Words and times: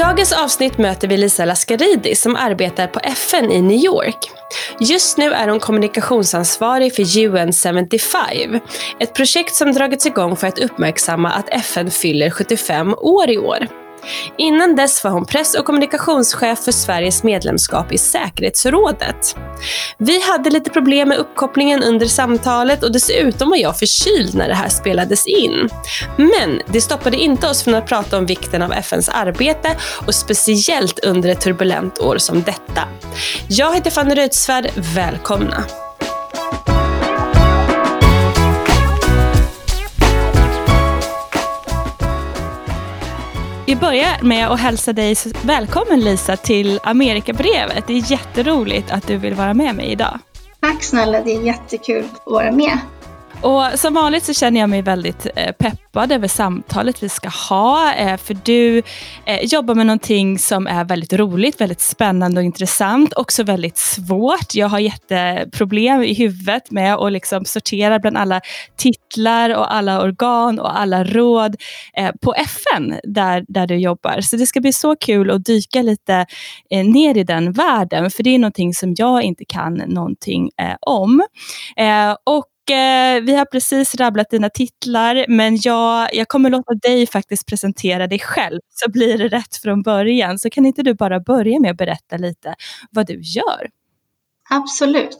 dagens 0.00 0.32
avsnitt 0.32 0.78
möter 0.78 1.08
vi 1.08 1.16
Lisa 1.16 1.44
Laskaridi 1.44 2.14
som 2.14 2.36
arbetar 2.36 2.86
på 2.86 3.00
FN 3.00 3.50
i 3.50 3.62
New 3.62 3.84
York. 3.84 4.30
Just 4.80 5.18
nu 5.18 5.32
är 5.32 5.48
hon 5.48 5.60
kommunikationsansvarig 5.60 6.94
för 6.94 7.18
UN 7.18 7.52
75, 7.52 8.60
ett 9.00 9.14
projekt 9.14 9.54
som 9.54 9.72
dragits 9.72 10.06
igång 10.06 10.36
för 10.36 10.46
att 10.46 10.58
uppmärksamma 10.58 11.30
att 11.30 11.48
FN 11.48 11.90
fyller 11.90 12.30
75 12.30 12.94
år 12.94 13.30
i 13.30 13.38
år. 13.38 13.79
Innan 14.38 14.76
dess 14.76 15.04
var 15.04 15.10
hon 15.10 15.26
press 15.26 15.54
och 15.54 15.64
kommunikationschef 15.64 16.58
för 16.58 16.72
Sveriges 16.72 17.22
medlemskap 17.22 17.92
i 17.92 17.98
säkerhetsrådet. 17.98 19.36
Vi 19.98 20.22
hade 20.22 20.50
lite 20.50 20.70
problem 20.70 21.08
med 21.08 21.18
uppkopplingen 21.18 21.82
under 21.82 22.06
samtalet 22.06 22.82
och 22.82 22.92
dessutom 22.92 23.50
var 23.50 23.56
jag 23.56 23.78
förkyld 23.78 24.34
när 24.34 24.48
det 24.48 24.54
här 24.54 24.68
spelades 24.68 25.26
in. 25.26 25.68
Men 26.16 26.62
det 26.66 26.80
stoppade 26.80 27.16
inte 27.16 27.48
oss 27.48 27.62
från 27.62 27.74
att 27.74 27.86
prata 27.86 28.18
om 28.18 28.26
vikten 28.26 28.62
av 28.62 28.72
FNs 28.72 29.08
arbete 29.08 29.76
och 30.06 30.14
speciellt 30.14 30.98
under 30.98 31.28
ett 31.28 31.40
turbulent 31.40 31.98
år 31.98 32.18
som 32.18 32.42
detta. 32.42 32.82
Jag 33.48 33.74
heter 33.74 33.90
Fanny 33.90 34.14
Reutsvärd, 34.14 34.70
välkomna! 34.94 35.64
Vi 43.70 43.76
börjar 43.76 44.22
med 44.22 44.48
att 44.48 44.60
hälsa 44.60 44.92
dig 44.92 45.14
välkommen 45.42 46.00
Lisa 46.00 46.36
till 46.36 46.80
Amerikabrevet. 46.82 47.86
Det 47.86 47.92
är 47.92 48.10
jätteroligt 48.12 48.90
att 48.90 49.06
du 49.06 49.16
vill 49.16 49.34
vara 49.34 49.54
med 49.54 49.74
mig 49.74 49.86
idag. 49.92 50.18
Tack 50.60 50.82
snälla, 50.82 51.20
det 51.20 51.34
är 51.34 51.42
jättekul 51.42 52.04
att 52.04 52.32
vara 52.32 52.52
med. 52.52 52.78
Och 53.42 53.64
som 53.78 53.94
vanligt 53.94 54.24
så 54.24 54.34
känner 54.34 54.60
jag 54.60 54.70
mig 54.70 54.82
väldigt 54.82 55.26
eh, 55.36 55.52
peppad 55.52 56.12
över 56.12 56.28
samtalet 56.28 57.02
vi 57.02 57.08
ska 57.08 57.28
ha. 57.28 57.94
Eh, 57.94 58.16
för 58.16 58.36
du 58.44 58.82
eh, 59.24 59.44
jobbar 59.44 59.74
med 59.74 59.86
någonting 59.86 60.38
som 60.38 60.66
är 60.66 60.84
väldigt 60.84 61.12
roligt, 61.12 61.60
väldigt 61.60 61.80
spännande 61.80 62.40
och 62.40 62.44
intressant. 62.44 63.12
Också 63.16 63.42
väldigt 63.42 63.76
svårt. 63.76 64.54
Jag 64.54 64.68
har 64.68 64.78
jätteproblem 64.78 66.02
i 66.02 66.14
huvudet 66.14 66.70
med 66.70 66.94
att 66.94 67.12
liksom 67.12 67.44
sortera 67.44 67.98
bland 67.98 68.16
alla 68.16 68.40
titlar 68.76 69.50
och 69.50 69.74
alla 69.74 70.02
organ 70.02 70.58
och 70.58 70.80
alla 70.80 71.04
råd 71.04 71.56
på 72.22 72.34
FN 72.34 73.00
där, 73.04 73.44
där 73.48 73.66
du 73.66 73.76
jobbar. 73.76 74.20
Så 74.20 74.36
det 74.36 74.46
ska 74.46 74.60
bli 74.60 74.72
så 74.72 74.96
kul 74.96 75.30
att 75.30 75.44
dyka 75.44 75.82
lite 75.82 76.26
ner 76.70 77.16
i 77.16 77.24
den 77.24 77.52
världen. 77.52 78.10
För 78.10 78.22
det 78.22 78.34
är 78.34 78.38
någonting 78.38 78.74
som 78.74 78.94
jag 78.98 79.22
inte 79.22 79.44
kan 79.44 79.74
någonting 79.74 80.50
om. 80.80 81.22
Och 82.26 82.49
eh, 82.70 83.20
vi 83.20 83.34
har 83.34 83.44
precis 83.44 83.94
rabblat 83.94 84.30
dina 84.30 84.50
titlar, 84.50 85.24
men 85.28 85.58
jag, 85.62 86.14
jag 86.14 86.28
kommer 86.28 86.50
låta 86.50 86.74
dig 86.74 87.06
faktiskt 87.06 87.46
presentera 87.46 88.06
dig 88.06 88.18
själv, 88.18 88.60
så 88.68 88.90
blir 88.90 89.18
det 89.18 89.28
rätt 89.28 89.56
från 89.56 89.82
början. 89.82 90.38
Så 90.38 90.50
kan 90.50 90.66
inte 90.66 90.82
du 90.82 90.94
bara 90.94 91.20
börja 91.20 91.60
med 91.60 91.70
att 91.70 91.76
berätta 91.76 92.16
lite 92.16 92.54
vad 92.90 93.06
du 93.06 93.20
gör? 93.22 93.70
Absolut. 94.50 95.18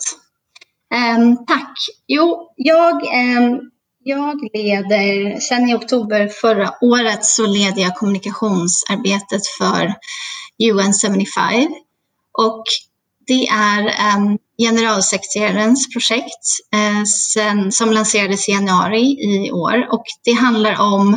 Um, 1.17 1.47
tack. 1.47 1.73
Jo, 2.06 2.53
jag, 2.56 2.95
um, 2.95 3.71
jag 4.05 4.48
leder, 4.55 5.41
sen 5.41 5.69
i 5.69 5.75
oktober 5.75 6.28
förra 6.28 6.75
året 6.81 7.25
så 7.25 7.47
leder 7.47 7.83
jag 7.83 7.97
kommunikationsarbetet 7.97 9.47
för 9.59 9.95
UN 10.62 10.93
75. 10.93 11.75
Och 12.39 12.65
det 13.27 13.47
är 13.47 14.17
um, 14.17 14.39
generalsekreterarens 14.61 15.89
projekt 15.92 16.44
eh, 16.75 17.05
sen, 17.33 17.72
som 17.72 17.92
lanserades 17.92 18.48
i 18.48 18.53
januari 18.53 19.03
i 19.03 19.53
år 19.53 19.89
och 19.92 20.05
det 20.25 20.33
handlar 20.33 20.80
om 20.80 21.16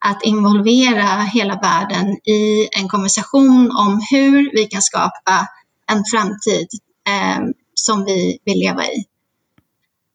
att 0.00 0.22
involvera 0.22 1.22
hela 1.22 1.54
världen 1.54 2.06
i 2.24 2.68
en 2.72 2.88
konversation 2.88 3.70
om 3.70 4.00
hur 4.10 4.50
vi 4.54 4.64
kan 4.64 4.82
skapa 4.82 5.48
en 5.92 6.04
framtid 6.12 6.68
eh, 7.08 7.44
som 7.74 8.04
vi 8.04 8.38
vill 8.44 8.58
leva 8.58 8.84
i. 8.84 9.04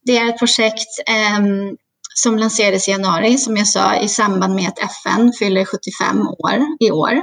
Det 0.06 0.18
är 0.18 0.30
ett 0.30 0.40
projekt 0.40 0.90
eh, 1.08 1.40
som 2.16 2.38
lanserades 2.38 2.88
i 2.88 2.92
januari, 2.92 3.38
som 3.38 3.58
jag 3.58 3.68
sa, 3.68 3.96
i 3.96 4.08
samband 4.08 4.56
med 4.56 4.68
att 4.68 4.80
FN 4.80 5.34
fyller 5.40 5.66
75 5.66 6.28
år 6.28 6.66
i 6.80 6.92
år. 6.92 7.22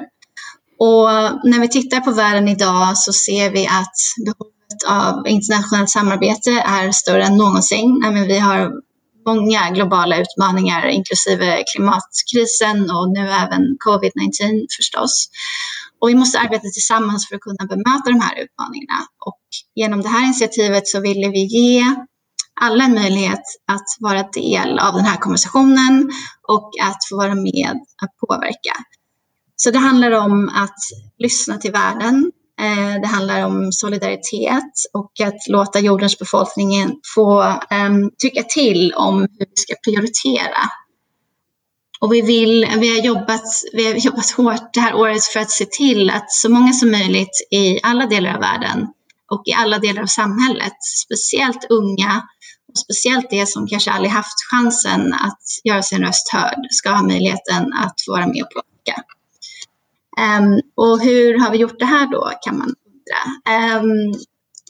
Och 0.79 1.09
när 1.45 1.61
vi 1.61 1.69
tittar 1.69 2.01
på 2.01 2.13
världen 2.13 2.49
idag 2.49 2.99
så 2.99 3.13
ser 3.13 3.51
vi 3.51 3.67
att 3.67 4.25
behovet 4.27 4.56
av 4.89 5.29
internationellt 5.29 5.91
samarbete 5.91 6.51
är 6.51 6.93
större 6.93 7.25
än 7.25 7.37
någonsin. 7.37 8.25
Vi 8.29 8.39
har 8.39 8.73
många 9.27 9.71
globala 9.71 10.17
utmaningar, 10.21 10.87
inklusive 10.87 11.65
klimatkrisen 11.75 12.91
och 12.91 13.09
nu 13.11 13.21
även 13.21 13.63
covid-19 13.87 14.67
förstås. 14.77 15.29
Och 16.01 16.09
vi 16.09 16.15
måste 16.15 16.39
arbeta 16.39 16.69
tillsammans 16.69 17.29
för 17.29 17.35
att 17.35 17.41
kunna 17.41 17.67
bemöta 17.69 18.11
de 18.11 18.21
här 18.21 18.35
utmaningarna. 18.45 19.01
Och 19.27 19.43
genom 19.75 20.03
det 20.03 20.09
här 20.09 20.25
initiativet 20.25 20.89
så 20.89 21.01
ville 21.01 21.29
vi 21.29 21.45
ge 21.45 21.85
alla 22.61 22.85
en 22.85 22.95
möjlighet 22.95 23.43
att 23.73 23.87
vara 24.01 24.23
del 24.23 24.79
av 24.79 24.95
den 24.95 25.05
här 25.05 25.17
konversationen 25.17 26.11
och 26.49 26.71
att 26.83 26.99
få 27.09 27.17
vara 27.17 27.35
med 27.35 27.81
att 28.03 28.17
påverka. 28.29 28.75
Så 29.57 29.71
det 29.71 29.79
handlar 29.79 30.11
om 30.11 30.49
att 30.49 30.79
lyssna 31.19 31.59
till 31.59 31.73
världen, 31.73 32.33
Eh, 32.61 33.01
det 33.01 33.07
handlar 33.07 33.47
om 33.47 33.73
solidaritet 33.73 34.73
och 34.93 35.13
att 35.25 35.49
låta 35.49 35.81
jordens 35.81 36.19
befolkning 36.19 37.01
få 37.15 37.43
um, 37.71 38.11
tycka 38.19 38.43
till 38.43 38.93
om 38.93 39.21
hur 39.21 39.47
vi 39.47 39.57
ska 39.57 39.75
prioritera. 39.85 40.71
Och 42.01 42.13
vi, 42.13 42.21
vill, 42.21 42.67
vi, 42.79 42.99
har 42.99 43.07
jobbat, 43.07 43.45
vi 43.73 43.87
har 43.87 43.95
jobbat 43.95 44.31
hårt 44.31 44.75
det 44.75 44.81
här 44.81 44.95
året 44.95 45.25
för 45.25 45.41
att 45.41 45.51
se 45.51 45.65
till 45.65 46.11
att 46.11 46.31
så 46.33 46.49
många 46.49 46.73
som 46.73 46.91
möjligt 46.91 47.47
i 47.51 47.81
alla 47.83 48.07
delar 48.07 48.35
av 48.35 48.41
världen 48.41 48.87
och 49.31 49.43
i 49.45 49.53
alla 49.53 49.79
delar 49.79 50.03
av 50.03 50.07
samhället, 50.07 50.77
speciellt 51.05 51.67
unga 51.71 52.23
och 52.69 52.79
speciellt 52.79 53.31
de 53.31 53.47
som 53.47 53.67
kanske 53.67 53.91
aldrig 53.91 54.13
haft 54.13 54.51
chansen 54.51 55.15
att 55.15 55.43
göra 55.65 55.83
sin 55.83 56.03
röst 56.03 56.33
hörd, 56.33 56.59
ska 56.71 56.91
ha 56.91 57.03
möjligheten 57.03 57.73
att 57.73 57.95
få 58.07 58.13
vara 58.13 58.27
med 58.27 58.43
och 58.43 58.51
plocka. 58.51 59.03
Um, 60.21 60.61
och 60.75 61.01
hur 61.01 61.39
har 61.39 61.51
vi 61.51 61.59
gjort 61.59 61.79
det 61.79 61.85
här 61.85 62.07
då 62.07 62.33
kan 62.43 62.59
man 62.59 62.75
undra. 62.87 63.81
Um, 63.81 64.15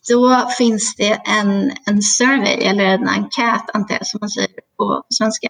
då 0.08 0.48
finns 0.58 0.96
det 0.96 1.12
en, 1.12 1.72
en 1.86 2.02
survey 2.02 2.54
eller 2.54 2.84
en 2.84 3.08
enkät 3.08 3.70
antar 3.74 3.94
jag 3.94 4.06
som 4.06 4.18
man 4.20 4.30
säger 4.30 4.50
på 4.76 5.02
svenska 5.08 5.48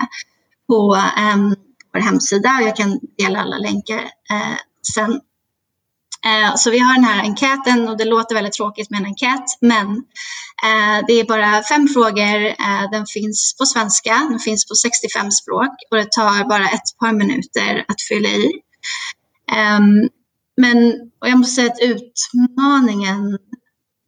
på 0.66 0.96
um, 1.34 1.56
vår 1.94 2.00
hemsida. 2.00 2.60
Jag 2.62 2.76
kan 2.76 3.00
dela 3.18 3.40
alla 3.40 3.58
länkar 3.58 4.02
uh, 4.32 4.56
sen. 4.94 5.20
Eh, 6.26 6.54
så 6.56 6.70
vi 6.70 6.78
har 6.78 6.94
den 6.94 7.04
här 7.04 7.22
enkäten 7.22 7.88
och 7.88 7.96
det 7.96 8.04
låter 8.04 8.34
väldigt 8.34 8.52
tråkigt 8.52 8.90
med 8.90 9.00
en 9.00 9.06
enkät 9.06 9.44
men 9.60 9.86
eh, 10.66 11.04
det 11.06 11.12
är 11.12 11.24
bara 11.24 11.62
fem 11.62 11.88
frågor. 11.88 12.38
den 12.90 13.06
finns 13.06 13.56
på 13.58 13.66
svenska, 13.66 14.14
den 14.30 14.38
finns 14.38 14.68
på 14.68 14.74
65 14.74 15.30
språk 15.30 15.74
och 15.90 15.96
det 15.96 16.10
tar 16.10 16.48
bara 16.48 16.68
ett 16.68 16.98
par 17.00 17.12
minuter 17.12 17.84
att 17.88 18.02
fylla 18.08 18.28
i. 18.28 18.52
Um, 19.52 20.08
men 20.56 20.92
och 21.20 21.28
jag 21.28 21.38
måste 21.38 21.54
säga 21.54 21.72
att 21.72 21.80
utmaningen, 21.80 23.38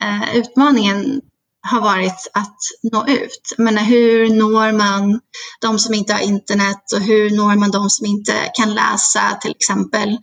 uh, 0.04 0.36
utmaningen 0.36 1.20
har 1.60 1.80
varit 1.80 2.30
att 2.34 2.56
nå 2.92 3.06
ut. 3.06 3.54
Menar, 3.58 3.82
hur 3.82 4.30
når 4.30 4.72
man 4.72 5.20
de 5.60 5.78
som 5.78 5.94
inte 5.94 6.12
har 6.12 6.20
internet 6.20 6.92
och 6.94 7.00
hur 7.00 7.30
når 7.30 7.56
man 7.56 7.70
de 7.70 7.90
som 7.90 8.06
inte 8.06 8.32
kan 8.54 8.74
läsa 8.74 9.38
till 9.40 9.50
exempel. 9.50 10.18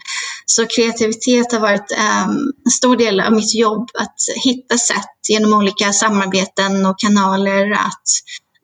Så 0.45 0.65
kreativitet 0.65 1.51
har 1.51 1.59
varit 1.59 1.91
um, 1.91 2.53
en 2.65 2.71
stor 2.71 2.97
del 2.97 3.19
av 3.19 3.33
mitt 3.33 3.55
jobb 3.55 3.89
att 3.99 4.15
hitta 4.43 4.77
sätt 4.77 5.15
genom 5.29 5.53
olika 5.53 5.93
samarbeten 5.93 6.85
och 6.85 6.99
kanaler 6.99 7.71
att 7.71 8.03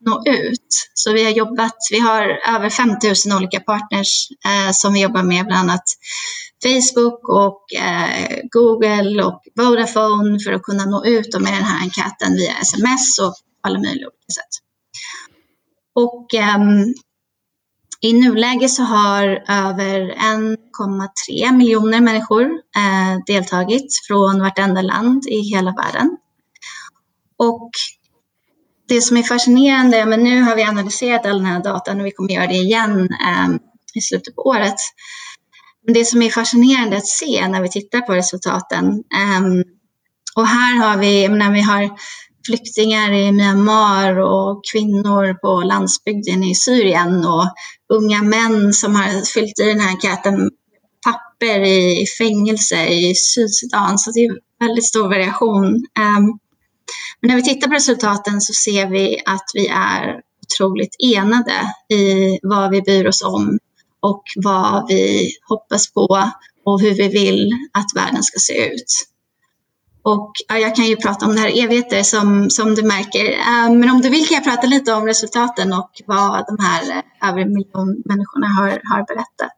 nå 0.05 0.23
ut. 0.25 0.67
Så 0.93 1.13
vi 1.13 1.23
har 1.23 1.31
jobbat, 1.31 1.77
vi 1.91 1.99
har 1.99 2.23
över 2.55 2.69
5000 2.69 3.33
olika 3.33 3.59
partners 3.59 4.27
eh, 4.45 4.71
som 4.71 4.93
vi 4.93 5.01
jobbar 5.01 5.23
med, 5.23 5.45
bland 5.45 5.69
annat 5.69 5.83
Facebook 6.63 7.29
och 7.29 7.73
eh, 7.73 8.39
Google 8.51 9.23
och 9.23 9.41
Vodafone 9.55 10.39
för 10.39 10.51
att 10.53 10.63
kunna 10.63 10.85
nå 10.85 11.05
ut 11.05 11.39
med 11.39 11.53
den 11.53 11.63
här 11.63 11.83
enkäten 11.83 12.33
via 12.33 12.53
sms 12.53 13.19
och 13.19 13.33
alla 13.63 13.79
möjliga 13.79 14.07
olika 14.07 14.31
sätt. 14.33 14.53
Och 15.95 16.33
eh, 16.33 16.57
i 18.03 18.13
nuläget 18.13 18.71
så 18.71 18.83
har 18.83 19.23
över 19.47 20.15
1,3 20.15 21.51
miljoner 21.57 22.01
människor 22.01 22.43
eh, 22.77 23.23
deltagit 23.25 23.87
från 24.07 24.41
vartenda 24.41 24.81
land 24.81 25.27
i 25.27 25.39
hela 25.39 25.71
världen. 25.71 26.17
Och 27.37 27.69
det 28.91 29.01
som 29.01 29.17
är 29.17 29.23
fascinerande, 29.23 30.05
men 30.05 30.23
nu 30.23 30.41
har 30.41 30.55
vi 30.55 30.63
analyserat 30.63 31.25
all 31.25 31.37
den 31.37 31.45
här 31.45 31.63
datan 31.63 31.99
och 31.99 32.05
vi 32.05 32.11
kommer 32.11 32.33
göra 32.33 32.47
det 32.47 32.53
igen 32.53 32.99
eh, 33.01 33.49
i 33.93 34.01
slutet 34.01 34.35
på 34.35 34.41
året. 34.41 34.75
Men 35.85 35.93
det 35.93 36.05
som 36.05 36.21
är 36.21 36.29
fascinerande 36.29 36.97
att 36.97 37.07
se 37.07 37.47
när 37.47 37.61
vi 37.61 37.69
tittar 37.69 38.01
på 38.01 38.13
resultaten 38.13 38.85
eh, 38.89 39.41
och 40.35 40.47
här 40.47 40.75
har 40.75 40.97
vi, 40.97 41.27
när 41.27 41.51
vi 41.51 41.61
har 41.61 41.89
flyktingar 42.45 43.11
i 43.13 43.31
Myanmar 43.31 44.19
och 44.19 44.61
kvinnor 44.71 45.33
på 45.33 45.61
landsbygden 45.61 46.43
i 46.43 46.55
Syrien 46.55 47.25
och 47.25 47.45
unga 47.93 48.23
män 48.23 48.73
som 48.73 48.95
har 48.95 49.33
fyllt 49.33 49.59
i 49.59 49.63
den 49.63 49.79
här 49.79 49.89
enkäten 49.89 50.49
papper 51.05 51.59
i 51.59 52.05
fängelse 52.17 52.87
i 52.87 53.15
Sydsudan, 53.15 53.97
så 53.97 54.11
det 54.11 54.19
är 54.19 54.37
väldigt 54.59 54.87
stor 54.87 55.09
variation. 55.09 55.65
Um, 55.75 56.39
men 57.19 57.29
när 57.29 57.35
vi 57.35 57.43
tittar 57.43 57.67
på 57.67 57.73
resultaten 57.73 58.41
så 58.41 58.53
ser 58.53 58.87
vi 58.87 59.21
att 59.25 59.45
vi 59.53 59.67
är 59.67 60.21
otroligt 60.43 60.95
enade 61.15 61.73
i 61.89 62.39
vad 62.41 62.71
vi 62.71 62.81
bryr 62.81 63.07
oss 63.07 63.21
om 63.21 63.59
och 63.99 64.23
vad 64.35 64.87
vi 64.87 65.31
hoppas 65.49 65.93
på 65.93 66.31
och 66.65 66.81
hur 66.81 66.93
vi 66.93 67.07
vill 67.07 67.49
att 67.73 67.87
världen 67.95 68.23
ska 68.23 68.39
se 68.39 68.67
ut. 68.67 69.07
Och 70.03 70.31
ja, 70.47 70.57
jag 70.57 70.75
kan 70.75 70.85
ju 70.85 70.95
prata 70.95 71.25
om 71.25 71.35
det 71.35 71.39
här 71.39 71.63
evigheter 71.63 72.03
som, 72.03 72.49
som 72.49 72.75
du 72.75 72.83
märker. 72.83 73.31
Uh, 73.31 73.77
men 73.79 73.89
om 73.89 74.01
du 74.01 74.09
vill 74.09 74.27
kan 74.27 74.35
jag 74.35 74.43
prata 74.43 74.67
lite 74.67 74.93
om 74.93 75.05
resultaten 75.05 75.73
och 75.73 75.91
vad 76.05 76.45
de 76.47 76.63
här 76.63 76.81
eh, 76.91 77.29
över 77.29 77.41
en 77.41 77.53
miljon 77.53 78.01
människorna 78.05 78.47
har, 78.47 78.69
har 78.69 79.05
berättat. 79.07 79.57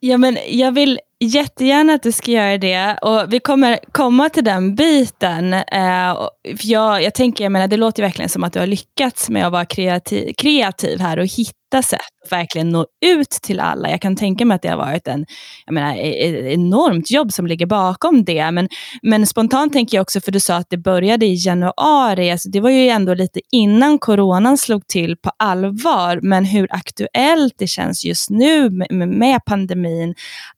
Ja, 0.00 0.18
men 0.18 0.38
jag 0.48 0.72
vill 0.72 1.00
jättegärna 1.20 1.92
att 1.92 2.02
du 2.02 2.12
ska 2.12 2.30
göra 2.30 2.58
det 2.58 2.98
och 3.02 3.32
vi 3.32 3.40
kommer 3.40 3.78
komma 3.92 4.28
till 4.28 4.44
den 4.44 4.74
biten. 4.74 5.52
Eh, 5.52 6.28
jag, 6.62 7.02
jag 7.02 7.14
tänker, 7.14 7.44
jag 7.44 7.52
menar, 7.52 7.68
det 7.68 7.76
låter 7.76 8.02
verkligen 8.02 8.28
som 8.28 8.44
att 8.44 8.52
du 8.52 8.58
har 8.58 8.66
lyckats 8.66 9.30
med 9.30 9.46
att 9.46 9.52
vara 9.52 9.64
kreativ, 9.64 10.32
kreativ 10.38 11.00
här 11.00 11.18
och 11.18 11.26
hitta 11.26 11.56
sätt 11.72 12.00
att 12.24 12.32
verkligen 12.32 12.68
nå 12.68 12.86
ut 13.06 13.30
till 13.30 13.60
alla. 13.60 13.90
Jag 13.90 14.00
kan 14.00 14.16
tänka 14.16 14.44
mig 14.44 14.54
att 14.54 14.62
det 14.62 14.68
har 14.68 14.76
varit 14.76 15.08
en 15.08 15.26
jag 15.66 15.74
menar, 15.74 15.96
ett 15.96 16.44
enormt 16.44 17.10
jobb 17.10 17.32
som 17.32 17.46
ligger 17.46 17.66
bakom 17.66 18.24
det. 18.24 18.50
Men, 18.50 18.68
men 19.02 19.26
spontant 19.26 19.72
tänker 19.72 19.96
jag 19.96 20.02
också, 20.02 20.20
för 20.20 20.32
du 20.32 20.40
sa 20.40 20.56
att 20.56 20.70
det 20.70 20.76
började 20.76 21.26
i 21.26 21.34
januari, 21.46 22.30
alltså 22.30 22.48
det 22.48 22.60
var 22.60 22.70
ju 22.70 22.88
ändå 22.88 23.14
lite 23.14 23.40
innan 23.52 23.98
coronan 23.98 24.58
slog 24.58 24.86
till 24.86 25.16
på 25.16 25.30
allvar, 25.36 26.20
men 26.22 26.44
hur 26.44 26.68
aktuellt 26.70 27.54
det 27.58 27.66
känns 27.66 28.04
just 28.04 28.30
nu 28.30 28.70
med, 28.70 29.08
med 29.08 29.44
pandemin. 29.46 30.14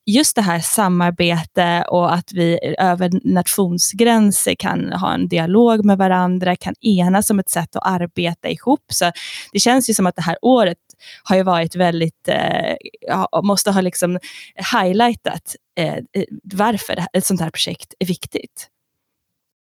Just 0.06 0.36
det 0.36 0.42
här 0.42 0.60
samarbete 0.60 1.84
och 1.88 2.14
att 2.14 2.32
vi 2.32 2.74
över 2.78 3.10
nationsgränser 3.24 4.54
kan 4.54 4.92
ha 4.92 5.14
en 5.14 5.28
dialog 5.28 5.84
med 5.84 5.98
varandra, 5.98 6.56
kan 6.56 6.74
enas 6.80 7.30
om 7.30 7.38
ett 7.38 7.50
sätt 7.50 7.76
att 7.76 7.86
arbeta 7.86 8.48
ihop. 8.48 8.84
Så 8.92 9.12
det 9.52 9.58
känns 9.58 9.90
ju 9.90 9.94
som 9.94 10.06
att 10.06 10.16
det 10.16 10.22
här 10.22 10.36
året 10.42 10.78
har 11.22 11.36
ju 11.36 11.42
varit 11.42 11.76
väldigt, 11.76 12.28
eh, 12.28 13.26
måste 13.42 13.70
ha 13.70 13.80
liksom 13.80 14.18
highlightat 14.72 15.56
eh, 15.76 15.96
varför 16.42 17.04
ett 17.12 17.26
sånt 17.26 17.40
här 17.40 17.50
projekt 17.50 17.94
är 17.98 18.06
viktigt. 18.06 18.68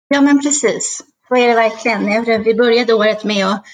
Ja 0.09 0.21
men 0.21 0.41
precis, 0.41 1.03
så 1.29 1.37
är 1.37 1.49
det 1.49 1.55
verkligen. 1.55 2.45
Vi 2.45 2.55
började 2.55 2.95
året 2.95 3.25
med 3.25 3.47
att 3.47 3.65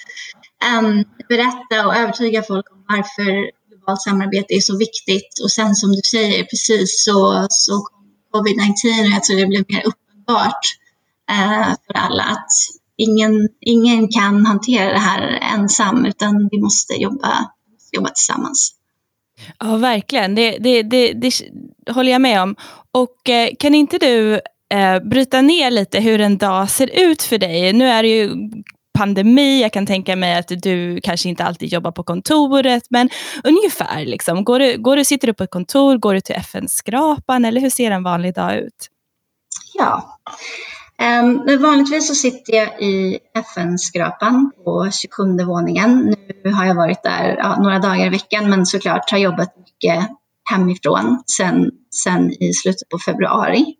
um, 0.79 1.03
berätta 1.29 1.87
och 1.87 1.95
övertyga 1.95 2.43
folk 2.43 2.71
om 2.71 2.85
varför 2.87 3.51
globalt 3.85 4.01
samarbete 4.01 4.53
är 4.53 4.59
så 4.59 4.77
viktigt. 4.77 5.39
Och 5.43 5.51
sen 5.51 5.75
som 5.75 5.91
du 5.91 6.01
säger, 6.11 6.43
precis 6.43 7.03
så, 7.03 7.47
så 7.49 7.73
kom 7.81 8.05
covid-19 8.33 9.01
och 9.01 9.11
jag 9.15 9.23
tror 9.23 9.37
det 9.37 9.45
blev 9.45 9.63
mer 9.67 9.83
uppenbart 9.85 10.65
eh, 11.31 11.75
för 11.85 11.93
alla 11.93 12.23
att 12.23 12.51
ingen, 12.97 13.49
ingen 13.61 14.07
kan 14.07 14.45
hantera 14.45 14.93
det 14.93 14.99
här 14.99 15.39
ensam 15.53 16.05
utan 16.05 16.49
vi 16.51 16.61
måste 16.61 16.93
jobba, 16.93 17.49
jobba 17.91 18.09
tillsammans. 18.09 18.75
Ja, 19.59 19.77
verkligen. 19.77 20.35
Det, 20.35 20.57
det, 20.57 20.83
det, 20.83 21.13
det 21.13 21.31
håller 21.91 22.11
jag 22.11 22.21
med 22.21 22.41
om. 22.41 22.55
Och 22.91 23.29
eh, 23.29 23.49
kan 23.59 23.75
inte 23.75 23.97
du 23.97 24.33
eh, 24.73 24.99
bryta 25.09 25.41
ner 25.41 25.71
lite 25.71 25.99
hur 25.99 26.21
en 26.21 26.37
dag 26.37 26.69
ser 26.69 27.09
ut 27.09 27.23
för 27.23 27.37
dig? 27.37 27.73
Nu 27.73 27.87
är 27.87 28.03
det 28.03 28.09
ju 28.09 28.29
pandemi, 28.95 29.61
jag 29.61 29.73
kan 29.73 29.85
tänka 29.85 30.15
mig 30.15 30.35
att 30.35 30.47
du 30.47 30.99
kanske 31.03 31.29
inte 31.29 31.43
alltid 31.43 31.73
jobbar 31.73 31.91
på 31.91 32.03
kontoret, 32.03 32.83
men 32.89 33.09
ungefär. 33.43 34.05
Liksom. 34.05 34.43
Går 34.43 34.59
du, 34.59 34.77
går 34.77 34.95
du, 34.95 35.05
sitter 35.05 35.27
du 35.27 35.33
på 35.33 35.43
ett 35.43 35.51
kontor, 35.51 35.97
går 35.97 36.13
du 36.13 36.21
till 36.21 36.35
FN-skrapan 36.35 37.45
eller 37.45 37.61
hur 37.61 37.69
ser 37.69 37.91
en 37.91 38.03
vanlig 38.03 38.35
dag 38.35 38.57
ut? 38.57 38.89
Ja, 39.73 40.19
Ehm, 40.97 41.41
men 41.45 41.61
vanligtvis 41.61 42.07
så 42.07 42.15
sitter 42.15 42.53
jag 42.53 42.81
i 42.81 43.19
FN-skrapan 43.33 44.51
på 44.63 44.89
27 44.91 45.45
våningen. 45.45 46.15
Nu 46.43 46.51
har 46.51 46.65
jag 46.65 46.75
varit 46.75 47.03
där 47.03 47.35
ja, 47.37 47.55
några 47.61 47.79
dagar 47.79 48.05
i 48.05 48.09
veckan 48.09 48.49
men 48.49 48.65
såklart 48.65 49.11
har 49.11 49.17
jobbat 49.17 49.57
mycket 49.57 50.09
hemifrån 50.51 51.23
sen, 51.37 51.71
sen 52.03 52.31
i 52.43 52.53
slutet 52.53 52.89
på 52.89 52.99
februari. 52.99 53.75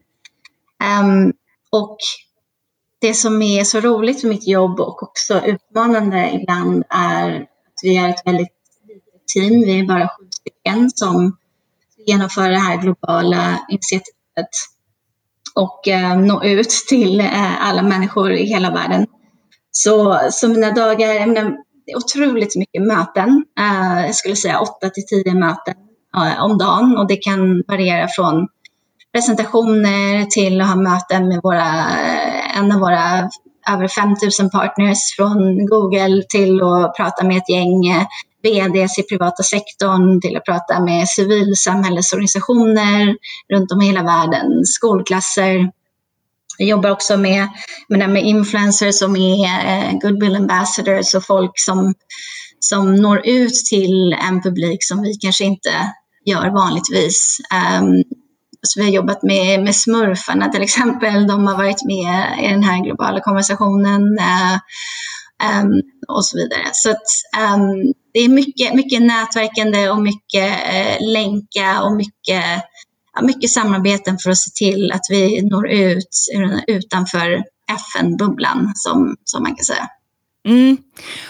Um, 1.01 1.33
och 1.71 1.97
det 3.01 3.13
som 3.13 3.41
är 3.41 3.63
så 3.63 3.79
roligt 3.79 4.21
för 4.21 4.27
mitt 4.27 4.47
jobb 4.47 4.79
och 4.79 5.03
också 5.03 5.41
utmanande 5.45 6.31
ibland 6.33 6.83
är 6.89 7.41
att 7.41 7.79
vi 7.83 7.97
är 7.97 8.09
ett 8.09 8.21
väldigt 8.25 8.47
litet 8.87 9.27
team. 9.33 9.61
Vi 9.61 9.79
är 9.79 9.85
bara 9.85 10.07
sju 10.07 10.27
stycken 10.31 10.89
som 10.89 11.37
genomför 12.07 12.49
det 12.49 12.59
här 12.59 12.77
globala 12.81 13.65
initiativet 13.69 14.49
och 15.55 15.87
eh, 15.87 16.17
nå 16.17 16.43
ut 16.43 16.69
till 16.69 17.19
eh, 17.19 17.67
alla 17.67 17.81
människor 17.81 18.31
i 18.31 18.45
hela 18.45 18.71
världen. 18.71 19.07
Så, 19.71 20.19
så 20.31 20.47
mina 20.47 20.71
dagar, 20.71 21.13
jag 21.13 21.29
menar, 21.29 21.57
det 21.85 21.91
är 21.91 21.97
otroligt 21.97 22.55
mycket 22.55 22.83
möten. 22.83 23.45
Eh, 23.59 24.05
jag 24.05 24.15
skulle 24.15 24.35
säga 24.35 24.59
8 24.59 24.89
till 24.89 25.05
10 25.23 25.33
möten 25.33 25.73
eh, 26.17 26.43
om 26.43 26.57
dagen 26.57 26.97
och 26.97 27.07
det 27.07 27.15
kan 27.15 27.63
variera 27.67 28.07
från 28.07 28.47
presentationer 29.13 30.25
till 30.25 30.61
att 30.61 30.67
ha 30.67 30.75
möten 30.75 31.27
med 31.27 31.39
våra, 31.43 31.69
eh, 31.79 32.59
en 32.59 32.71
av 32.71 32.79
våra 32.79 33.29
över 33.71 33.87
5000 33.87 34.49
partners 34.49 34.97
från 35.17 35.65
Google 35.65 36.23
till 36.29 36.61
att 36.61 36.95
prata 36.95 37.25
med 37.25 37.37
ett 37.37 37.49
gäng 37.49 37.87
eh, 37.87 38.05
VDs 38.45 38.99
i 38.99 39.03
privata 39.03 39.43
sektorn 39.43 40.21
till 40.21 40.37
att 40.37 40.45
prata 40.45 40.79
med 40.79 41.07
civilsamhällesorganisationer 41.07 43.15
runt 43.53 43.71
om 43.71 43.81
i 43.81 43.85
hela 43.85 44.03
världen, 44.03 44.65
skolklasser. 44.65 45.71
Vi 46.57 46.69
jobbar 46.69 46.89
också 46.89 47.17
med, 47.17 47.47
med, 47.89 48.09
med 48.09 48.23
influencers 48.23 48.95
som 48.95 49.15
är 49.15 49.45
eh, 49.45 49.99
goodwill 49.99 50.35
ambassadors 50.35 51.15
och 51.15 51.25
folk 51.25 51.51
som, 51.55 51.93
som 52.59 52.95
når 52.95 53.27
ut 53.27 53.55
till 53.69 54.15
en 54.29 54.41
publik 54.41 54.83
som 54.83 55.01
vi 55.01 55.13
kanske 55.13 55.43
inte 55.43 55.93
gör 56.25 56.49
vanligtvis. 56.49 57.37
Um, 57.79 58.03
så 58.61 58.79
vi 58.79 58.85
har 58.85 58.93
jobbat 58.93 59.23
med, 59.23 59.63
med 59.63 59.75
smurfarna 59.75 60.49
till 60.49 60.61
exempel. 60.61 61.27
De 61.27 61.47
har 61.47 61.57
varit 61.57 61.85
med 61.85 62.43
i 62.43 62.47
den 62.47 62.63
här 62.63 62.83
globala 62.83 63.19
konversationen. 63.19 64.01
Uh, 64.01 64.57
um, 65.61 65.81
och 66.07 66.25
så 66.25 66.37
vidare. 66.37 66.69
Så 66.73 66.91
att, 66.91 67.03
um, 67.53 67.93
det 68.15 68.19
är 68.19 68.29
mycket, 68.29 68.75
mycket 68.75 69.01
nätverkande 69.01 69.89
och 69.89 70.01
mycket 70.01 70.59
eh, 70.73 71.07
länka 71.07 71.81
och 71.81 71.95
mycket, 71.95 72.43
ja, 73.13 73.21
mycket 73.21 73.49
samarbeten 73.49 74.17
för 74.17 74.29
att 74.29 74.37
se 74.37 74.51
till 74.55 74.91
att 74.91 75.01
vi 75.09 75.41
når 75.41 75.69
ut 75.69 76.09
eh, 76.35 76.75
utanför 76.75 77.43
FN-bubblan 77.71 78.71
som, 78.75 79.15
som 79.23 79.43
man 79.43 79.55
kan 79.55 79.65
säga. 79.65 79.87
Mm. 80.45 80.77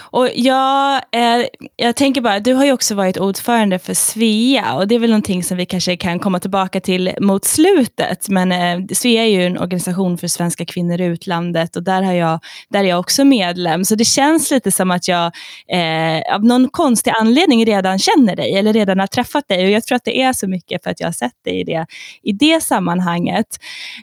Och 0.00 0.28
jag, 0.34 0.94
eh, 0.94 1.46
jag 1.76 1.96
tänker 1.96 2.20
bara, 2.20 2.40
du 2.40 2.54
har 2.54 2.64
ju 2.64 2.72
också 2.72 2.94
varit 2.94 3.16
ordförande 3.16 3.78
för 3.78 3.94
Svea 3.94 4.74
och 4.74 4.88
det 4.88 4.94
är 4.94 4.98
väl 4.98 5.10
någonting 5.10 5.44
som 5.44 5.56
vi 5.56 5.66
kanske 5.66 5.96
kan 5.96 6.18
komma 6.18 6.40
tillbaka 6.40 6.80
till 6.80 7.14
mot 7.20 7.44
slutet. 7.44 8.28
Men 8.28 8.52
eh, 8.52 8.86
Svea 8.94 9.22
är 9.22 9.28
ju 9.28 9.46
en 9.46 9.58
organisation 9.58 10.18
för 10.18 10.28
svenska 10.28 10.64
kvinnor 10.64 11.00
i 11.00 11.04
utlandet 11.04 11.76
och 11.76 11.82
där, 11.82 12.02
har 12.02 12.12
jag, 12.12 12.40
där 12.68 12.80
är 12.80 12.88
jag 12.88 13.00
också 13.00 13.24
medlem. 13.24 13.84
Så 13.84 13.94
det 13.94 14.04
känns 14.04 14.50
lite 14.50 14.72
som 14.72 14.90
att 14.90 15.08
jag 15.08 15.32
eh, 15.72 16.34
av 16.34 16.44
någon 16.44 16.68
konstig 16.68 17.12
anledning 17.20 17.66
redan 17.66 17.98
känner 17.98 18.36
dig 18.36 18.56
eller 18.56 18.72
redan 18.72 19.00
har 19.00 19.06
träffat 19.06 19.48
dig. 19.48 19.64
Och 19.64 19.70
jag 19.70 19.84
tror 19.84 19.96
att 19.96 20.04
det 20.04 20.22
är 20.22 20.32
så 20.32 20.48
mycket 20.48 20.82
för 20.82 20.90
att 20.90 21.00
jag 21.00 21.06
har 21.06 21.12
sett 21.12 21.44
dig 21.44 21.60
i 21.60 21.64
det, 21.64 21.86
i 22.22 22.32
det 22.32 22.62
sammanhanget. 22.62 23.46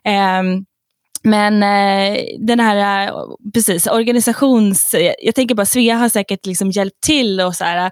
Eh, 0.06 0.44
men 1.24 1.64
eh, 1.64 2.26
den 2.40 2.60
här, 2.60 3.08
eh, 3.08 3.14
precis, 3.54 3.88
organisations... 3.88 4.96
Jag 5.22 5.36
tänker 5.36 5.56
bara, 5.56 5.66
Svea 5.66 5.96
har 5.96 6.10
säkert 6.10 6.46
liksom 6.46 6.72
hjälpt 6.72 7.02
till 7.02 7.42
och 7.42 7.56
så 7.56 7.64
här, 7.64 7.86
eh, 7.86 7.92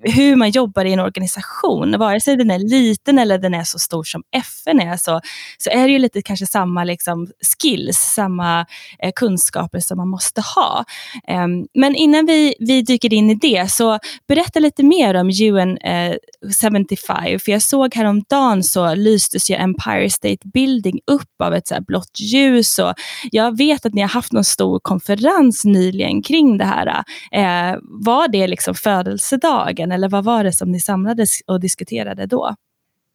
hur 0.00 0.36
man 0.36 0.50
jobbar 0.50 0.84
i 0.84 0.92
en 0.92 1.00
organisation, 1.00 1.98
vare 1.98 2.20
sig 2.20 2.36
den 2.36 2.50
är 2.50 2.58
liten 2.58 3.18
eller 3.18 3.38
den 3.38 3.54
är 3.54 3.64
så 3.64 3.78
stor 3.78 4.04
som 4.04 4.22
FN 4.32 4.80
är, 4.80 4.96
så, 4.96 5.20
så 5.58 5.70
är 5.70 5.86
det 5.86 5.92
ju 5.92 5.98
lite 5.98 6.22
kanske 6.22 6.46
samma 6.46 6.84
liksom, 6.84 7.28
skills, 7.60 7.96
samma 7.96 8.66
eh, 8.98 9.12
kunskaper 9.16 9.80
som 9.80 9.96
man 9.96 10.08
måste 10.08 10.40
ha. 10.40 10.84
Um, 11.28 11.66
men 11.74 11.94
innan 11.94 12.26
vi, 12.26 12.54
vi 12.58 12.82
dyker 12.82 13.12
in 13.12 13.30
i 13.30 13.34
det, 13.34 13.70
så 13.70 13.98
berätta 14.28 14.60
lite 14.60 14.82
mer 14.82 15.14
om 15.14 15.30
UN 15.42 15.78
eh, 15.78 16.16
75. 16.52 17.38
För 17.38 17.52
jag 17.52 17.62
såg 17.62 17.94
häromdagen 17.94 18.62
så 18.62 18.94
lystes 18.94 19.50
ju 19.50 19.54
Empire 19.54 20.10
State 20.10 20.48
Building 20.54 21.00
upp 21.06 21.40
av 21.42 21.54
ett 21.54 21.68
så 21.68 21.74
här 21.74 21.80
blått 21.80 22.20
ljus. 22.20 22.78
Och 22.78 22.94
jag 23.30 23.56
vet 23.56 23.86
att 23.86 23.94
ni 23.94 24.00
har 24.00 24.08
haft 24.08 24.32
någon 24.32 24.44
stor 24.44 24.78
konferens 24.78 25.64
nyligen 25.64 26.22
kring 26.22 26.58
det 26.58 26.64
här. 26.64 26.86
Eh, 27.32 27.78
var 27.82 28.28
det 28.28 28.46
liksom 28.46 28.74
födelsedagen 28.74 29.92
eller 29.92 30.08
vad 30.08 30.24
var 30.24 30.44
det 30.44 30.52
som 30.52 30.72
ni 30.72 30.80
samlades 30.80 31.40
och 31.46 31.60
diskuterade 31.60 32.26
då? 32.26 32.54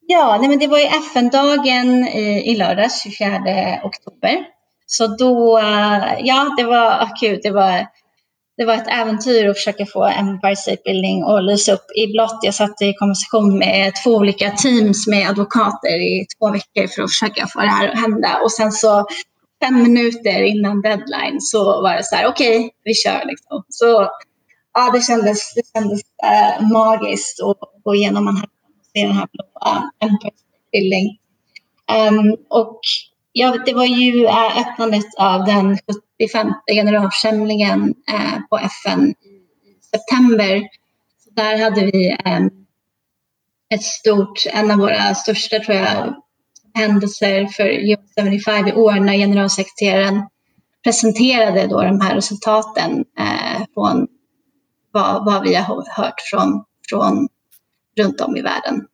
Ja, 0.08 0.38
nej 0.40 0.50
men 0.50 0.60
det 0.60 0.68
var 0.68 0.78
ju 0.78 0.86
FN-dagen 0.86 2.08
i, 2.08 2.52
i 2.52 2.56
lördags, 2.56 3.04
24 3.04 3.38
oktober. 3.84 4.46
Så 4.86 5.08
då, 5.08 5.58
eh, 5.58 6.14
ja, 6.20 6.54
det 6.58 6.64
var 6.64 6.92
akut. 6.92 7.40
Det 7.44 7.52
var 7.52 7.88
det 8.58 8.66
var 8.66 8.74
ett 8.74 8.88
äventyr 8.88 9.50
att 9.50 9.58
försöka 9.58 9.86
få 9.86 10.06
Empire 10.06 10.56
State 10.56 10.82
Building 10.86 11.24
att 11.24 11.44
lysa 11.44 11.74
upp 11.74 11.86
i 11.96 12.08
blått. 12.08 12.40
Jag 12.42 12.54
satt 12.54 12.82
i 12.82 12.94
konversation 12.94 13.58
med 13.58 13.94
två 14.04 14.16
olika 14.16 14.52
teams 14.52 15.08
med 15.08 15.30
advokater 15.30 15.96
i 16.00 16.26
två 16.40 16.52
veckor 16.52 16.88
för 16.88 17.04
att 17.04 17.12
försöka 17.12 17.48
få 17.48 17.60
det 17.60 17.68
här 17.68 17.90
att 17.90 18.00
hända. 18.00 18.40
Och 18.44 18.52
sen 18.52 18.72
så 18.72 19.06
fem 19.64 19.84
minuter 19.84 20.42
innan 20.42 20.82
deadline 20.82 21.42
så 21.42 21.82
var 21.82 21.96
det 21.96 22.04
så 22.04 22.16
här, 22.16 22.28
okej, 22.28 22.58
okay, 22.58 22.70
vi 22.84 22.94
kör 22.94 23.26
liksom. 23.26 23.64
Så 23.70 24.10
ja, 24.74 24.92
det 24.94 25.02
kändes, 25.02 25.54
det 25.54 25.62
kändes 25.74 26.02
äh, 26.24 26.70
magiskt 26.70 27.42
att 27.42 27.84
gå 27.84 27.96
igenom 27.96 28.26
Manhattan 28.26 28.72
och 28.80 28.86
se 28.86 29.08
den 29.08 29.16
här 29.16 29.28
blåa 29.32 29.92
Empire 30.00 30.32
State 30.36 30.70
Building. 30.72 31.18
Um, 32.10 32.38
och 32.50 32.80
ja, 33.32 33.58
det 33.66 33.74
var 33.74 33.86
ju 33.86 34.26
eh, 34.26 34.58
öppnandet 34.58 35.06
av 35.18 35.46
den 35.46 35.78
75 36.20 36.54
generalförsamlingen 36.72 37.94
eh, 38.12 38.40
på 38.50 38.58
FN 38.58 39.10
i 39.10 39.98
september. 39.98 40.62
Så 41.24 41.30
där 41.32 41.64
hade 41.64 41.86
vi 41.86 42.18
ehm, 42.26 42.50
ett 43.74 43.84
stort, 43.84 44.46
en 44.54 44.72
av 44.72 44.78
våra 44.78 45.16
största 45.16 45.60
tror 45.60 45.78
jag, 45.78 46.16
händelser 46.74 47.46
för 47.46 47.66
U-75 47.66 48.70
i 48.70 48.74
år 48.74 48.94
när 48.94 49.14
generalsekreteraren 49.14 50.28
presenterade 50.84 51.68
då 51.68 51.82
de 51.82 52.02
här 52.02 52.16
resultaten 52.16 53.06
eh, 53.20 53.64
från 53.74 54.08
vad, 54.92 55.26
vad 55.26 55.44
vi 55.44 55.56
har 55.56 55.86
hört 55.96 56.22
från, 56.32 56.64
från 56.90 57.28
runt 57.98 58.22
om 58.22 58.38
i 58.38 58.42
världen. 58.42 58.86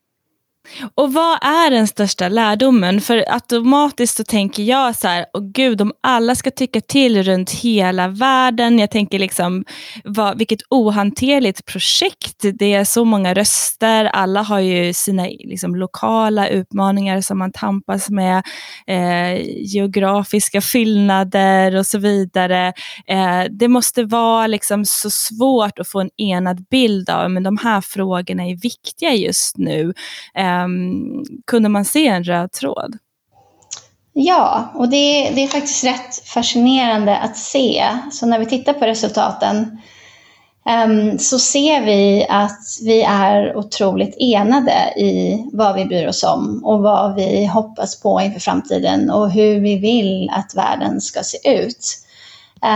Och 0.95 1.13
vad 1.13 1.43
är 1.43 1.71
den 1.71 1.88
största 1.88 2.29
lärdomen? 2.29 3.01
För 3.01 3.25
automatiskt 3.27 4.17
så 4.17 4.24
tänker 4.24 4.63
jag 4.63 4.95
så 4.95 5.07
här, 5.07 5.25
åh 5.33 5.51
gud, 5.51 5.81
om 5.81 5.93
alla 6.03 6.36
ska 6.36 6.51
tycka 6.51 6.81
till 6.81 7.24
runt 7.24 7.51
hela 7.51 8.07
världen. 8.07 8.79
Jag 8.79 8.91
tänker 8.91 9.19
liksom, 9.19 9.65
vad, 10.03 10.38
vilket 10.38 10.59
ohanterligt 10.69 11.65
projekt. 11.65 12.45
Det 12.59 12.74
är 12.74 12.83
så 12.83 13.05
många 13.05 13.33
röster, 13.33 14.05
alla 14.05 14.41
har 14.41 14.59
ju 14.59 14.93
sina 14.93 15.24
liksom, 15.24 15.75
lokala 15.75 16.47
utmaningar 16.47 17.21
som 17.21 17.38
man 17.38 17.51
tampas 17.51 18.09
med, 18.09 18.43
eh, 18.88 19.41
geografiska 19.57 20.62
skillnader 20.62 21.75
och 21.75 21.86
så 21.86 21.97
vidare. 21.97 22.74
Eh, 23.07 23.43
det 23.50 23.67
måste 23.67 24.03
vara 24.03 24.47
liksom 24.47 24.86
så 24.86 25.09
svårt 25.09 25.79
att 25.79 25.88
få 25.88 26.00
en 26.01 26.09
enad 26.17 26.65
bild 26.71 27.09
av, 27.09 27.31
men 27.31 27.43
de 27.43 27.57
här 27.57 27.81
frågorna 27.81 28.43
är 28.43 28.55
viktiga 28.55 29.13
just 29.13 29.57
nu. 29.57 29.93
Eh, 30.36 30.56
Ehm, 30.63 31.23
kunde 31.47 31.69
man 31.69 31.85
se 31.85 32.07
en 32.07 32.23
röd 32.23 32.51
tråd? 32.51 32.97
Ja, 34.19 34.71
och 34.75 34.89
det, 34.89 35.29
det 35.35 35.43
är 35.43 35.47
faktiskt 35.47 35.83
rätt 35.83 36.15
fascinerande 36.25 37.17
att 37.17 37.37
se. 37.37 37.83
Så 38.11 38.25
när 38.25 38.39
vi 38.39 38.45
tittar 38.45 38.73
på 38.73 38.85
resultaten 38.85 39.81
um, 40.87 41.19
så 41.19 41.39
ser 41.39 41.81
vi 41.81 42.25
att 42.29 42.61
vi 42.83 43.01
är 43.01 43.57
otroligt 43.57 44.15
enade 44.19 44.93
i 44.97 45.43
vad 45.53 45.75
vi 45.75 45.85
bryr 45.85 46.07
oss 46.07 46.23
om 46.23 46.61
och 46.63 46.81
vad 46.81 47.15
vi 47.15 47.45
hoppas 47.45 48.01
på 48.01 48.21
inför 48.21 48.39
framtiden 48.39 49.09
och 49.09 49.31
hur 49.31 49.59
vi 49.59 49.77
vill 49.77 50.29
att 50.29 50.55
världen 50.55 51.01
ska 51.01 51.23
se 51.23 51.63
ut. 51.63 51.97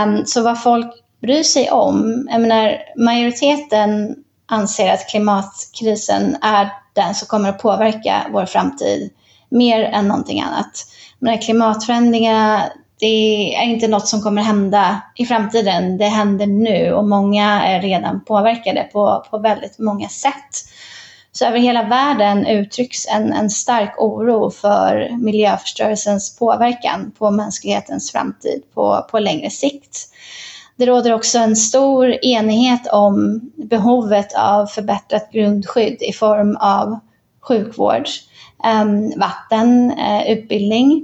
Um, 0.04 0.22
så 0.26 0.42
vad 0.42 0.62
folk 0.62 0.92
bryr 1.22 1.42
sig 1.42 1.70
om, 1.70 2.28
jag 2.30 2.40
menar 2.40 2.78
majoriteten 2.96 4.14
anser 4.46 4.92
att 4.92 5.08
klimatkrisen 5.08 6.36
är 6.42 6.70
den 6.92 7.14
som 7.14 7.28
kommer 7.28 7.48
att 7.48 7.62
påverka 7.62 8.26
vår 8.32 8.46
framtid 8.46 9.10
mer 9.48 9.82
än 9.82 10.08
någonting 10.08 10.40
annat. 10.40 10.86
Men 11.18 11.38
klimatförändringarna, 11.38 12.64
det 13.00 13.54
är 13.54 13.62
inte 13.62 13.88
något 13.88 14.08
som 14.08 14.22
kommer 14.22 14.42
hända 14.42 15.02
i 15.16 15.26
framtiden. 15.26 15.98
Det 15.98 16.04
händer 16.04 16.46
nu 16.46 16.92
och 16.92 17.08
många 17.08 17.62
är 17.62 17.82
redan 17.82 18.24
påverkade 18.24 18.88
på, 18.92 19.24
på 19.30 19.38
väldigt 19.38 19.78
många 19.78 20.08
sätt. 20.08 20.64
Så 21.32 21.44
över 21.44 21.58
hela 21.58 21.82
världen 21.82 22.46
uttrycks 22.46 23.06
en, 23.06 23.32
en 23.32 23.50
stark 23.50 23.94
oro 23.98 24.50
för 24.50 25.16
miljöförstörelsens 25.18 26.36
påverkan 26.38 27.12
på 27.18 27.30
mänsklighetens 27.30 28.12
framtid 28.12 28.62
på, 28.74 29.06
på 29.10 29.18
längre 29.18 29.50
sikt. 29.50 30.08
Det 30.82 30.86
råder 30.86 31.14
också 31.14 31.38
en 31.38 31.56
stor 31.56 32.24
enighet 32.24 32.86
om 32.92 33.40
behovet 33.56 34.34
av 34.36 34.66
förbättrat 34.66 35.32
grundskydd 35.32 36.02
i 36.02 36.12
form 36.12 36.56
av 36.56 36.98
sjukvård, 37.40 38.08
ehm, 38.64 39.12
vatten, 39.16 39.90
eh, 39.90 40.32
utbildning, 40.32 41.02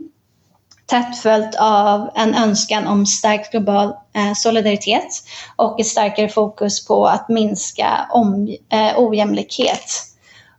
tätt 0.86 1.18
följt 1.18 1.54
av 1.58 2.10
en 2.14 2.34
önskan 2.34 2.86
om 2.86 3.06
stärkt 3.06 3.50
global 3.50 3.86
eh, 3.88 4.32
solidaritet 4.36 5.08
och 5.56 5.80
ett 5.80 5.86
starkare 5.86 6.28
fokus 6.28 6.86
på 6.86 7.06
att 7.06 7.28
minska 7.28 8.08
om, 8.10 8.56
eh, 8.72 8.92
ojämlikhet. 8.96 10.07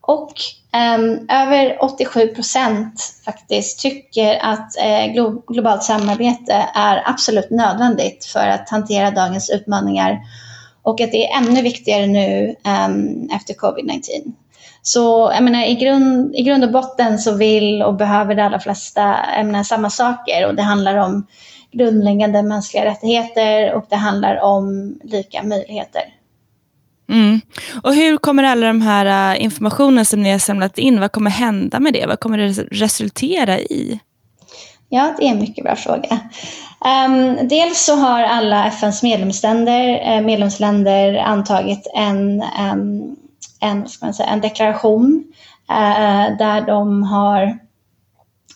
Och 0.10 0.34
Um, 0.74 1.25
över 1.30 1.78
87 1.84 2.28
procent 2.28 3.22
faktiskt 3.25 3.80
tycker 3.80 4.38
att 4.42 4.78
eh, 4.78 5.13
glo 5.13 5.44
globalt 5.48 5.84
samarbete 5.84 6.54
är 6.75 7.04
absolut 7.06 7.50
nödvändigt 7.50 8.25
för 8.25 8.48
att 8.48 8.70
hantera 8.70 9.12
dagens 9.12 9.50
utmaningar 9.50 10.20
och 10.84 11.01
att 11.01 11.12
det 11.12 11.28
är 11.28 11.38
ännu 11.38 11.62
viktigare 11.62 12.08
nu 12.08 12.56
um, 12.88 13.30
efter 13.36 13.54
covid-19. 13.54 14.34
Så 14.82 15.32
jag 15.34 15.44
menar, 15.44 15.63
i, 15.63 15.75
grund, 15.75 16.36
i 16.36 16.44
grund 16.44 16.63
och 16.63 16.72
botten 16.72 17.20
så 17.20 17.32
vill 17.32 17.84
och 17.84 17.96
behöver 17.96 18.36
de 18.36 18.42
allra 18.42 18.60
flesta 18.60 19.16
menar, 19.38 19.63
samma 19.63 19.89
saker 19.89 20.48
och 20.48 20.56
det 20.56 20.63
handlar 20.63 20.96
om 20.96 21.28
grundläggande 21.72 22.44
mänskliga 22.44 22.86
rättigheter 22.86 23.74
och 23.74 23.86
det 23.89 23.96
handlar 23.96 24.42
om 24.42 24.96
lika 25.04 25.44
möjligheter. 25.44 26.01
Mm. 27.10 27.42
Och 27.84 27.94
hur 27.94 28.18
kommer 28.18 28.44
alla 28.44 28.68
de 28.68 28.82
här 28.82 29.34
äh, 29.36 29.44
informationen 29.44 30.06
som 30.06 30.24
ni 30.24 30.32
har 30.32 30.39
samlat 30.39 30.78
in, 30.78 31.00
vad 31.00 31.12
kommer 31.12 31.32
hända 31.32 31.80
med 31.80 31.94
det? 31.94 32.06
Vad 32.06 32.20
kommer 32.20 32.38
det 32.38 32.63
resultera 32.72 33.60
i? 33.60 34.00
Ja, 34.89 35.16
det 35.18 35.25
är 35.25 35.30
en 35.30 35.39
mycket 35.39 35.63
bra 35.63 35.75
fråga. 35.75 36.20
Um, 37.06 37.48
dels 37.48 37.86
så 37.86 37.96
har 37.96 38.24
alla 38.24 38.66
FNs 38.66 39.04
medlemsländer, 39.04 40.16
äh, 40.16 40.22
medlemsländer 40.22 41.18
antagit 41.18 41.88
en, 41.96 42.44
um, 42.72 43.16
en, 43.62 43.89
ska 43.89 44.06
man 44.06 44.13
säga, 44.13 44.30
en 44.30 44.42
deklaration 44.42 45.24
uh, 45.72 46.38
där 46.38 46.68
de 46.68 47.04
har 47.04 47.60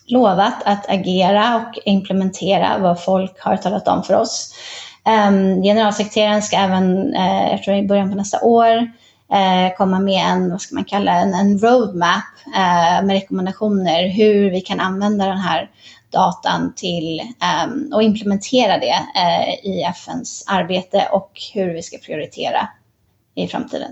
lovat 0.08 0.64
att 0.66 0.90
agera 0.90 1.56
och 1.56 1.80
implementera 1.86 2.78
vad 2.78 3.04
folk 3.04 3.40
har 3.40 3.58
talat 3.58 3.88
om 3.88 4.04
för 4.04 4.14
oss. 4.14 4.54
Ehm, 5.06 5.64
generalsekreteraren 5.64 6.42
ska 6.42 6.58
även, 6.58 7.14
eh, 7.14 7.52
jag 7.52 7.64
tror 7.64 7.76
i 7.76 7.88
början 7.88 8.10
på 8.10 8.16
nästa 8.16 8.42
år, 8.42 8.76
eh, 9.34 9.76
komma 9.78 10.00
med 10.00 10.26
en, 10.28 10.52
vad 10.52 10.62
ska 10.62 10.76
man 10.76 10.86
kalla 10.86 11.12
en, 11.12 11.34
en 11.34 11.60
roadmap 11.60 12.24
eh, 12.56 13.06
med 13.06 13.10
rekommendationer 13.10 14.10
hur 14.10 14.52
vi 14.52 14.62
kan 14.62 14.80
använda 14.80 15.26
den 15.26 15.38
här 15.38 15.70
datan 16.10 16.74
till 16.76 17.22
um, 17.66 17.94
och 17.94 18.04
implementera 18.04 18.78
det 18.78 18.96
i 19.64 19.84
FNs 19.84 20.44
arbete 20.48 21.08
och 21.12 21.32
hur 21.54 21.74
vi 21.74 21.84
ska 21.84 21.98
prioritera 21.98 22.70
i 23.36 23.48
framtiden. 23.48 23.92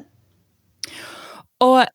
Och 1.59 1.85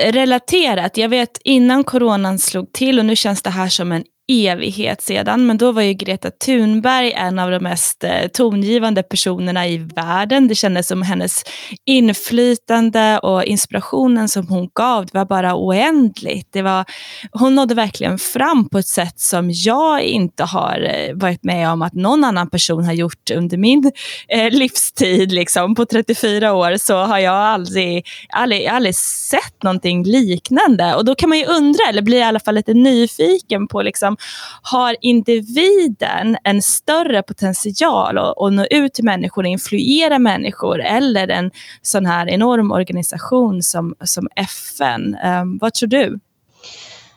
relaterat, 0.00 0.96
jag 0.96 1.08
vet 1.08 1.38
innan 1.44 1.84
coronan 1.84 2.38
slog 2.38 2.72
till 2.72 2.98
och 2.98 3.04
nu 3.04 3.16
känns 3.16 3.42
det 3.42 3.50
här 3.50 3.68
som 3.68 3.92
en 3.92 4.04
evighet 4.28 5.02
sedan, 5.02 5.46
men 5.46 5.58
då 5.58 5.72
var 5.72 5.82
ju 5.82 5.92
Greta 5.92 6.30
Thunberg 6.30 7.12
en 7.12 7.38
av 7.38 7.50
de 7.50 7.58
mest 7.58 8.04
eh, 8.04 8.26
tongivande 8.32 9.02
personerna 9.02 9.68
i 9.68 9.78
världen. 9.78 10.48
Det 10.48 10.54
kändes 10.54 10.88
som 10.88 11.02
hennes 11.02 11.44
inflytande 11.84 13.18
och 13.18 13.44
inspirationen 13.44 14.28
som 14.28 14.48
hon 14.48 14.70
gav, 14.74 15.06
det 15.06 15.18
var 15.18 15.24
bara 15.24 15.56
oändligt. 15.56 16.48
Det 16.52 16.62
var, 16.62 16.84
hon 17.32 17.54
nådde 17.54 17.74
verkligen 17.74 18.18
fram 18.18 18.68
på 18.68 18.78
ett 18.78 18.86
sätt 18.86 19.20
som 19.20 19.50
jag 19.50 20.02
inte 20.02 20.44
har 20.44 20.80
eh, 20.80 21.14
varit 21.14 21.44
med 21.44 21.70
om 21.70 21.82
att 21.82 21.94
någon 21.94 22.24
annan 22.24 22.50
person 22.50 22.84
har 22.84 22.92
gjort 22.92 23.30
under 23.30 23.56
min 23.56 23.92
eh, 24.28 24.50
livstid. 24.50 25.32
Liksom. 25.32 25.74
På 25.74 25.86
34 25.86 26.54
år 26.54 26.76
så 26.76 26.96
har 26.96 27.18
jag 27.18 27.34
aldrig, 27.34 28.06
aldrig, 28.28 28.66
aldrig 28.66 28.96
sett 28.96 29.62
någonting 29.62 30.04
liknande. 30.04 30.94
Och 30.94 31.04
då 31.04 31.14
kan 31.14 31.28
man 31.28 31.38
ju 31.38 31.44
undra, 31.44 31.80
eller 31.88 32.02
blir 32.02 32.18
i 32.18 32.22
alla 32.22 32.40
fall 32.40 32.54
lite 32.54 32.74
nyfiken 32.74 33.68
på 33.68 33.82
liksom, 33.82 34.15
har 34.62 34.96
individen 35.00 36.36
en 36.44 36.62
större 36.62 37.22
potential 37.22 38.18
att, 38.18 38.38
att 38.38 38.52
nå 38.52 38.66
ut 38.70 38.94
till 38.94 39.04
människor 39.04 39.42
och 39.42 39.48
influera 39.48 40.18
människor 40.18 40.80
eller 40.80 41.28
en 41.28 41.50
sån 41.82 42.06
här 42.06 42.28
enorm 42.28 42.72
organisation 42.72 43.62
som, 43.62 43.94
som 44.04 44.28
FN? 44.36 45.02
Um, 45.06 45.14
ehm, 45.22 45.58
vad 45.58 45.74
tror 45.74 45.88
du? 45.88 46.18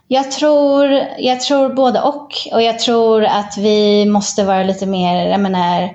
Jag 0.07 0.31
tror, 0.31 0.99
jag 1.19 1.41
tror 1.41 1.73
både 1.73 2.01
och. 2.01 2.33
Och 2.51 2.61
jag 2.61 2.79
tror 2.79 3.23
att 3.23 3.57
vi 3.57 4.05
måste 4.05 4.43
vara 4.43 4.63
lite 4.63 4.85
mer, 4.85 5.27
jag 5.27 5.39
menar, 5.39 5.89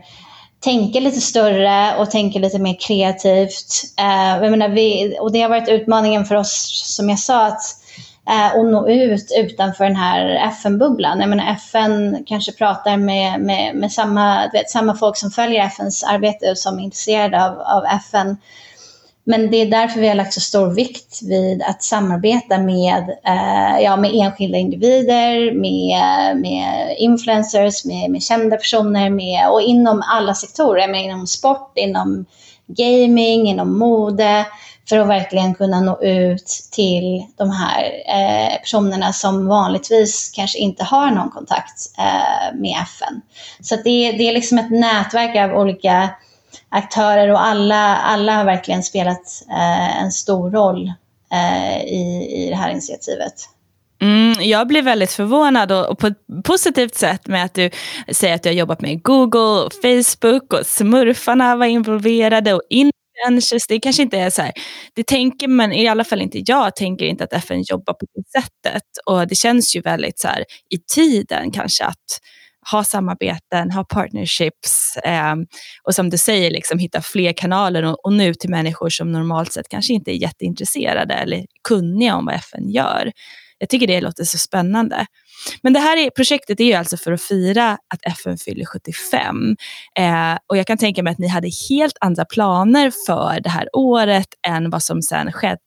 tänka 0.61 1.00
lite 1.00 1.20
större 1.20 1.96
och 1.96 2.11
tänka 2.11 2.38
lite 2.38 2.58
mer 2.58 2.76
kreativt. 2.80 3.84
Uh, 4.00 4.44
jag 4.44 4.50
menar, 4.50 4.68
vi, 4.68 5.16
och 5.20 5.32
det 5.32 5.40
har 5.40 5.49
varit 5.49 5.68
utmaningen 5.68 6.25
för 6.25 6.34
oss, 6.34 6.82
som 6.96 7.08
jag 7.08 7.18
sa, 7.18 7.46
att 7.46 7.62
Eh, 8.30 8.58
och 8.58 8.66
nå 8.66 8.88
ut 8.88 9.32
utanför 9.38 9.84
den 9.84 9.96
här 9.96 10.48
FN-bubblan. 10.48 11.20
Jag 11.20 11.28
menar 11.28 11.52
FN 11.52 12.24
kanske 12.26 12.52
pratar 12.52 12.96
med, 12.96 13.40
med, 13.40 13.76
med 13.76 13.92
samma, 13.92 14.50
vet, 14.52 14.70
samma 14.70 14.94
folk 14.96 15.16
som 15.16 15.30
följer 15.30 15.66
FNs 15.66 16.04
arbete 16.04 16.50
och 16.50 16.58
som 16.58 16.78
är 16.78 16.82
intresserade 16.82 17.46
av, 17.46 17.60
av 17.60 17.84
FN. 17.84 18.36
Men 19.26 19.50
det 19.50 19.56
är 19.56 19.66
därför 19.66 20.00
vi 20.00 20.08
har 20.08 20.14
lagt 20.14 20.34
så 20.34 20.40
stor 20.40 20.70
vikt 20.70 21.22
vid 21.22 21.62
att 21.62 21.82
samarbeta 21.82 22.58
med, 22.58 23.10
eh, 23.26 23.80
ja, 23.80 23.96
med 23.96 24.10
enskilda 24.14 24.58
individer, 24.58 25.52
med, 25.52 26.36
med 26.36 26.96
influencers, 26.98 27.84
med, 27.84 28.10
med 28.10 28.22
kända 28.22 28.56
personer 28.56 29.10
med, 29.10 29.48
och 29.50 29.62
inom 29.62 30.02
alla 30.06 30.34
sektorer, 30.34 30.88
med 30.88 31.04
inom 31.04 31.26
sport, 31.26 31.72
inom 31.74 32.24
gaming, 32.66 33.48
inom 33.48 33.78
mode, 33.78 34.46
för 34.88 34.98
att 34.98 35.08
verkligen 35.08 35.54
kunna 35.54 35.80
nå 35.80 36.02
ut 36.02 36.68
till 36.72 37.26
de 37.36 37.50
här 37.50 37.84
eh, 37.84 38.58
personerna 38.60 39.12
som 39.12 39.46
vanligtvis 39.46 40.30
kanske 40.34 40.58
inte 40.58 40.84
har 40.84 41.10
någon 41.10 41.30
kontakt 41.30 41.90
eh, 41.98 42.58
med 42.60 42.76
FN. 42.82 43.20
Så 43.60 43.76
det, 43.76 44.12
det 44.12 44.28
är 44.28 44.32
liksom 44.32 44.58
ett 44.58 44.70
nätverk 44.70 45.36
av 45.36 45.58
olika 45.58 46.10
aktörer 46.68 47.28
och 47.30 47.46
alla, 47.46 47.96
alla 47.96 48.36
har 48.36 48.44
verkligen 48.44 48.82
spelat 48.82 49.42
eh, 49.50 50.02
en 50.02 50.12
stor 50.12 50.50
roll 50.50 50.92
eh, 51.32 51.84
i, 51.84 52.28
i 52.36 52.50
det 52.50 52.56
här 52.56 52.70
initiativet. 52.70 53.34
Mm, 54.02 54.34
jag 54.40 54.66
blir 54.66 54.82
väldigt 54.82 55.12
förvånad 55.12 55.72
och, 55.72 55.90
och, 55.90 55.98
på 55.98 56.06
ett 56.06 56.18
positivt 56.44 56.94
sätt 56.94 57.26
med 57.26 57.44
att 57.44 57.54
du 57.54 57.70
säger 58.12 58.34
att 58.34 58.42
du 58.42 58.48
har 58.48 58.54
jobbat 58.54 58.80
med 58.80 59.02
Google, 59.02 59.64
och 59.64 59.72
Facebook 59.82 60.52
och 60.52 60.66
smurfarna 60.66 61.56
var 61.56 61.66
involverade 61.66 62.54
och 62.54 62.62
in 62.70 62.90
pretentious, 63.14 63.66
Det 63.66 63.80
kanske 63.80 64.02
inte 64.02 64.18
är 64.18 64.30
så 64.30 64.42
här, 64.42 64.52
det 64.94 65.06
tänker 65.06 65.49
man, 65.49 65.73
i 65.73 65.88
alla 65.88 66.04
fall 66.04 66.23
inte 66.23 66.42
jag, 66.47 66.76
tänker 66.76 67.06
inte 67.06 67.25
att 67.25 67.33
FN 67.33 67.62
jobbar 67.62 67.94
på 67.94 68.06
det 68.14 68.40
sättet. 68.40 68.83
Och 69.06 69.28
det 69.28 69.35
känns 69.35 69.76
ju 69.76 69.80
väldigt 69.80 70.18
så 70.18 70.28
här, 70.28 70.44
i 70.71 70.78
tiden 70.94 71.50
kanske 71.50 71.85
att 71.85 72.21
ha 72.71 72.85
samarbeten, 72.85 73.71
ha 73.71 73.85
partnerships 73.85 74.97
eh, 75.04 75.35
och 75.85 75.94
som 75.94 76.11
du 76.11 76.18
säger, 76.18 76.50
liksom, 76.50 76.78
hitta 76.78 77.00
fler 77.02 77.33
kanaler 77.33 77.83
och, 77.83 78.04
och 78.04 78.12
nu 78.12 78.35
till 78.35 78.50
människor 78.50 78.88
som 78.88 79.12
normalt 79.12 79.52
sett 79.52 79.68
kanske 79.68 79.92
inte 79.92 80.11
är 80.11 80.16
jätteintresserade 80.16 81.14
eller 81.14 81.44
kunniga 81.68 82.16
om 82.16 82.26
vad 82.26 82.35
FN 82.35 82.71
gör. 82.71 83.12
Jag 83.59 83.68
tycker 83.68 83.87
det 83.87 84.00
låter 84.00 84.25
så 84.25 84.38
spännande. 84.38 85.06
Men 85.62 85.72
det 85.72 85.80
här 85.80 85.96
är, 85.96 86.10
projektet 86.10 86.60
är 86.60 86.64
ju 86.64 86.72
alltså 86.72 86.96
för 86.96 87.12
att 87.12 87.22
fira 87.22 87.70
att 87.72 88.00
FN 88.02 88.38
fyller 88.38 88.64
75. 88.64 89.56
Eh, 89.98 90.38
och 90.46 90.56
jag 90.56 90.66
kan 90.66 90.78
tänka 90.78 91.02
mig 91.02 91.10
att 91.10 91.18
ni 91.18 91.28
hade 91.28 91.48
helt 91.68 91.96
andra 92.00 92.24
planer 92.24 92.92
för 93.06 93.40
det 93.40 93.48
här 93.48 93.68
året 93.72 94.28
än 94.46 94.70
vad 94.70 94.82
som 94.82 95.02
sen 95.02 95.32
skedde 95.32 95.58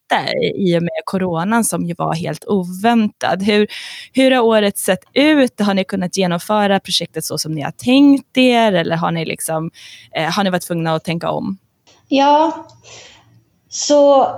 i 0.55 0.77
och 0.77 0.81
med 0.81 1.01
coronan 1.05 1.63
som 1.63 1.85
ju 1.85 1.93
var 1.97 2.15
helt 2.15 2.45
oväntad. 2.45 3.43
Hur, 3.43 3.67
hur 4.13 4.31
har 4.31 4.41
året 4.41 4.77
sett 4.77 5.03
ut? 5.13 5.59
Har 5.59 5.73
ni 5.73 5.83
kunnat 5.83 6.17
genomföra 6.17 6.79
projektet 6.79 7.25
så 7.25 7.37
som 7.37 7.51
ni 7.51 7.61
har 7.61 7.71
tänkt 7.71 8.37
er 8.37 8.73
eller 8.73 8.95
har 8.95 9.11
ni, 9.11 9.25
liksom, 9.25 9.71
eh, 10.15 10.31
har 10.31 10.43
ni 10.43 10.49
varit 10.49 10.67
tvungna 10.67 10.95
att 10.95 11.03
tänka 11.03 11.29
om? 11.31 11.57
Ja, 12.07 12.67
så 13.69 14.31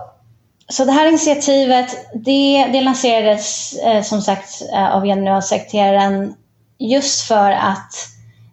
så 0.70 0.86
det 0.86 0.92
här 0.92 1.08
initiativet, 1.08 2.08
det, 2.14 2.66
det 2.74 2.82
lanserades 2.82 3.74
eh, 3.74 4.02
som 4.02 4.22
sagt 4.22 4.62
eh, 4.74 4.96
av 4.96 5.04
generalsekreteraren 5.04 6.34
just 6.80 7.22
för 7.22 7.52
att 7.52 7.94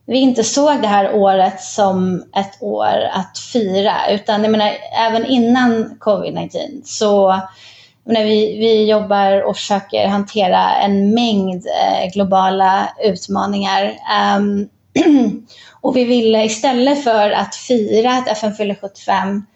vi 0.06 0.18
inte 0.18 0.44
såg 0.44 0.82
det 0.82 0.88
här 0.88 1.14
året 1.14 1.60
som 1.60 2.24
ett 2.36 2.62
år 2.62 3.08
att 3.12 3.38
fira, 3.38 3.94
utan 4.10 4.42
jag 4.42 4.50
menar, 4.50 4.72
även 4.98 5.26
innan 5.26 5.98
covid-19 6.00 6.82
så 6.84 7.40
menar, 8.04 8.24
vi, 8.24 8.58
vi 8.58 8.90
jobbar 8.90 9.40
och 9.40 9.56
försöker 9.56 10.06
hantera 10.06 10.74
en 10.74 11.14
mängd 11.14 11.66
eh, 11.66 12.12
globala 12.12 12.88
utmaningar. 13.04 13.94
Um, 14.38 14.68
och 15.80 15.96
vi 15.96 16.04
ville 16.04 16.44
istället 16.44 17.04
för 17.04 17.30
att 17.30 17.54
fira 17.54 18.12
att 18.12 18.28
FN 18.28 18.54
fyller 18.54 18.74
75 18.74 19.46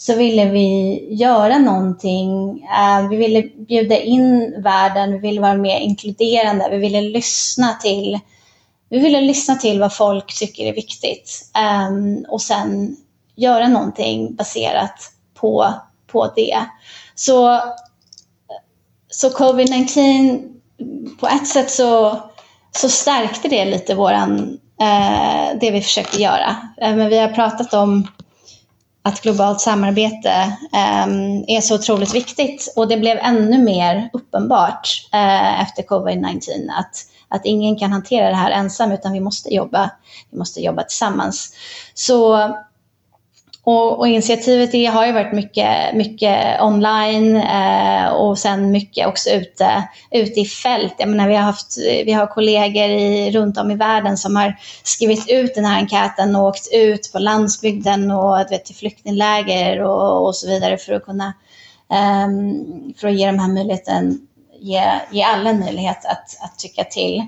så 0.00 0.14
ville 0.14 0.44
vi 0.44 1.06
göra 1.14 1.58
någonting. 1.58 2.62
Eh, 2.62 3.08
vi 3.08 3.16
ville 3.16 3.42
bjuda 3.42 3.98
in 3.98 4.54
världen, 4.62 5.12
vi 5.12 5.18
ville 5.18 5.40
vara 5.40 5.56
mer 5.56 5.80
inkluderande, 5.80 6.68
vi 6.70 6.78
ville 6.78 7.00
lyssna 7.00 7.74
till 7.74 8.18
vi 8.90 8.98
ville 8.98 9.20
lyssna 9.20 9.54
till 9.54 9.80
vad 9.80 9.96
folk 9.96 10.38
tycker 10.38 10.66
är 10.66 10.72
viktigt 10.72 11.50
ehm, 11.54 12.24
och 12.28 12.42
sen 12.42 12.96
göra 13.36 13.68
någonting 13.68 14.34
baserat 14.34 15.12
på, 15.34 15.74
på 16.06 16.32
det. 16.36 16.64
Så, 17.14 17.60
så 19.08 19.28
covid-19, 19.28 20.48
på 21.20 21.28
ett 21.28 21.48
sätt 21.48 21.70
så, 21.70 22.20
så 22.72 22.88
stärkte 22.88 23.48
det 23.48 23.64
lite 23.64 23.94
våran, 23.94 24.58
eh, 24.80 25.58
det 25.60 25.70
vi 25.70 25.82
försökte 25.82 26.22
göra. 26.22 26.56
Eh, 26.80 26.96
men 26.96 27.08
vi 27.08 27.18
har 27.18 27.28
pratat 27.28 27.74
om 27.74 28.08
att 29.02 29.20
globalt 29.20 29.60
samarbete 29.60 30.52
eh, 30.72 31.06
är 31.56 31.60
så 31.60 31.74
otroligt 31.74 32.14
viktigt 32.14 32.72
och 32.76 32.88
det 32.88 32.96
blev 32.96 33.18
ännu 33.18 33.58
mer 33.58 34.10
uppenbart 34.12 34.88
eh, 35.12 35.62
efter 35.62 35.82
covid-19 35.82 36.40
att, 36.78 36.96
att 37.28 37.44
ingen 37.44 37.76
kan 37.76 37.92
hantera 37.92 38.28
det 38.28 38.36
här 38.36 38.50
ensam 38.50 38.92
utan 38.92 39.12
vi 39.12 39.20
måste 39.20 39.54
jobba, 39.54 39.90
vi 40.30 40.38
måste 40.38 40.60
jobba 40.60 40.82
tillsammans. 40.82 41.54
Så 41.94 42.50
och, 43.68 43.98
och, 43.98 44.08
initiativet 44.08 44.72
det 44.72 44.86
har 44.86 45.06
ju 45.06 45.12
varit 45.12 45.32
mycket, 45.32 45.94
mycket 45.94 46.60
online 46.62 47.36
eh, 47.36 48.08
och 48.08 48.38
sen 48.38 48.70
mycket 48.70 49.06
också 49.06 49.30
ute, 49.30 49.88
ute 50.10 50.40
i 50.40 50.44
fält. 50.44 50.94
Jag 50.98 51.08
menar, 51.08 51.28
vi, 51.28 51.34
har 51.34 51.42
haft, 51.42 51.78
vi 51.78 52.12
har 52.12 52.26
kollegor 52.26 52.84
i, 52.84 53.30
runt 53.30 53.58
om 53.58 53.70
i 53.70 53.74
världen 53.74 54.16
som 54.16 54.36
har 54.36 54.56
skrivit 54.82 55.30
ut 55.30 55.54
den 55.54 55.64
här 55.64 55.78
enkäten 55.80 56.36
och 56.36 56.46
åkt 56.46 56.68
ut 56.72 57.12
på 57.12 57.18
landsbygden 57.18 58.10
och 58.10 58.38
vet, 58.50 58.64
till 58.64 58.76
flyktingläger 58.76 59.82
och, 59.82 60.26
och 60.26 60.36
så 60.36 60.48
vidare 60.48 60.76
för 60.76 60.92
att 60.92 61.04
kunna 61.04 61.32
eh, 61.92 62.28
för 63.00 63.08
att 63.08 63.14
ge 63.14 63.26
de 63.26 63.38
här 63.38 63.48
möjligheten, 63.48 64.18
ge, 64.60 64.82
ge 65.10 65.22
alla 65.22 65.50
en 65.50 65.60
möjlighet 65.60 66.04
att, 66.04 66.44
att 66.44 66.58
tycka 66.58 66.84
till. 66.84 67.26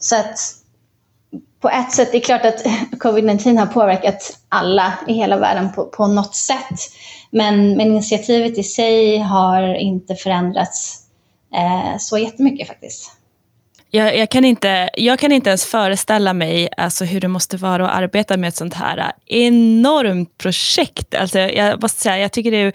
Så 0.00 0.16
att 0.16 0.38
på 1.66 1.70
ett 1.70 1.92
sätt, 1.92 2.12
det 2.12 2.18
är 2.18 2.20
klart 2.20 2.44
att 2.44 2.64
covid-19 2.90 3.58
har 3.58 3.66
påverkat 3.66 4.38
alla 4.48 4.92
i 5.08 5.12
hela 5.12 5.36
världen 5.38 5.72
på, 5.72 5.84
på 5.84 6.06
något 6.06 6.34
sätt. 6.34 6.80
Men, 7.30 7.76
men 7.76 7.86
initiativet 7.86 8.58
i 8.58 8.62
sig 8.62 9.18
har 9.18 9.74
inte 9.74 10.14
förändrats 10.14 11.02
eh, 11.54 11.98
så 11.98 12.18
jättemycket 12.18 12.68
faktiskt. 12.68 13.15
Jag, 13.90 14.18
jag, 14.18 14.30
kan 14.30 14.44
inte, 14.44 14.90
jag 14.94 15.18
kan 15.18 15.32
inte 15.32 15.50
ens 15.50 15.64
föreställa 15.64 16.32
mig 16.32 16.68
alltså, 16.76 17.04
hur 17.04 17.20
det 17.20 17.28
måste 17.28 17.56
vara 17.56 17.88
att 17.88 17.98
arbeta 17.98 18.36
med 18.36 18.48
ett 18.48 18.56
sånt 18.56 18.74
här 18.74 19.12
enormt 19.26 20.38
projekt. 20.38 21.14
Alltså, 21.14 21.38
jag 21.38 21.82
måste 21.82 22.00
säga, 22.00 22.18
jag 22.18 22.32
tycker 22.32 22.50
du, 22.50 22.66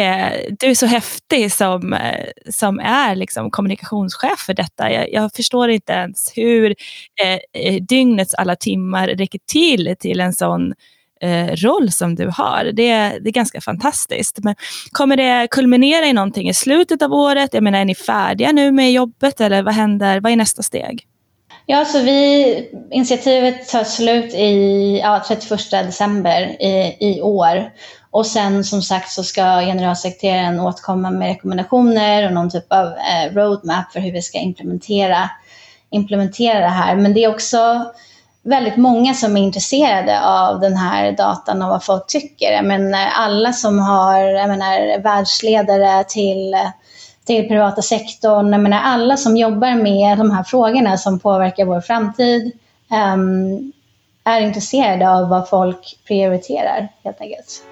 eh, 0.00 0.32
du 0.60 0.66
är 0.66 0.74
så 0.74 0.86
häftig 0.86 1.52
som, 1.52 1.92
eh, 1.92 2.26
som 2.50 2.80
är 2.80 3.16
liksom, 3.16 3.50
kommunikationschef 3.50 4.38
för 4.38 4.54
detta. 4.54 4.92
Jag, 4.92 5.12
jag 5.12 5.30
förstår 5.36 5.70
inte 5.70 5.92
ens 5.92 6.32
hur 6.34 6.74
eh, 7.22 7.62
eh 7.62 7.82
dygnets 7.82 8.34
alla 8.34 8.56
timmar 8.56 9.08
räcker 9.08 9.40
till 9.46 9.94
till 10.00 10.20
en 10.20 10.32
sån 10.32 10.74
eh, 11.20 11.46
roll 11.46 11.92
som 11.92 12.14
du 12.14 12.30
har. 12.36 12.64
Det, 12.64 12.96
det 13.20 13.28
är 13.28 13.32
ganska 13.32 13.60
fantastiskt. 13.60 14.38
Men 14.42 14.54
kommer 14.92 15.16
det 15.16 15.48
kulminera 15.50 16.06
i 16.06 16.12
någonting 16.12 16.48
i 16.48 16.54
slutet 16.54 17.02
av 17.02 17.12
året? 17.12 17.54
Jag 17.54 17.62
menar, 17.62 17.78
är 17.78 17.84
ni 17.84 17.94
färdiga 17.94 18.52
nu 18.52 18.72
med 18.72 18.92
jobbet 18.92 19.40
eller 19.40 19.62
vad 19.62 19.74
händer? 19.74 20.20
Vad 20.20 20.32
är 20.32 20.36
nästa 20.36 20.62
steg? 20.62 21.06
Ja, 21.68 21.84
så 21.84 22.00
vi, 22.02 22.70
initiativet 22.90 23.68
tar 23.68 23.84
slut 23.84 24.34
i 24.34 24.98
ja, 25.02 25.24
31 25.28 25.70
december 25.70 26.62
i, 26.62 26.96
i 27.00 27.22
år. 27.22 27.70
Och 28.10 28.26
sen 28.26 28.64
som 28.64 28.82
sagt 28.82 29.10
så 29.10 29.22
ska 29.22 29.42
generalsekreteraren 29.42 30.60
återkomma 30.60 31.10
med 31.10 31.28
rekommendationer 31.28 32.26
och 32.26 32.32
någon 32.32 32.50
typ 32.50 32.72
av 32.72 32.86
eh, 32.86 33.34
roadmap 33.34 33.92
för 33.92 34.00
hur 34.00 34.12
vi 34.12 34.22
ska 34.22 34.38
implementera, 34.38 35.30
implementera 35.90 36.60
det 36.60 36.66
här. 36.66 36.96
Men 36.96 37.14
det 37.14 37.24
är 37.24 37.30
också 37.30 37.84
väldigt 38.46 38.76
många 38.76 39.14
som 39.14 39.36
är 39.36 39.40
intresserade 39.40 40.20
av 40.24 40.60
den 40.60 40.76
här 40.76 41.12
datan 41.12 41.62
och 41.62 41.68
vad 41.68 41.84
folk 41.84 42.06
tycker. 42.06 42.52
Jag 42.52 42.64
menar, 42.64 43.08
alla 43.14 43.52
som 43.52 43.78
har 43.78 44.20
jag 44.20 44.48
menar, 44.48 45.02
världsledare 45.02 46.04
till, 46.04 46.56
till 47.24 47.48
privata 47.48 47.82
sektorn, 47.82 48.52
jag 48.52 48.60
menar, 48.60 48.80
alla 48.84 49.16
som 49.16 49.36
jobbar 49.36 49.74
med 49.74 50.18
de 50.18 50.30
här 50.30 50.42
frågorna 50.42 50.96
som 50.96 51.18
påverkar 51.18 51.64
vår 51.64 51.80
framtid 51.80 52.52
um, 53.14 53.72
är 54.24 54.40
intresserade 54.40 55.10
av 55.10 55.28
vad 55.28 55.48
folk 55.48 55.98
prioriterar 56.06 56.88
helt 57.04 57.20
enkelt. 57.20 57.62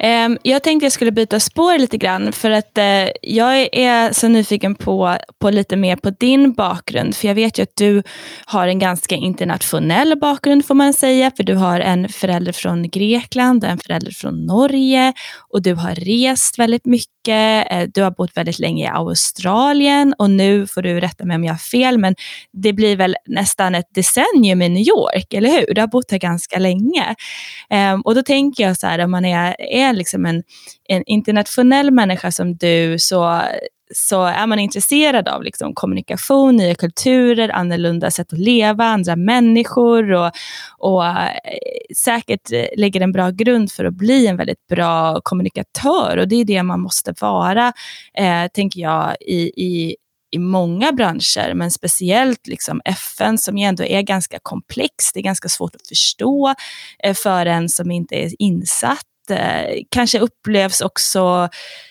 Ehm, 0.00 0.38
jag 0.42 0.62
tänkte 0.62 0.84
jag 0.84 0.92
skulle 0.92 1.12
byta 1.12 1.40
spår 1.40 1.78
lite 1.78 1.96
grann 1.96 2.32
för 2.32 2.50
att 2.50 2.78
eh, 2.78 3.08
jag 3.22 3.68
är 3.72 4.12
så 4.12 4.28
nyfiken 4.28 4.74
på, 4.74 5.16
på 5.40 5.50
lite 5.50 5.76
mer 5.76 5.96
på 5.96 6.10
din 6.10 6.52
bakgrund. 6.52 7.16
För 7.16 7.28
jag 7.28 7.34
vet 7.34 7.58
ju 7.58 7.62
att 7.62 7.76
du 7.76 8.02
har 8.44 8.68
en 8.68 8.78
ganska 8.78 9.14
internationell 9.14 10.18
bakgrund 10.20 10.66
får 10.66 10.74
man 10.74 10.92
säga. 10.92 11.30
För 11.36 11.44
du 11.44 11.54
har 11.54 11.80
en 11.80 12.08
förälder 12.08 12.52
från 12.52 12.88
Grekland 12.88 13.64
och 13.64 13.70
en 13.70 13.78
förälder 13.78 14.12
från 14.12 14.46
Norge. 14.46 15.12
Och 15.52 15.62
du 15.62 15.74
har 15.74 15.94
rest 15.94 16.58
väldigt 16.58 16.86
mycket. 16.86 17.72
Eh, 17.72 17.82
du 17.94 18.02
har 18.02 18.10
bott 18.10 18.36
väldigt 18.36 18.58
länge 18.58 18.84
i 18.84 18.88
Australien 18.88 20.14
och 20.18 20.30
nu 20.30 20.66
får 20.66 20.82
du 20.82 21.00
rätta 21.00 21.24
mig 21.24 21.36
om 21.36 21.44
jag 21.44 21.52
har 21.52 21.58
fel. 21.58 21.98
Men 21.98 22.14
det 22.52 22.72
blir 22.72 22.96
väl 22.96 23.16
nästan 23.26 23.74
ett 23.74 23.94
decennium 23.94 24.62
i 24.62 24.68
New 24.68 24.86
York, 24.88 25.34
eller 25.34 25.50
hur? 25.50 25.74
Du 25.74 25.80
har 25.80 25.88
bott 25.88 26.10
här 26.10 26.18
ganska 26.18 26.58
länge. 26.58 27.14
Ehm, 27.70 28.00
och 28.00 28.14
då 28.14 28.22
tänker 28.22 28.62
jag 28.62 28.76
så 28.76 28.86
här, 28.86 28.98
om 28.98 29.10
man 29.10 29.24
är, 29.24 29.56
är 29.58 29.87
liksom 29.96 30.26
en, 30.26 30.42
en 30.88 31.02
internationell 31.06 31.90
människa 31.90 32.30
som 32.30 32.56
du 32.56 32.98
så 32.98 33.42
så 33.94 34.24
är 34.24 34.46
man 34.46 34.58
intresserad 34.58 35.28
av 35.28 35.42
liksom 35.42 35.74
kommunikation, 35.74 36.56
nya 36.56 36.74
kulturer, 36.74 37.48
annorlunda 37.48 38.10
sätt 38.10 38.32
att 38.32 38.38
leva, 38.38 38.84
andra 38.84 39.16
människor 39.16 40.12
och, 40.12 40.30
och 40.78 41.06
eh, 41.06 41.30
säkert 41.96 42.52
eh, 42.52 42.66
lägger 42.76 43.00
en 43.00 43.12
bra 43.12 43.30
grund 43.30 43.72
för 43.72 43.84
att 43.84 43.94
bli 43.94 44.26
en 44.26 44.36
väldigt 44.36 44.66
bra 44.66 45.20
kommunikatör. 45.24 46.16
Och 46.16 46.28
det 46.28 46.36
är 46.36 46.44
det 46.44 46.62
man 46.62 46.80
måste 46.80 47.14
vara, 47.20 47.72
eh, 48.14 48.46
tänker 48.54 48.80
jag, 48.80 49.16
i, 49.20 49.52
i 49.56 49.96
i 50.30 50.38
många 50.38 50.92
branscher, 50.92 51.54
men 51.54 51.70
speciellt 51.70 52.46
liksom 52.46 52.80
FN 52.84 53.38
som 53.38 53.58
ju 53.58 53.64
ändå 53.64 53.84
är 53.84 54.02
ganska 54.02 54.38
komplext. 54.42 55.14
Det 55.14 55.20
är 55.20 55.24
ganska 55.24 55.48
svårt 55.48 55.74
att 55.74 55.88
förstå 55.88 56.54
eh, 57.04 57.14
för 57.14 57.46
en 57.46 57.68
som 57.68 57.90
inte 57.90 58.14
är 58.14 58.30
insatt. 58.38 59.07
Eh, 59.30 59.82
kanske 59.88 60.18
upplevs 60.18 60.80
också 60.80 61.48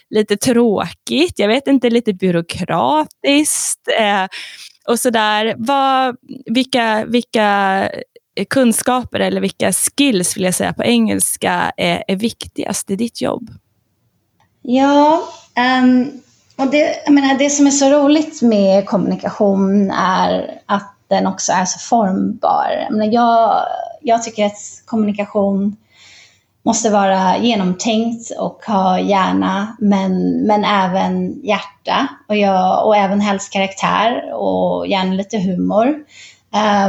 lite 0.10 0.38
tråkigt, 0.38 1.40
jag 1.40 1.48
vet 1.48 1.68
inte, 1.68 1.90
lite 1.90 2.14
byråkratiskt 2.14 3.88
eh, 4.00 4.28
och 4.88 5.00
sådär. 5.00 5.56
Vad, 5.58 6.16
vilka, 6.46 7.06
vilka 7.06 7.90
kunskaper 8.50 9.20
eller 9.20 9.42
vilka 9.42 9.72
skills 9.74 10.38
vill 10.38 10.44
jag 10.44 10.56
säga 10.56 10.74
på 10.74 10.84
engelska 10.84 11.72
är, 11.78 12.04
är 12.08 12.16
viktigast 12.16 12.92
i 12.92 12.96
ditt 12.96 13.22
jobb? 13.22 13.50
Ja, 14.62 15.28
um 15.80 16.22
och 16.58 16.68
det, 16.72 17.02
jag 17.06 17.14
menar, 17.14 17.38
det 17.38 17.50
som 17.50 17.68
är 17.68 17.72
så 17.72 17.90
roligt 17.90 18.42
med 18.42 18.86
kommunikation 18.86 19.92
är 19.92 20.62
att 20.66 20.94
den 21.08 21.28
också 21.28 21.52
är 21.52 21.66
så 21.66 21.80
formbar. 21.80 22.68
Jag, 22.84 22.92
menar, 22.92 23.14
jag, 23.14 23.66
jag 24.02 24.24
tycker 24.24 24.46
att 24.46 24.58
kommunikation 24.86 25.76
måste 26.68 26.90
vara 26.90 27.38
genomtänkt 27.38 28.32
och 28.40 28.66
ha 28.66 29.00
hjärna, 29.00 29.78
men, 29.80 30.42
men 30.48 30.64
även 30.64 31.42
hjärta 31.44 32.08
och, 32.28 32.38
jag, 32.38 32.88
och 32.88 32.96
även 32.96 33.22
helst 33.22 33.54
karaktär 33.54 34.34
och 34.34 34.88
gärna 34.88 35.14
lite 35.14 35.40
humor. 35.40 35.96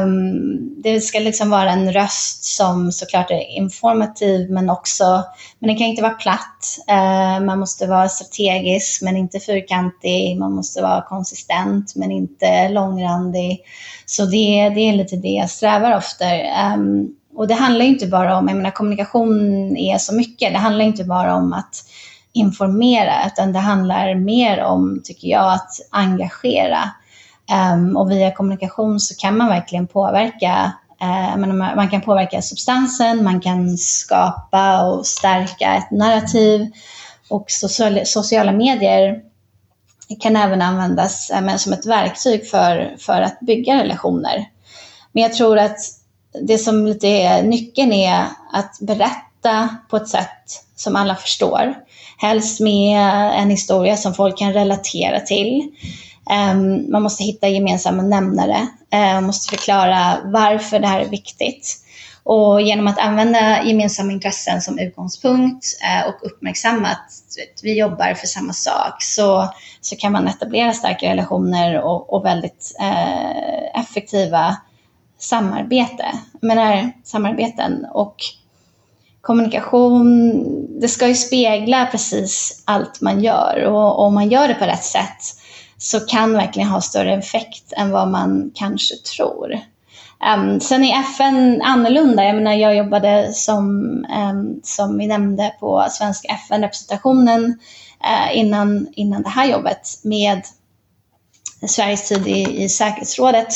Um, 0.02 0.82
det 0.82 1.00
ska 1.00 1.18
liksom 1.18 1.50
vara 1.50 1.70
en 1.70 1.92
röst 1.92 2.44
som 2.44 2.92
såklart 2.92 3.30
är 3.30 3.56
informativ 3.56 4.50
men 4.50 4.70
också, 4.70 5.24
men 5.58 5.68
den 5.68 5.78
kan 5.78 5.86
inte 5.86 6.02
vara 6.02 6.14
platt. 6.14 6.78
Uh, 6.90 7.46
man 7.46 7.58
måste 7.58 7.86
vara 7.86 8.08
strategisk 8.08 9.02
men 9.02 9.16
inte 9.16 9.40
fyrkantig. 9.40 10.38
Man 10.38 10.52
måste 10.52 10.82
vara 10.82 11.02
konsistent 11.02 11.96
men 11.96 12.10
inte 12.10 12.68
långrandig. 12.68 13.60
Så 14.06 14.24
det, 14.24 14.68
det 14.74 14.80
är 14.80 14.92
lite 14.92 15.16
det 15.16 15.28
jag 15.28 15.50
strävar 15.50 15.92
efter. 15.92 16.44
Um, 16.74 17.14
och 17.38 17.48
det 17.48 17.54
handlar 17.54 17.84
inte 17.84 18.06
bara 18.06 18.36
om, 18.36 18.48
jag 18.48 18.56
menar 18.56 18.70
kommunikation 18.70 19.76
är 19.76 19.98
så 19.98 20.14
mycket. 20.14 20.52
Det 20.52 20.58
handlar 20.58 20.84
inte 20.84 21.04
bara 21.04 21.34
om 21.34 21.52
att 21.52 21.84
informera 22.32 23.26
utan 23.26 23.52
det 23.52 23.58
handlar 23.58 24.14
mer 24.14 24.62
om, 24.62 25.00
tycker 25.04 25.28
jag, 25.28 25.52
att 25.52 25.70
engagera. 25.90 26.90
Um, 27.74 27.96
och 27.96 28.10
via 28.10 28.30
kommunikation 28.30 29.00
så 29.00 29.14
kan 29.14 29.36
man 29.36 29.48
verkligen 29.48 29.86
påverka 29.86 30.72
uh, 31.02 31.36
menar, 31.36 31.76
man 31.76 31.88
kan 31.88 32.00
påverka 32.00 32.42
substansen, 32.42 33.24
man 33.24 33.40
kan 33.40 33.78
skapa 33.78 34.82
och 34.82 35.06
stärka 35.06 35.74
ett 35.74 35.90
narrativ 35.90 36.70
och 37.30 37.44
sociala, 37.48 38.04
sociala 38.04 38.52
medier 38.52 39.20
kan 40.20 40.36
även 40.36 40.62
användas 40.62 41.30
uh, 41.34 41.56
som 41.56 41.72
ett 41.72 41.86
verktyg 41.86 42.50
för, 42.50 42.96
för 42.98 43.22
att 43.22 43.40
bygga 43.40 43.82
relationer. 43.82 44.48
Men 45.12 45.22
jag 45.22 45.32
tror 45.32 45.58
att 45.58 45.97
det 46.42 46.58
som 46.58 46.86
lite 46.86 47.08
är 47.08 47.42
nyckeln 47.42 47.92
är 47.92 48.24
att 48.52 48.78
berätta 48.80 49.68
på 49.90 49.96
ett 49.96 50.08
sätt 50.08 50.64
som 50.76 50.96
alla 50.96 51.14
förstår. 51.14 51.74
Helst 52.16 52.60
med 52.60 53.00
en 53.34 53.50
historia 53.50 53.96
som 53.96 54.14
folk 54.14 54.38
kan 54.38 54.52
relatera 54.52 55.20
till. 55.20 55.70
Um, 56.52 56.90
man 56.90 57.02
måste 57.02 57.24
hitta 57.24 57.48
gemensamma 57.48 58.02
nämnare, 58.02 58.66
uh, 58.94 59.14
man 59.14 59.24
måste 59.24 59.56
förklara 59.56 60.18
varför 60.24 60.78
det 60.78 60.86
här 60.86 61.00
är 61.00 61.08
viktigt. 61.08 61.76
Och 62.22 62.62
genom 62.62 62.86
att 62.86 62.98
använda 62.98 63.64
gemensamma 63.64 64.12
intressen 64.12 64.62
som 64.62 64.78
utgångspunkt 64.78 65.64
uh, 65.64 66.08
och 66.08 66.26
uppmärksamma 66.26 66.88
att 66.88 67.12
vi 67.62 67.78
jobbar 67.78 68.14
för 68.14 68.26
samma 68.26 68.52
sak 68.52 69.02
så, 69.02 69.48
så 69.80 69.96
kan 69.96 70.12
man 70.12 70.28
etablera 70.28 70.72
starka 70.72 71.10
relationer 71.10 71.80
och, 71.80 72.12
och 72.12 72.24
väldigt 72.24 72.76
uh, 72.80 73.80
effektiva 73.80 74.56
samarbete, 75.18 76.06
menar, 76.40 76.92
samarbeten. 77.04 77.86
Och 77.92 78.16
kommunikation, 79.20 80.42
det 80.80 80.88
ska 80.88 81.08
ju 81.08 81.14
spegla 81.14 81.86
precis 81.86 82.62
allt 82.64 83.00
man 83.00 83.24
gör 83.24 83.64
och 83.64 83.98
om 83.98 84.14
man 84.14 84.28
gör 84.28 84.48
det 84.48 84.54
på 84.54 84.64
rätt 84.64 84.84
sätt 84.84 85.22
så 85.78 86.00
kan 86.00 86.32
verkligen 86.32 86.68
ha 86.68 86.80
större 86.80 87.14
effekt 87.14 87.72
än 87.76 87.90
vad 87.90 88.08
man 88.08 88.50
kanske 88.54 88.94
tror. 88.96 89.60
Um, 90.36 90.60
sen 90.60 90.84
är 90.84 91.00
FN 91.00 91.62
annorlunda. 91.62 92.24
Jag 92.24 92.34
menar, 92.34 92.52
jag 92.52 92.76
jobbade 92.76 93.32
som, 93.32 93.64
um, 94.30 94.60
som 94.62 94.98
vi 94.98 95.06
nämnde 95.06 95.54
på 95.60 95.86
svenska 95.90 96.28
FN-representationen 96.28 97.44
uh, 97.44 98.30
eh, 98.30 98.38
innan, 98.38 98.86
innan 98.92 99.22
det 99.22 99.28
här 99.28 99.46
jobbet 99.46 99.88
med 100.02 100.42
Sveriges 101.66 102.08
tid 102.08 102.26
i, 102.26 102.62
i 102.62 102.68
säkerhetsrådet. 102.68 103.48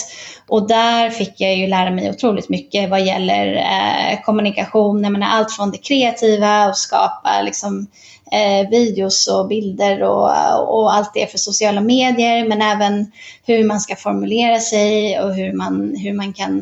Och 0.48 0.68
där 0.68 1.10
fick 1.10 1.40
jag 1.40 1.56
ju 1.56 1.66
lära 1.66 1.90
mig 1.90 2.10
otroligt 2.10 2.48
mycket 2.48 2.90
vad 2.90 3.06
gäller 3.06 3.54
eh, 3.54 4.20
kommunikation, 4.24 5.04
jag 5.04 5.12
menar, 5.12 5.26
allt 5.26 5.52
från 5.52 5.70
det 5.70 5.78
kreativa 5.78 6.68
och 6.68 6.76
skapa 6.76 7.42
liksom, 7.42 7.86
eh, 8.32 8.70
videos 8.70 9.28
och 9.28 9.48
bilder 9.48 10.02
och, 10.02 10.30
och 10.74 10.94
allt 10.94 11.14
det 11.14 11.30
för 11.30 11.38
sociala 11.38 11.80
medier, 11.80 12.48
men 12.48 12.62
även 12.62 13.12
hur 13.46 13.64
man 13.64 13.80
ska 13.80 13.96
formulera 13.96 14.60
sig 14.60 15.20
och 15.20 15.34
hur 15.34 15.52
man, 15.52 15.96
hur 15.96 16.12
man 16.12 16.32
kan 16.32 16.58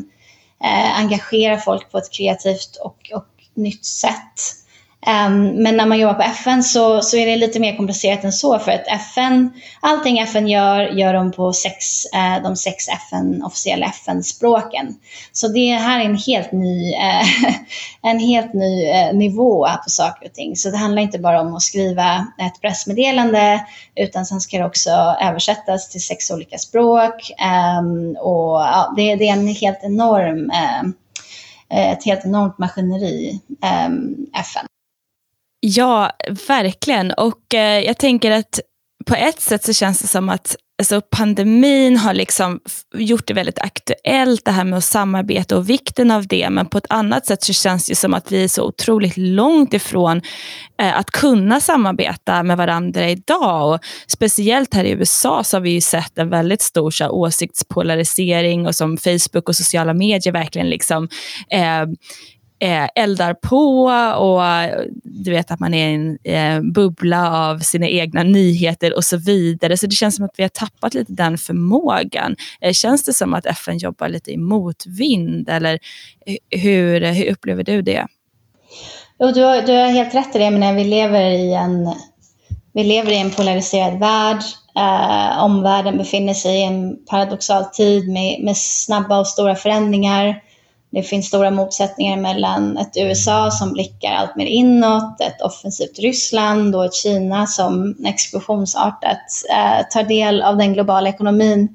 eh, 0.64 1.00
engagera 1.00 1.58
folk 1.58 1.92
på 1.92 1.98
ett 1.98 2.12
kreativt 2.12 2.76
och, 2.76 3.10
och 3.14 3.26
nytt 3.54 3.84
sätt. 3.84 4.56
Ehm, 5.06 5.62
men 5.62 5.76
när 5.76 5.86
man 5.86 5.98
jobbar 5.98 6.14
på 6.14 6.22
FN 6.22 6.62
så, 6.62 7.00
så 7.02 7.16
är 7.16 7.26
det 7.26 7.36
lite 7.36 7.60
mer 7.60 7.76
komplicerat 7.76 8.24
än 8.24 8.32
så 8.32 8.58
för 8.58 8.72
att 8.72 8.86
FN, 8.86 9.50
allting 9.80 10.18
FN 10.18 10.48
gör, 10.48 10.80
gör 10.80 11.14
de 11.14 11.32
på 11.32 11.52
sex, 11.52 12.04
eh, 12.14 12.42
de 12.42 12.56
sex 12.56 12.88
FN, 12.88 13.42
officiella 13.42 13.86
FN-språken. 13.86 14.94
Så 15.32 15.48
det 15.48 15.72
här 15.72 16.00
är 16.00 16.04
en 16.04 16.18
helt 16.18 16.52
ny, 16.52 16.94
eh, 16.94 17.54
en 18.10 18.18
helt 18.18 18.52
ny 18.52 18.86
eh, 18.86 19.12
nivå 19.12 19.68
på 19.84 19.90
saker 19.90 20.26
och 20.26 20.34
ting. 20.34 20.56
Så 20.56 20.70
det 20.70 20.76
handlar 20.76 21.02
inte 21.02 21.18
bara 21.18 21.40
om 21.40 21.54
att 21.54 21.62
skriva 21.62 22.26
ett 22.38 22.60
pressmeddelande 22.60 23.66
utan 23.94 24.26
sen 24.26 24.40
ska 24.40 24.58
det 24.58 24.64
också 24.64 24.90
översättas 25.22 25.88
till 25.88 26.04
sex 26.04 26.30
olika 26.30 26.58
språk. 26.58 27.30
Ehm, 27.38 28.16
och 28.16 28.60
ja, 28.60 28.92
det, 28.96 29.16
det, 29.16 29.28
är 29.28 29.32
en 29.32 29.46
helt 29.46 29.80
enorm 29.82 30.50
ett 31.72 32.04
helt 32.04 32.24
enormt 32.24 32.58
maskineri, 32.58 33.40
ehm, 33.62 34.16
FN. 34.34 34.66
Ja, 35.60 36.10
verkligen. 36.48 37.12
Och 37.12 37.54
eh, 37.54 37.80
jag 37.80 37.98
tänker 37.98 38.30
att 38.30 38.60
på 39.06 39.14
ett 39.14 39.40
sätt 39.40 39.64
så 39.64 39.72
känns 39.72 40.00
det 40.00 40.08
som 40.08 40.28
att 40.28 40.56
alltså, 40.80 41.00
pandemin 41.00 41.96
har 41.96 42.14
liksom 42.14 42.60
gjort 42.94 43.26
det 43.26 43.34
väldigt 43.34 43.58
aktuellt, 43.58 44.44
det 44.44 44.50
här 44.50 44.64
med 44.64 44.76
att 44.76 44.84
samarbeta 44.84 45.56
och 45.56 45.70
vikten 45.70 46.10
av 46.10 46.26
det. 46.26 46.50
Men 46.50 46.66
på 46.66 46.78
ett 46.78 46.86
annat 46.88 47.26
sätt 47.26 47.42
så 47.42 47.52
känns 47.52 47.86
det 47.86 47.94
som 47.94 48.14
att 48.14 48.32
vi 48.32 48.44
är 48.44 48.48
så 48.48 48.64
otroligt 48.64 49.16
långt 49.16 49.74
ifrån 49.74 50.22
eh, 50.82 50.98
att 50.98 51.10
kunna 51.10 51.60
samarbeta 51.60 52.42
med 52.42 52.56
varandra 52.56 53.10
idag. 53.10 53.74
Och 53.74 53.80
speciellt 54.06 54.74
här 54.74 54.84
i 54.84 54.90
USA 54.90 55.44
så 55.44 55.56
har 55.56 55.62
vi 55.62 55.70
ju 55.70 55.80
sett 55.80 56.18
en 56.18 56.30
väldigt 56.30 56.62
stor 56.62 56.90
så 56.90 57.04
här, 57.04 57.10
åsiktspolarisering 57.10 58.66
och 58.66 58.74
som 58.74 58.96
Facebook 58.96 59.48
och 59.48 59.56
sociala 59.56 59.94
medier 59.94 60.32
verkligen 60.32 60.68
liksom 60.68 61.08
eh, 61.52 61.86
eh, 62.60 62.88
eldar 62.94 63.34
på 63.34 63.84
och 64.16 64.42
du 65.04 65.30
vet 65.30 65.50
att 65.50 65.60
man 65.60 65.74
är 65.74 65.88
i 65.88 65.94
en 65.94 66.18
eh, 66.24 66.72
bubbla 66.72 67.48
av 67.50 67.58
sina 67.58 67.88
egna 67.88 68.22
nyheter 68.22 68.96
och 68.96 69.04
så 69.04 69.16
vidare. 69.16 69.76
Så 69.76 69.86
det 69.86 69.94
känns 69.94 70.16
som 70.16 70.24
att 70.24 70.34
vi 70.36 70.42
har 70.42 70.48
tappat 70.48 70.94
lite 70.94 71.12
den 71.12 71.38
förmågan. 71.38 72.36
Eh, 72.60 72.72
känns 72.72 73.04
det 73.04 73.12
som 73.12 73.34
att 73.34 73.46
FN 73.46 73.78
jobbar 73.78 74.08
lite 74.08 74.32
i 74.32 74.36
motvind 74.36 75.48
eller 75.48 75.78
hur, 76.50 77.00
hur 77.00 77.30
upplever 77.30 77.64
du 77.64 77.82
det? 77.82 78.06
Jo, 79.18 79.32
du, 79.32 79.42
har, 79.42 79.62
du 79.62 79.72
har 79.72 79.88
helt 79.88 80.14
rätt 80.14 80.36
i 80.36 80.38
det, 80.38 80.50
men 80.50 80.76
vi 80.76 80.84
lever 80.84 81.30
i 81.30 81.54
en, 81.54 81.94
vi 82.72 82.84
lever 82.84 83.12
i 83.12 83.16
en 83.16 83.30
polariserad 83.30 83.98
värld. 83.98 84.42
Eh, 84.76 85.44
omvärlden 85.44 85.98
befinner 85.98 86.34
sig 86.34 86.60
i 86.60 86.64
en 86.64 86.96
paradoxal 87.10 87.64
tid 87.64 88.08
med, 88.08 88.44
med 88.44 88.56
snabba 88.56 89.20
och 89.20 89.26
stora 89.26 89.54
förändringar. 89.54 90.42
Det 90.92 91.02
finns 91.02 91.26
stora 91.26 91.50
motsättningar 91.50 92.16
mellan 92.16 92.78
ett 92.78 92.96
USA 92.96 93.50
som 93.50 93.72
blickar 93.72 94.12
allt 94.12 94.36
mer 94.36 94.46
inåt, 94.46 95.20
ett 95.20 95.42
offensivt 95.42 95.98
Ryssland 95.98 96.76
och 96.76 96.84
ett 96.84 96.94
Kina 96.94 97.46
som 97.46 97.96
explosionsartat 98.06 99.22
eh, 99.50 99.86
tar 99.90 100.02
del 100.02 100.42
av 100.42 100.56
den 100.56 100.72
globala 100.72 101.08
ekonomin. 101.08 101.68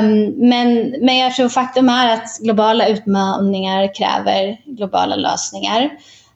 Um, 0.00 0.24
men, 0.48 0.94
men 1.00 1.16
jag 1.16 1.34
tror 1.34 1.48
faktum 1.48 1.88
är 1.88 2.14
att 2.14 2.38
globala 2.40 2.88
utmaningar 2.88 3.94
kräver 3.94 4.56
globala 4.66 5.16
lösningar. 5.16 5.90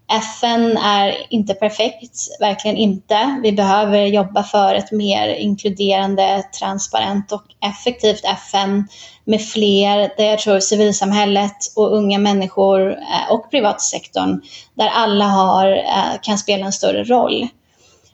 FN 0.09 0.77
är 0.77 1.33
inte 1.33 1.55
perfekt, 1.55 2.41
verkligen 2.41 2.77
inte. 2.77 3.41
Vi 3.43 3.53
behöver 3.53 4.07
jobba 4.07 4.43
för 4.43 4.75
ett 4.75 4.93
mer 4.93 5.29
inkluderande, 5.29 6.43
transparent 6.61 7.33
och 7.33 7.43
effektivt 7.61 8.25
FN 8.25 8.89
med 9.25 9.43
fler, 9.49 10.17
där 10.17 10.25
jag 10.25 10.39
tror 10.39 10.61
civilsamhället 10.61 11.57
och 11.77 11.97
unga 11.97 12.19
människor 12.19 12.93
eh, 12.93 13.31
och 13.33 13.51
privatsektorn, 13.51 14.41
där 14.75 14.89
alla 14.89 15.25
har, 15.25 15.73
eh, 15.73 16.21
kan 16.23 16.39
spela 16.39 16.67
en 16.67 16.73
större 16.73 17.05
roll. 17.05 17.49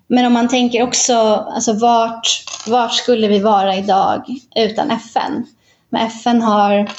Men 0.07 0.27
om 0.27 0.33
man 0.33 0.49
tänker 0.49 0.83
också, 0.83 1.15
alltså 1.55 1.73
vart, 1.73 2.45
vart 2.67 2.95
skulle 2.95 3.29
vi 3.29 3.39
vara 3.39 3.77
idag 3.77 4.25
utan 4.57 4.91
FN? 4.91 5.47
Men 5.91 6.07
FN 6.07 6.43
har 6.43 6.91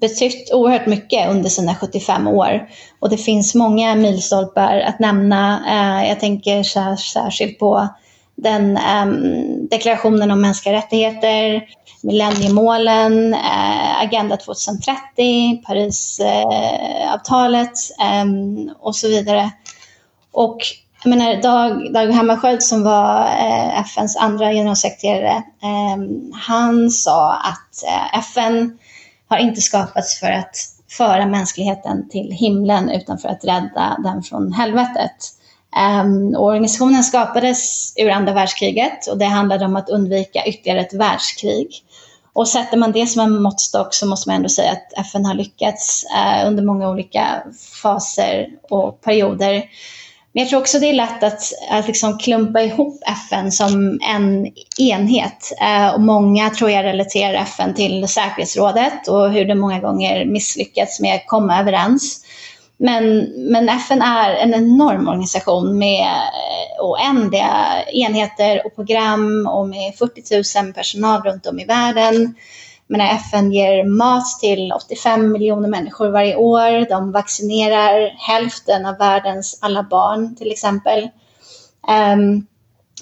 betytt 0.00 0.52
oerhört 0.52 0.86
mycket 0.86 1.30
under 1.30 1.50
sina 1.50 1.74
75 1.74 2.26
år. 2.26 2.68
Och 2.98 3.10
det 3.10 3.16
finns 3.16 3.54
många 3.54 3.94
milstolpar 3.94 4.80
att 4.80 4.98
nämna. 4.98 5.62
Eh, 5.68 6.08
jag 6.08 6.20
tänker 6.20 6.62
särskilt 6.96 7.58
på 7.58 7.88
den 8.42 8.76
ehm, 8.76 9.68
deklarationen 9.68 10.30
om 10.30 10.40
mänskliga 10.40 10.74
rättigheter, 10.74 11.62
millenniemålen, 12.02 13.34
eh, 13.34 14.02
Agenda 14.02 14.36
2030, 14.36 15.62
Parisavtalet 15.66 17.72
ehm, 18.00 18.70
och 18.80 18.96
så 18.96 19.08
vidare. 19.08 19.50
Och 20.32 20.58
jag 21.02 21.10
menar, 21.10 21.42
Dag, 21.42 21.92
Dag 21.92 22.12
Hammarskjöld 22.12 22.62
som 22.62 22.82
var 22.82 23.26
eh, 23.26 23.80
FNs 23.80 24.16
andra 24.16 24.52
generalsekreterare, 24.52 25.42
ehm, 25.62 26.32
han 26.34 26.90
sa 26.90 27.34
att 27.34 27.84
eh, 27.86 28.18
FN 28.18 28.78
har 29.28 29.38
inte 29.38 29.60
skapats 29.60 30.20
för 30.20 30.30
att 30.30 30.56
föra 30.90 31.26
mänskligheten 31.26 32.08
till 32.08 32.32
himlen 32.32 32.90
utan 32.90 33.18
för 33.18 33.28
att 33.28 33.44
rädda 33.44 33.96
den 34.04 34.22
från 34.22 34.52
helvetet. 34.52 35.34
Um, 36.02 36.34
organisationen 36.36 37.04
skapades 37.04 37.92
ur 37.96 38.10
andra 38.10 38.32
världskriget 38.32 39.06
och 39.06 39.18
det 39.18 39.24
handlade 39.24 39.64
om 39.64 39.76
att 39.76 39.88
undvika 39.88 40.46
ytterligare 40.46 40.80
ett 40.80 40.94
världskrig. 40.94 41.68
Och 42.32 42.48
sätter 42.48 42.76
man 42.76 42.92
det 42.92 43.06
som 43.06 43.22
en 43.22 43.42
måttstock 43.42 43.94
så 43.94 44.06
måste 44.06 44.28
man 44.28 44.36
ändå 44.36 44.48
säga 44.48 44.72
att 44.72 45.06
FN 45.06 45.24
har 45.24 45.34
lyckats 45.34 46.04
uh, 46.16 46.48
under 46.48 46.64
många 46.64 46.90
olika 46.90 47.42
faser 47.82 48.48
och 48.70 49.00
perioder 49.00 49.64
men 50.32 50.42
jag 50.42 50.48
tror 50.50 50.60
också 50.60 50.78
det 50.78 50.86
är 50.90 50.94
lätt 50.94 51.22
att, 51.22 51.42
att 51.70 51.86
liksom 51.86 52.18
klumpa 52.18 52.62
ihop 52.62 53.02
FN 53.06 53.52
som 53.52 53.98
en 54.02 54.52
enhet. 54.78 55.52
Eh, 55.60 55.94
och 55.94 56.00
många 56.00 56.50
tror 56.50 56.70
jag 56.70 56.84
relaterar 56.84 57.34
FN 57.34 57.74
till 57.74 58.08
säkerhetsrådet 58.08 59.08
och 59.08 59.32
hur 59.32 59.44
det 59.44 59.54
många 59.54 59.80
gånger 59.80 60.24
misslyckats 60.24 61.00
med 61.00 61.14
att 61.14 61.26
komma 61.26 61.60
överens. 61.60 62.24
Men, 62.76 63.18
men 63.36 63.68
FN 63.68 64.02
är 64.02 64.34
en 64.34 64.54
enorm 64.54 65.08
organisation 65.08 65.78
med 65.78 66.06
eh, 66.06 66.84
oändliga 66.84 67.84
enheter 67.92 68.66
och 68.66 68.74
program 68.74 69.46
och 69.46 69.68
med 69.68 69.94
40 69.94 70.62
000 70.62 70.72
personal 70.72 71.22
runt 71.22 71.46
om 71.46 71.60
i 71.60 71.64
världen 71.64 72.34
menar, 72.88 73.06
FN 73.14 73.52
ger 73.52 73.84
mat 73.84 74.40
till 74.40 74.72
85 74.72 75.32
miljoner 75.32 75.68
människor 75.68 76.08
varje 76.08 76.36
år. 76.36 76.88
De 76.88 77.12
vaccinerar 77.12 78.14
hälften 78.18 78.86
av 78.86 78.98
världens 78.98 79.58
alla 79.62 79.82
barn 79.82 80.36
till 80.36 80.52
exempel. 80.52 81.08
Um, 82.14 82.46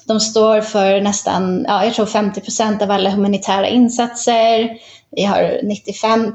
de 0.07 0.21
står 0.21 0.61
för 0.61 1.01
nästan, 1.01 1.65
ja, 1.69 1.85
jag 1.85 1.95
tror 1.95 2.07
50 2.07 2.41
procent 2.41 2.83
av 2.83 2.91
alla 2.91 3.11
humanitära 3.11 3.69
insatser. 3.69 4.79
Vi 5.11 5.25
har 5.25 5.61
95 5.63 6.21
000 6.23 6.35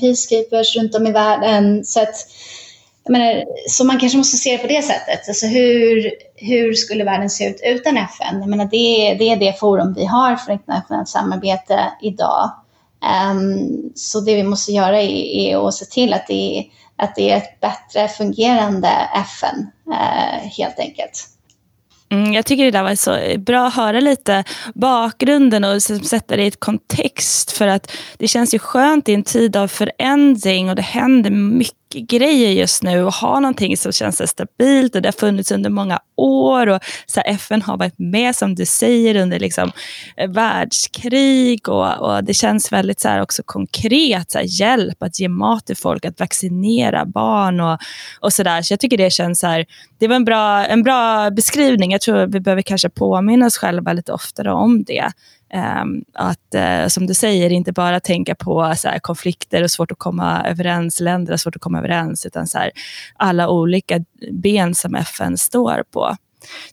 peacekeepers 0.00 0.76
runt 0.76 0.94
om 0.94 1.06
i 1.06 1.12
världen. 1.12 1.84
Så, 1.84 2.02
att, 2.02 2.14
menar, 3.08 3.44
så 3.68 3.84
man 3.84 4.00
kanske 4.00 4.18
måste 4.18 4.36
se 4.36 4.52
det 4.52 4.58
på 4.58 4.66
det 4.66 4.82
sättet. 4.82 5.28
Alltså 5.28 5.46
hur, 5.46 6.12
hur 6.34 6.74
skulle 6.74 7.04
världen 7.04 7.30
se 7.30 7.48
ut 7.48 7.60
utan 7.64 7.96
FN? 7.96 8.40
Jag 8.40 8.48
menar, 8.48 8.64
det, 8.64 9.14
det 9.18 9.30
är 9.30 9.36
det 9.36 9.60
forum 9.60 9.94
vi 9.94 10.04
har 10.04 10.36
för 10.36 10.52
internationellt 10.52 11.08
samarbete 11.08 11.92
idag. 12.02 12.50
Um, 13.32 13.92
så 13.94 14.20
det 14.20 14.34
vi 14.34 14.42
måste 14.42 14.72
göra 14.72 15.02
är, 15.02 15.08
är 15.08 15.68
att 15.68 15.74
se 15.74 15.84
till 15.84 16.12
att 16.12 16.26
det, 16.26 16.58
är, 16.58 16.64
att 16.96 17.14
det 17.14 17.30
är 17.30 17.36
ett 17.36 17.60
bättre 17.60 18.08
fungerande 18.08 18.88
FN, 19.14 19.66
uh, 19.88 19.94
eh, 19.94 20.50
helt 20.58 20.78
enkelt. 20.78 21.26
Mm, 22.12 22.32
jag 22.32 22.46
tycker 22.46 22.64
det 22.64 22.70
där 22.70 22.82
var 22.82 22.94
så 22.94 23.38
bra 23.38 23.66
att 23.66 23.74
höra 23.74 24.00
lite 24.00 24.44
bakgrunden 24.74 25.64
och 25.64 25.74
liksom 25.74 26.00
sätta 26.00 26.36
det 26.36 26.42
i 26.42 26.46
ett 26.46 26.60
kontext. 26.60 27.50
För 27.50 27.66
att 27.66 27.92
det 28.18 28.28
känns 28.28 28.54
ju 28.54 28.58
skönt 28.58 29.08
i 29.08 29.14
en 29.14 29.22
tid 29.22 29.56
av 29.56 29.68
förändring 29.68 30.70
och 30.70 30.76
det 30.76 30.82
händer 30.82 31.30
mycket 31.30 31.79
grejer 31.94 32.50
just 32.52 32.82
nu 32.82 33.04
och 33.04 33.14
ha 33.14 33.40
någonting 33.40 33.76
som 33.76 33.92
känns 33.92 34.30
stabilt 34.30 34.94
och 34.94 35.02
det 35.02 35.08
har 35.08 35.12
funnits 35.12 35.52
under 35.52 35.70
många 35.70 36.00
år 36.16 36.66
och 36.66 36.80
så 37.06 37.20
här, 37.20 37.34
FN 37.34 37.62
har 37.62 37.76
varit 37.76 37.98
med 37.98 38.36
som 38.36 38.54
du 38.54 38.66
säger 38.66 39.16
under 39.16 39.38
liksom, 39.38 39.72
eh, 40.16 40.30
världskrig 40.30 41.68
och, 41.68 41.98
och 41.98 42.24
det 42.24 42.34
känns 42.34 42.72
väldigt 42.72 43.00
så 43.00 43.08
här, 43.08 43.22
också 43.22 43.42
konkret, 43.46 44.30
så 44.30 44.38
här, 44.38 44.60
hjälp 44.60 45.02
att 45.02 45.20
ge 45.20 45.28
mat 45.28 45.66
till 45.66 45.76
folk, 45.76 46.04
att 46.04 46.20
vaccinera 46.20 47.06
barn 47.06 47.60
och, 47.60 47.78
och 48.20 48.32
sådär. 48.32 48.62
Så 48.62 48.72
jag 48.72 48.80
tycker 48.80 48.96
det 48.96 49.10
känns 49.12 49.40
så 49.40 49.46
här, 49.46 49.66
det 49.98 50.08
var 50.08 50.16
en 50.16 50.24
bra, 50.24 50.66
en 50.66 50.82
bra 50.82 51.30
beskrivning. 51.30 51.92
Jag 51.92 52.00
tror 52.00 52.26
vi 52.26 52.40
behöver 52.40 52.62
kanske 52.62 52.88
påminna 52.88 53.46
oss 53.46 53.58
själva 53.58 53.92
lite 53.92 54.12
oftare 54.12 54.52
om 54.52 54.84
det. 54.84 55.10
Ehm, 55.52 56.04
att, 56.14 56.54
eh, 56.54 56.86
som 56.86 57.06
du 57.06 57.14
säger, 57.14 57.50
inte 57.50 57.72
bara 57.72 58.00
tänka 58.00 58.34
på 58.34 58.74
så 58.76 58.88
här, 58.88 58.98
konflikter 58.98 59.62
och 59.62 59.70
svårt 59.70 59.92
att 59.92 59.98
komma 59.98 60.42
överens, 60.46 61.00
länder 61.00 61.32
har 61.32 61.38
svårt 61.38 61.56
att 61.56 61.62
komma 61.62 61.78
överens, 61.78 62.26
utan 62.26 62.46
så 62.46 62.58
här, 62.58 62.70
alla 63.16 63.48
olika 63.48 64.04
ben 64.32 64.74
som 64.74 64.94
FN 64.94 65.38
står 65.38 65.84
på. 65.92 66.16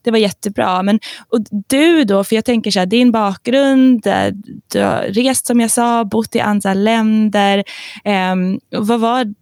Det 0.02 0.10
var 0.10 0.18
jättebra. 0.18 0.82
Men, 0.82 1.00
och 1.28 1.40
du 1.68 2.04
då, 2.04 2.24
för 2.24 2.36
jag 2.36 2.44
tänker 2.44 2.70
så 2.70 2.78
här, 2.78 2.86
din 2.86 3.12
bakgrund, 3.12 4.06
eh, 4.06 4.32
du 4.72 4.80
har 4.80 5.02
rest 5.02 5.46
som 5.46 5.60
jag 5.60 5.70
sa, 5.70 6.04
bott 6.04 6.36
i 6.36 6.40
andra 6.40 6.74
länder. 6.74 7.64
Um, 8.32 8.60
vad, 8.70 9.00
var 9.00 9.34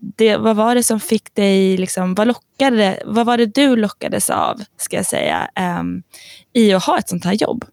det, 0.00 0.36
vad 0.36 0.56
var 0.56 0.74
det 0.74 0.82
som 0.82 1.00
fick 1.00 1.34
dig, 1.34 1.76
liksom, 1.76 2.14
vad, 2.14 2.26
lockade, 2.26 3.02
vad 3.04 3.26
var 3.26 3.36
det 3.36 3.46
du 3.46 3.76
lockades 3.76 4.30
av, 4.30 4.60
ska 4.76 4.96
jag 4.96 5.06
säga, 5.06 5.48
um, 5.80 6.02
i 6.52 6.72
att 6.72 6.84
ha 6.84 6.98
ett 6.98 7.08
sånt 7.08 7.24
här 7.24 7.32
jobb? 7.32 7.64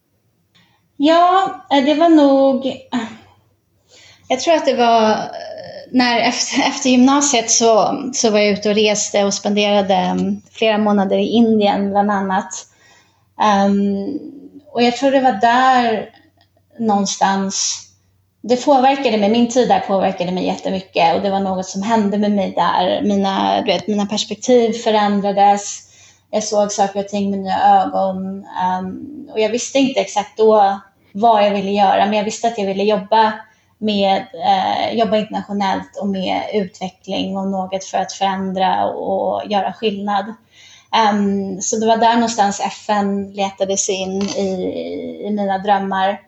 Ja, 1.03 1.61
eh, 1.71 1.85
det 1.85 1.93
var 1.93 2.09
nog... 2.09 2.65
Eh, 2.65 2.99
jag 4.27 4.39
tror 4.39 4.53
att 4.53 4.65
det 4.65 4.73
var 4.73 5.11
eh, 5.11 5.17
när 5.91 6.19
efter, 6.19 6.61
efter 6.67 6.89
gymnasiet 6.89 7.51
så, 7.51 8.01
så 8.13 8.29
var 8.29 8.39
jag 8.39 8.49
ute 8.49 8.69
och 8.69 8.75
reste 8.75 9.23
och 9.23 9.33
spenderade 9.33 9.95
mm, 9.95 10.41
flera 10.51 10.77
månader 10.77 11.17
i 11.17 11.27
Indien 11.27 11.91
bland 11.91 12.11
annat. 12.11 12.67
Um, 13.65 14.19
och 14.71 14.83
jag 14.83 14.95
tror 14.97 15.11
det 15.11 15.19
var 15.19 15.31
där 15.31 16.09
någonstans 16.79 17.87
det 18.41 18.65
påverkade 18.65 19.17
mig, 19.17 19.29
min 19.29 19.49
tid 19.49 19.69
där 19.69 19.79
påverkade 19.79 20.31
mig 20.31 20.45
jättemycket 20.45 21.15
och 21.15 21.21
det 21.21 21.29
var 21.29 21.39
något 21.39 21.65
som 21.65 21.81
hände 21.81 22.17
med 22.17 22.31
mig 22.31 22.53
där. 22.55 23.01
Mina, 23.01 23.61
du 23.61 23.71
vet, 23.71 23.87
mina 23.87 24.05
perspektiv 24.05 24.73
förändrades. 24.73 25.79
Jag 26.31 26.43
såg 26.43 26.71
saker 26.71 26.99
och 26.99 27.07
ting 27.07 27.29
med 27.29 27.39
nya 27.39 27.83
ögon. 27.83 28.45
Um, 28.79 29.29
och 29.31 29.39
jag 29.39 29.49
visste 29.49 29.79
inte 29.79 29.99
exakt 29.99 30.37
då 30.37 30.81
vad 31.13 31.45
jag 31.45 31.51
ville 31.51 31.71
göra, 31.71 32.05
men 32.05 32.13
jag 32.13 32.23
visste 32.23 32.47
att 32.47 32.57
jag 32.57 32.65
ville 32.65 32.83
jobba 32.83 33.33
med 33.81 34.25
eh, 34.33 34.97
jobba 34.97 35.17
internationellt 35.17 35.97
och 36.01 36.07
med 36.07 36.41
utveckling 36.53 37.37
och 37.37 37.47
något 37.47 37.83
för 37.83 37.97
att 37.97 38.13
förändra 38.13 38.85
och 38.85 39.51
göra 39.51 39.73
skillnad. 39.73 40.25
Um, 41.13 41.61
så 41.61 41.77
det 41.77 41.87
var 41.87 41.97
där 41.97 42.13
någonstans 42.13 42.59
FN 42.59 43.31
letade 43.31 43.77
sig 43.77 43.95
in 43.95 44.21
i, 44.21 44.49
i 45.27 45.29
mina 45.31 45.57
drömmar. 45.57 46.19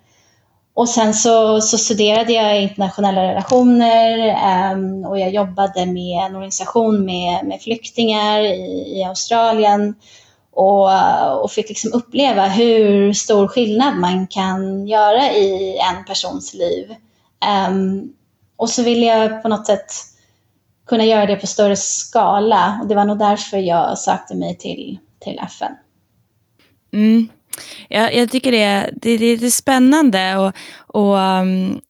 Och 0.74 0.89
sen 0.89 1.13
så, 1.13 1.62
så 1.62 1.78
studerade 1.78 2.34
jag 2.34 2.62
internationella 2.62 3.24
relationer 3.24 4.36
um, 4.74 5.06
och 5.06 5.19
jag 5.19 5.30
jobbade 5.30 5.86
med 5.86 6.26
en 6.26 6.36
organisation 6.36 7.06
med, 7.06 7.46
med 7.46 7.62
flyktingar 7.62 8.41
i, 8.41 9.00
i 9.00 9.04
Australien 9.04 9.96
och, 10.53 11.43
och 11.43 11.51
fick 11.51 11.69
liksom 11.69 11.93
uppleva 11.93 12.47
hur 12.47 13.13
stor 13.13 13.47
skillnad 13.47 13.97
man 13.97 14.27
kan 14.27 14.87
göra 14.87 15.31
i 15.31 15.77
en 15.77 16.05
persons 16.05 16.53
liv. 16.53 16.95
Um, 17.69 18.13
och 18.57 18.69
så 18.69 18.83
ville 18.83 19.05
jag 19.05 19.41
på 19.41 19.47
något 19.47 19.67
sätt 19.67 19.91
kunna 20.87 21.05
göra 21.05 21.25
det 21.25 21.35
på 21.35 21.47
större 21.47 21.75
skala. 21.75 22.79
Och 22.81 22.87
det 22.87 22.95
var 22.95 23.05
nog 23.05 23.19
därför 23.19 23.57
jag 23.57 23.97
sökte 23.97 24.35
mig 24.35 24.57
till, 24.57 24.97
till 25.19 25.39
FN. 25.39 25.71
Mm. 26.93 27.27
Jag, 27.89 28.15
jag 28.15 28.31
tycker 28.31 28.51
det, 28.51 28.89
det, 29.01 29.17
det, 29.17 29.35
det 29.35 29.45
är 29.45 29.51
spännande 29.51 30.37
och, 30.37 30.53
och, 30.87 31.17
um, 31.17 31.81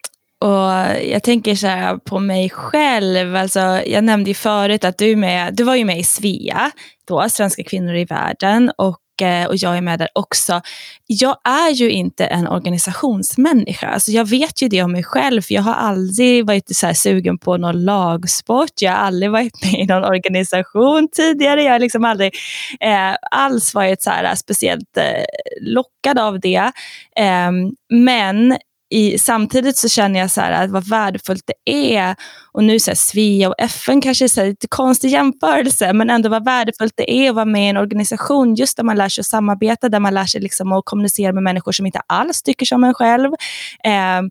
och 0.43 1.01
jag 1.03 1.23
tänker 1.23 1.55
så 1.55 1.67
här 1.67 1.97
på 1.97 2.19
mig 2.19 2.49
själv. 2.49 3.35
Alltså, 3.35 3.59
jag 3.85 4.03
nämnde 4.03 4.29
ju 4.29 4.33
förut 4.33 4.83
att 4.83 4.97
du, 4.97 5.15
med, 5.15 5.55
du 5.55 5.63
var 5.63 5.75
ju 5.75 5.85
med 5.85 5.99
i 5.99 6.03
Svea, 6.03 6.71
då, 7.07 7.29
Svenska 7.29 7.63
kvinnor 7.63 7.95
i 7.95 8.05
världen. 8.05 8.71
Och 8.77 9.21
eh, 9.21 9.45
och 9.47 9.55
jag 9.55 9.77
är 9.77 9.81
med 9.81 9.99
där 9.99 10.07
också. 10.15 10.61
Jag 11.07 11.37
är 11.43 11.69
ju 11.69 11.91
inte 11.91 12.25
en 12.25 12.47
organisationsmänniska. 12.47 13.87
Alltså 13.87 14.11
jag 14.11 14.29
vet 14.29 14.61
ju 14.61 14.67
det 14.67 14.83
om 14.83 14.91
mig 14.91 15.03
själv, 15.03 15.41
för 15.41 15.53
jag 15.53 15.61
har 15.61 15.73
aldrig 15.73 16.45
varit 16.47 16.75
så 16.75 16.93
sugen 16.93 17.37
på 17.37 17.57
någon 17.57 17.85
lagsport. 17.85 18.81
Jag 18.81 18.91
har 18.91 18.97
aldrig 18.97 19.31
varit 19.31 19.63
med 19.63 19.73
i 19.73 19.85
någon 19.85 20.03
organisation 20.03 21.07
tidigare. 21.11 21.63
Jag 21.63 21.71
har 21.71 21.79
liksom 21.79 22.05
aldrig 22.05 22.33
eh, 22.79 23.15
alls 23.31 23.73
varit 23.73 24.01
så 24.01 24.09
här, 24.09 24.35
speciellt 24.35 24.97
eh, 24.97 25.23
lockad 25.61 26.19
av 26.19 26.39
det. 26.39 26.71
Eh, 27.15 27.51
men 27.89 28.57
i, 28.89 29.17
samtidigt 29.17 29.77
så 29.77 29.89
känner 29.89 30.19
jag 30.19 30.31
så 30.31 30.41
här 30.41 30.51
att 30.51 30.71
vad 30.71 30.87
värdefullt 30.89 31.43
det 31.45 31.95
är, 31.95 32.15
och 32.51 32.63
nu 32.63 32.79
så 32.79 32.91
här, 32.91 32.95
Svea 32.95 33.49
och 33.49 33.55
FN 33.57 34.01
kanske 34.01 34.25
är 34.25 34.45
lite 34.45 34.67
konstig 34.67 35.09
jämförelse, 35.09 35.93
men 35.93 36.09
ändå 36.09 36.29
vad 36.29 36.45
värdefullt 36.45 36.93
det 36.95 37.11
är 37.11 37.29
att 37.29 37.35
vara 37.35 37.45
med 37.45 37.65
i 37.65 37.69
en 37.69 37.77
organisation 37.77 38.55
just 38.55 38.77
där 38.77 38.83
man 38.83 38.97
lär 38.97 39.09
sig 39.09 39.21
att 39.21 39.25
samarbeta, 39.25 39.89
där 39.89 39.99
man 39.99 40.13
lär 40.13 40.25
sig 40.25 40.41
liksom 40.41 40.71
att 40.71 40.85
kommunicera 40.85 41.33
med 41.33 41.43
människor 41.43 41.71
som 41.71 41.85
inte 41.85 42.01
alls 42.07 42.41
tycker 42.41 42.65
som 42.65 42.83
en 42.83 42.93
själv, 42.93 43.31
eh, 43.83 44.21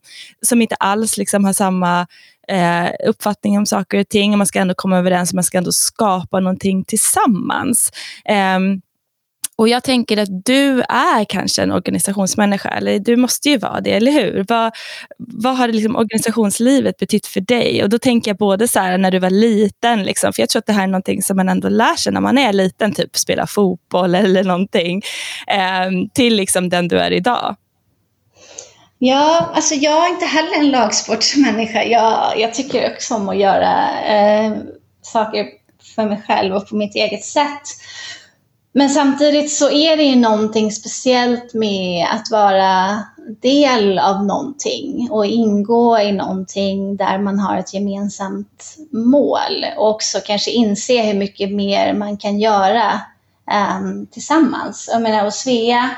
som 0.46 0.62
inte 0.62 0.74
alls 0.74 1.16
liksom 1.16 1.44
har 1.44 1.52
samma 1.52 2.06
eh, 2.48 3.08
uppfattning 3.08 3.58
om 3.58 3.66
saker 3.66 3.98
och 4.00 4.08
ting. 4.08 4.38
Man 4.38 4.46
ska 4.46 4.58
ändå 4.60 4.74
komma 4.74 4.98
överens, 4.98 5.34
man 5.34 5.44
ska 5.44 5.58
ändå 5.58 5.72
skapa 5.72 6.40
någonting 6.40 6.84
tillsammans. 6.84 7.90
Eh, 8.24 8.58
och 9.56 9.68
jag 9.68 9.84
tänker 9.84 10.16
att 10.16 10.44
du 10.44 10.80
är 10.88 11.24
kanske 11.24 11.62
en 11.62 11.72
organisationsmänniska, 11.72 12.68
eller 12.68 12.98
du 12.98 13.16
måste 13.16 13.48
ju 13.48 13.58
vara 13.58 13.80
det, 13.80 13.92
eller 13.92 14.12
hur? 14.12 14.44
Vad, 14.48 14.72
vad 15.18 15.56
har 15.56 15.68
liksom 15.68 15.96
organisationslivet 15.96 16.96
betytt 16.96 17.26
för 17.26 17.40
dig? 17.40 17.82
Och 17.82 17.88
då 17.88 17.98
tänker 17.98 18.30
jag 18.30 18.38
både 18.38 18.68
så 18.68 18.80
här, 18.80 18.98
när 18.98 19.10
du 19.10 19.18
var 19.18 19.30
liten, 19.30 20.02
liksom, 20.02 20.32
för 20.32 20.42
jag 20.42 20.48
tror 20.48 20.60
att 20.60 20.66
det 20.66 20.72
här 20.72 20.82
är 20.82 20.86
någonting 20.86 21.22
som 21.22 21.36
man 21.36 21.48
ändå 21.48 21.68
lär 21.68 21.96
sig 21.96 22.12
när 22.12 22.20
man 22.20 22.38
är 22.38 22.52
liten, 22.52 22.92
typ 22.92 23.16
spela 23.16 23.46
fotboll 23.46 24.14
eller 24.14 24.44
någonting, 24.44 25.02
eh, 25.46 25.90
till 26.14 26.36
liksom 26.36 26.68
den 26.68 26.88
du 26.88 26.98
är 26.98 27.10
idag. 27.10 27.56
Ja, 28.98 29.50
alltså 29.54 29.74
jag 29.74 30.06
är 30.06 30.10
inte 30.10 30.26
heller 30.26 30.58
en 30.58 30.70
lagsportsmänniska. 30.70 31.84
Jag, 31.84 32.32
jag 32.36 32.54
tycker 32.54 32.92
också 32.92 33.14
om 33.14 33.28
att 33.28 33.38
göra 33.38 34.00
eh, 34.04 34.52
saker 35.02 35.46
för 35.94 36.04
mig 36.04 36.22
själv 36.26 36.54
och 36.54 36.68
på 36.68 36.76
mitt 36.76 36.94
eget 36.94 37.24
sätt. 37.24 37.62
Men 38.74 38.90
samtidigt 38.90 39.52
så 39.52 39.70
är 39.70 39.96
det 39.96 40.02
ju 40.02 40.16
någonting 40.16 40.72
speciellt 40.72 41.54
med 41.54 42.06
att 42.10 42.30
vara 42.30 43.02
del 43.42 43.98
av 43.98 44.24
någonting 44.24 45.08
och 45.10 45.26
ingå 45.26 45.98
i 45.98 46.12
någonting 46.12 46.96
där 46.96 47.18
man 47.18 47.38
har 47.38 47.56
ett 47.56 47.74
gemensamt 47.74 48.76
mål 48.90 49.64
och 49.76 49.90
också 49.90 50.18
kanske 50.24 50.50
inse 50.50 51.02
hur 51.02 51.14
mycket 51.14 51.52
mer 51.52 51.94
man 51.94 52.16
kan 52.16 52.40
göra 52.40 53.00
um, 53.80 54.06
tillsammans. 54.06 54.88
Jag 54.92 55.02
menar, 55.02 55.26
och 55.26 55.34
Svea, 55.34 55.90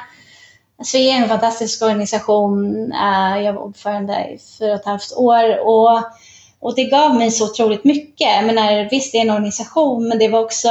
Svea 0.85 1.17
är 1.17 1.23
en 1.23 1.29
fantastisk 1.29 1.83
organisation. 1.83 2.93
Uh, 2.93 3.43
jag 3.45 3.53
var 3.53 3.63
ordförande 3.63 4.13
i 4.13 4.39
fyra 4.59 4.73
och 4.75 4.81
ett 4.81 4.87
halvt 4.87 5.13
år 5.17 5.67
och, 5.67 6.03
och 6.61 6.75
det 6.77 6.85
gav 6.85 7.15
mig 7.15 7.31
så 7.31 7.45
otroligt 7.45 7.85
mycket. 7.85 8.29
Jag 8.37 8.47
menar, 8.47 8.91
visst, 8.91 9.13
det 9.13 9.19
är 9.19 9.23
en 9.23 9.31
organisation, 9.31 10.09
men 10.09 10.19
det 10.19 10.29
var 10.29 10.41
också 10.41 10.69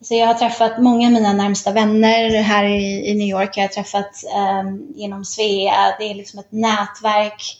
så 0.00 0.14
jag 0.14 0.26
har 0.26 0.34
träffat 0.34 0.82
många 0.82 1.06
av 1.06 1.12
mina 1.12 1.32
närmsta 1.32 1.72
vänner 1.72 2.42
här 2.42 2.64
i, 2.64 3.10
i 3.10 3.14
New 3.14 3.28
York. 3.28 3.56
Jag 3.56 3.64
har 3.64 3.68
träffat 3.68 4.24
ehm, 4.34 4.66
um, 4.66 4.92
genom 4.94 5.24
Svea. 5.24 5.96
Det 5.98 6.04
är 6.04 6.14
liksom 6.14 6.38
ett 6.40 6.52
nätverk. 6.52 7.58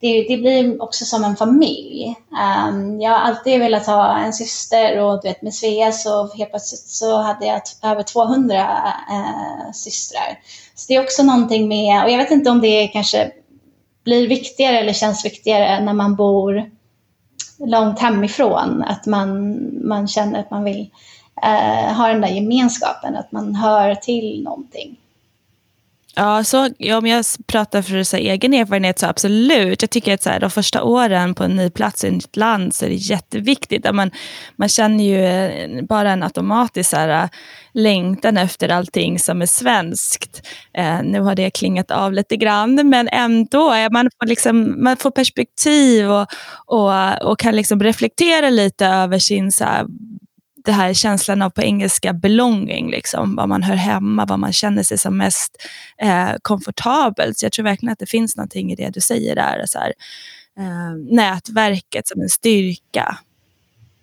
Det, 0.00 0.22
det 0.28 0.36
blir 0.36 0.82
också 0.82 1.04
som 1.04 1.24
en 1.24 1.36
familj. 1.36 2.14
Um, 2.68 3.00
jag 3.00 3.10
har 3.10 3.18
alltid 3.18 3.60
velat 3.60 3.86
ha 3.86 4.18
en 4.18 4.32
syster 4.32 5.00
och 5.00 5.22
du 5.22 5.28
vet, 5.28 5.42
med 5.42 5.54
Svea 5.54 5.92
så 5.92 6.34
helt 6.34 6.50
plötsligt 6.50 6.80
så 6.80 7.16
hade 7.16 7.46
jag 7.46 7.62
över 7.82 8.02
200 8.02 8.56
uh, 9.10 9.16
eh, 9.16 9.72
systrar. 9.72 10.38
Så 10.74 10.84
det 10.88 10.94
är 10.94 11.02
också 11.02 11.22
någonting 11.22 11.68
med, 11.68 12.04
och 12.04 12.10
jag 12.10 12.18
vet 12.18 12.30
inte 12.30 12.50
om 12.50 12.60
det 12.60 12.88
kanske 12.88 13.30
blir 14.04 14.28
viktigare 14.28 14.78
eller 14.78 14.92
känns 14.92 15.24
viktigare 15.24 15.80
när 15.84 15.94
man 15.94 16.16
bor 16.16 16.70
långt 17.58 17.98
hemifrån. 17.98 18.82
Att 18.82 19.06
man, 19.06 19.58
man 19.88 20.08
känner 20.08 20.40
att 20.40 20.50
man 20.50 20.64
vill 20.64 20.90
eh, 21.42 21.92
har 21.94 22.08
den 22.08 22.20
där 22.20 22.28
gemenskapen, 22.28 23.16
att 23.16 23.32
man 23.32 23.54
hör 23.54 23.94
till 23.94 24.42
någonting. 24.42 24.96
Ja, 26.16 26.44
så, 26.44 26.68
ja, 26.78 26.98
om 26.98 27.06
jag 27.06 27.24
pratar 27.46 27.82
för 27.82 28.02
så 28.02 28.16
här, 28.16 28.24
egen 28.24 28.54
erfarenhet 28.54 28.98
så 28.98 29.06
absolut. 29.06 29.82
Jag 29.82 29.90
tycker 29.90 30.14
att 30.14 30.22
så 30.22 30.30
här, 30.30 30.40
de 30.40 30.50
första 30.50 30.82
åren 30.82 31.34
på 31.34 31.44
en 31.44 31.56
ny 31.56 31.70
plats 31.70 32.04
i 32.04 32.06
ett 32.06 32.12
nytt 32.12 32.36
land 32.36 32.74
så 32.74 32.84
är 32.84 32.88
det 32.88 32.94
jätteviktigt. 32.94 33.86
Att 33.86 33.94
man, 33.94 34.10
man 34.56 34.68
känner 34.68 35.04
ju 35.04 35.24
eh, 35.24 35.84
bara 35.84 36.10
en 36.10 36.22
automatisk 36.22 36.90
så 36.90 36.96
här, 36.96 37.22
eh, 37.22 37.28
längtan 37.72 38.36
efter 38.36 38.68
allting 38.68 39.18
som 39.18 39.42
är 39.42 39.46
svenskt. 39.46 40.42
Eh, 40.74 41.02
nu 41.02 41.20
har 41.20 41.34
det 41.34 41.50
klingat 41.50 41.90
av 41.90 42.12
lite 42.12 42.36
grann, 42.36 42.88
men 42.88 43.08
ändå. 43.08 43.74
Eh, 43.74 43.90
man 43.90 44.10
får, 44.20 44.26
liksom, 44.26 44.84
man 44.84 44.96
får 44.96 45.10
perspektiv 45.10 46.10
och, 46.10 46.26
och, 46.66 47.22
och 47.22 47.38
kan 47.38 47.56
liksom 47.56 47.80
reflektera 47.80 48.50
lite 48.50 48.86
över 48.86 49.18
sin 49.18 49.52
så 49.52 49.64
här, 49.64 49.86
det 50.64 50.72
här 50.72 50.94
känslan 50.94 51.42
av 51.42 51.50
på 51.50 51.62
engelska 51.62 52.12
belonging, 52.12 52.90
liksom, 52.90 53.36
var 53.36 53.46
man 53.46 53.62
hör 53.62 53.74
hemma, 53.74 54.26
var 54.26 54.36
man 54.36 54.52
känner 54.52 54.82
sig 54.82 54.98
som 54.98 55.16
mest 55.16 55.56
eh, 55.98 56.30
komfortabel. 56.42 57.34
Så 57.34 57.44
jag 57.44 57.52
tror 57.52 57.64
verkligen 57.64 57.92
att 57.92 57.98
det 57.98 58.10
finns 58.10 58.36
någonting 58.36 58.72
i 58.72 58.76
det 58.76 58.90
du 58.90 59.00
säger 59.00 59.34
där. 59.34 59.64
Så 59.66 59.78
här, 59.78 59.92
eh, 60.58 61.14
nätverket 61.16 62.08
som 62.08 62.20
en 62.20 62.28
styrka. 62.28 63.18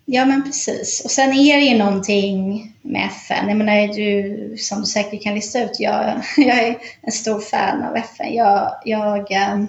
Ja 0.06 0.26
men 0.26 0.44
precis. 0.44 1.02
Och 1.06 1.12
sen 1.12 1.34
är 1.34 1.58
det 1.58 1.64
ju 1.64 1.78
någonting 1.78 2.74
med 2.82 3.06
FN. 3.06 3.48
Jag 3.48 3.58
menar 3.58 3.88
du, 3.88 4.58
som 4.58 4.82
du 4.82 4.86
säkert 4.86 5.24
kan 5.24 5.36
lista 5.36 5.64
ut, 5.64 5.80
jag, 5.80 6.22
jag 6.38 6.58
är 6.58 6.78
en 7.02 7.12
stor 7.12 7.40
fan 7.40 7.84
av 7.84 7.96
FN. 7.96 8.34
Jag, 8.34 8.72
jag, 8.86 9.32
eh, 9.32 9.64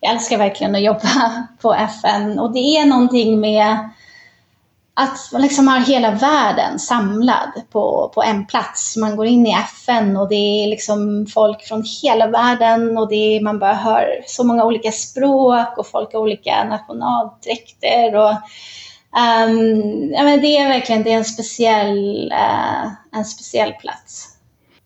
jag 0.00 0.12
älskar 0.12 0.38
verkligen 0.38 0.74
att 0.74 0.82
jobba 0.82 1.46
på 1.60 1.74
FN 1.74 2.38
och 2.38 2.52
det 2.52 2.76
är 2.76 2.86
någonting 2.86 3.40
med 3.40 3.90
att 4.96 5.32
man 5.32 5.42
liksom 5.42 5.68
har 5.68 5.80
hela 5.80 6.10
världen 6.10 6.78
samlad 6.78 7.52
på, 7.72 8.10
på 8.14 8.22
en 8.22 8.46
plats. 8.46 8.96
Man 8.96 9.16
går 9.16 9.26
in 9.26 9.46
i 9.46 9.52
FN 9.52 10.16
och 10.16 10.28
det 10.28 10.34
är 10.34 10.66
liksom 10.66 11.26
folk 11.26 11.62
från 11.62 11.84
hela 12.02 12.26
världen 12.26 12.98
och 12.98 13.08
det 13.08 13.36
är, 13.36 13.40
man 13.40 13.58
bara 13.58 13.74
hör 13.74 14.22
så 14.26 14.44
många 14.44 14.64
olika 14.64 14.92
språk 14.92 15.78
och 15.78 15.86
folk 15.86 16.12
har 16.12 16.20
olika 16.20 16.64
nationaldräkter. 16.64 18.14
Och, 18.14 18.30
um, 19.50 20.12
ja, 20.12 20.22
men 20.22 20.40
det 20.40 20.56
är 20.56 20.68
verkligen 20.68 21.02
det 21.02 21.12
är 21.12 21.16
en, 21.16 21.24
speciell, 21.24 22.32
uh, 22.32 23.18
en 23.18 23.24
speciell 23.24 23.72
plats. 23.72 24.28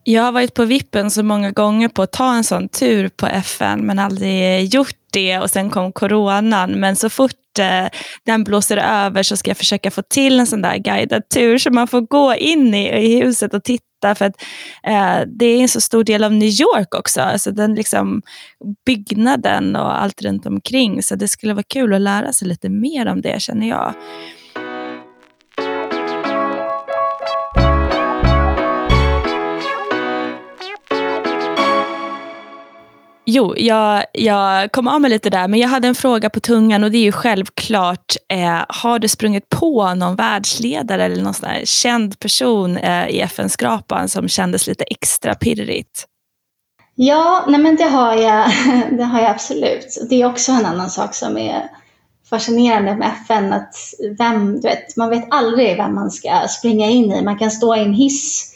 Jag 0.05 0.23
har 0.23 0.33
varit 0.33 0.55
på 0.55 0.64
vippen 0.64 1.11
så 1.11 1.23
många 1.23 1.51
gånger 1.51 1.88
på 1.88 2.03
att 2.03 2.12
ta 2.12 2.35
en 2.35 2.44
sån 2.44 2.68
tur 2.68 3.09
på 3.09 3.27
FN 3.27 3.87
men 3.87 3.99
aldrig 3.99 4.75
gjort 4.75 4.97
det 5.12 5.38
och 5.38 5.51
sen 5.51 5.71
kom 5.71 5.92
coronan. 5.92 6.81
Men 6.81 6.97
så 6.97 7.11
fort 7.11 7.59
eh, 7.59 7.87
den 8.27 8.44
blåser 8.44 8.77
över 8.77 9.23
så 9.23 9.37
ska 9.37 9.51
jag 9.51 9.57
försöka 9.57 9.90
få 9.90 10.03
till 10.03 10.40
en 10.40 10.47
sån 10.47 10.62
där 10.62 10.77
guidad 10.77 11.29
tur 11.29 11.59
så 11.59 11.71
man 11.71 11.88
får 11.88 12.01
gå 12.01 12.35
in 12.35 12.75
i, 12.75 12.88
i 12.88 13.21
huset 13.21 13.55
och 13.55 13.64
titta 13.64 14.14
för 14.14 14.25
att 14.25 14.42
eh, 14.83 15.21
det 15.27 15.47
är 15.47 15.61
en 15.61 15.68
så 15.68 15.81
stor 15.81 16.05
del 16.05 16.25
av 16.25 16.33
New 16.33 16.49
York 16.49 16.94
också. 16.94 17.21
Alltså 17.21 17.51
den 17.51 17.75
liksom, 17.75 18.23
byggnaden 18.87 19.77
och 19.77 20.03
allt 20.03 20.23
runt 20.23 20.47
omkring. 20.47 21.03
Så 21.03 21.14
det 21.14 21.29
skulle 21.29 21.55
vara 21.55 21.66
kul 21.68 21.94
att 21.94 22.01
lära 22.01 22.33
sig 22.33 22.49
lite 22.49 22.68
mer 22.68 23.07
om 23.07 23.21
det 23.21 23.42
känner 23.42 23.68
jag. 23.68 23.94
Jo, 33.31 33.55
jag, 33.57 34.05
jag 34.12 34.73
kom 34.73 34.88
av 34.88 35.01
mig 35.01 35.11
lite 35.11 35.31
där, 35.31 35.49
men 35.49 35.61
jag 35.61 35.69
hade 35.69 35.88
en 35.88 35.95
fråga 35.95 36.31
på 36.31 36.41
tungan 36.41 36.85
och 36.85 36.91
det 36.91 36.99
är 36.99 37.03
ju 37.03 37.12
självklart, 37.12 38.17
eh, 38.29 38.64
har 38.69 38.99
du 38.99 39.09
sprungit 39.09 39.49
på 39.49 39.95
någon 39.95 40.17
världsledare 40.17 41.05
eller 41.05 41.23
någon 41.23 41.35
sån 41.35 41.49
känd 41.64 42.19
person 42.19 42.77
eh, 42.77 43.09
i 43.09 43.20
FN-skrapan 43.20 44.09
som 44.09 44.29
kändes 44.29 44.66
lite 44.66 44.85
extra 44.85 45.35
pirrigt? 45.35 46.05
Ja, 46.95 47.45
nej 47.49 47.61
men 47.61 47.76
det 47.76 47.85
har 47.85 48.14
jag, 48.14 48.51
det 48.99 49.05
har 49.05 49.20
jag 49.20 49.31
absolut. 49.31 50.07
Det 50.11 50.22
är 50.22 50.26
också 50.26 50.53
en 50.53 50.66
annan 50.66 50.91
sak 50.91 51.14
som 51.14 51.39
är 51.39 51.70
fascinerande 52.31 52.97
med 52.97 53.12
FN, 53.22 53.53
att 53.53 53.74
vem, 54.18 54.61
du 54.61 54.68
vet, 54.68 54.97
man 54.97 55.11
vet 55.11 55.26
aldrig 55.31 55.76
vem 55.76 55.95
man 55.95 56.11
ska 56.11 56.49
springa 56.49 56.87
in 56.87 57.12
i. 57.12 57.22
Man 57.22 57.39
kan 57.39 57.51
stå 57.51 57.76
i 57.76 57.81
en 57.81 57.95
hiss 57.95 58.47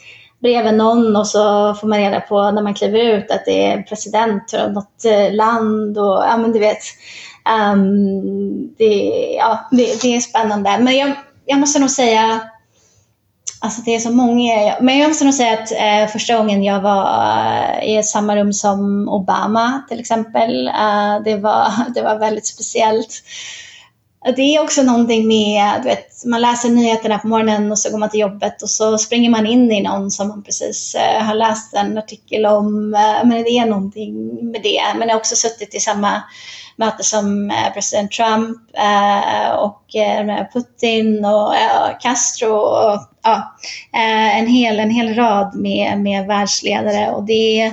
bredvid 0.42 0.74
någon 0.74 1.16
och 1.16 1.26
så 1.26 1.74
får 1.74 1.88
man 1.88 1.98
reda 1.98 2.20
på 2.20 2.50
när 2.50 2.62
man 2.62 2.74
kliver 2.74 2.98
ut 2.98 3.30
att 3.30 3.44
det 3.44 3.66
är 3.66 3.82
president 3.82 4.50
för 4.50 4.68
något 4.68 5.04
eh, 5.04 5.34
land 5.34 5.98
och 5.98 6.24
ja 6.28 6.36
men 6.36 6.52
du 6.52 6.58
vet. 6.58 6.82
Um, 7.72 8.74
det, 8.78 8.94
ja, 9.38 9.68
det, 9.70 10.02
det, 10.02 10.16
är 10.16 10.20
spännande. 10.20 10.78
Men 10.80 10.96
jag, 10.96 11.12
jag 11.46 11.58
måste 11.58 11.78
nog 11.78 11.90
säga, 11.90 12.40
alltså 13.60 13.82
det 13.82 13.94
är 13.94 13.98
så 13.98 14.10
många, 14.10 14.76
men 14.80 14.98
jag 14.98 15.08
måste 15.08 15.24
nog 15.24 15.34
säga 15.34 15.52
att 15.52 15.72
eh, 15.72 16.12
första 16.12 16.36
gången 16.36 16.64
jag 16.64 16.80
var 16.80 17.04
eh, 17.82 17.98
i 17.98 18.02
samma 18.02 18.36
rum 18.36 18.52
som 18.52 19.08
Obama 19.08 19.82
till 19.88 20.00
exempel, 20.00 20.68
eh, 20.68 21.22
det, 21.24 21.36
var, 21.36 21.68
det 21.94 22.02
var 22.02 22.18
väldigt 22.18 22.46
speciellt 22.46 23.22
det 24.24 24.42
är 24.42 24.62
också 24.62 24.82
någonting 24.82 25.28
med, 25.28 25.82
du 25.82 25.88
vet, 25.88 26.24
man 26.24 26.40
läser 26.40 26.70
nyheterna 26.70 27.18
på 27.18 27.28
morgonen 27.28 27.70
och 27.70 27.78
så 27.78 27.90
går 27.90 27.98
man 27.98 28.10
till 28.10 28.20
jobbet 28.20 28.62
och 28.62 28.70
så 28.70 28.98
springer 28.98 29.30
man 29.30 29.46
in 29.46 29.72
i 29.72 29.82
någon 29.82 30.10
som 30.10 30.28
man 30.28 30.42
precis 30.42 30.94
eh, 30.94 31.22
har 31.22 31.34
läst 31.34 31.74
en 31.74 31.98
artikel 31.98 32.46
om. 32.46 32.94
Eh, 32.94 33.28
men 33.28 33.42
det 33.42 33.58
är 33.58 33.66
någonting 33.66 34.34
med 34.50 34.62
det. 34.62 34.82
Men 34.98 35.08
jag 35.08 35.14
har 35.14 35.20
också 35.20 35.36
suttit 35.36 35.74
i 35.74 35.80
samma 35.80 36.22
möte 36.76 37.04
som 37.04 37.50
eh, 37.50 37.72
president 37.74 38.12
Trump 38.12 38.58
och 39.58 39.82
Putin 40.52 41.24
och 41.24 41.54
Castro 42.00 42.52
och 42.52 43.00
ja, 43.22 43.56
en, 43.92 44.46
hel, 44.46 44.80
en 44.80 44.90
hel 44.90 45.14
rad 45.14 45.54
med, 45.54 46.00
med 46.00 46.26
världsledare. 46.26 47.10
Och 47.10 47.24
det, 47.24 47.72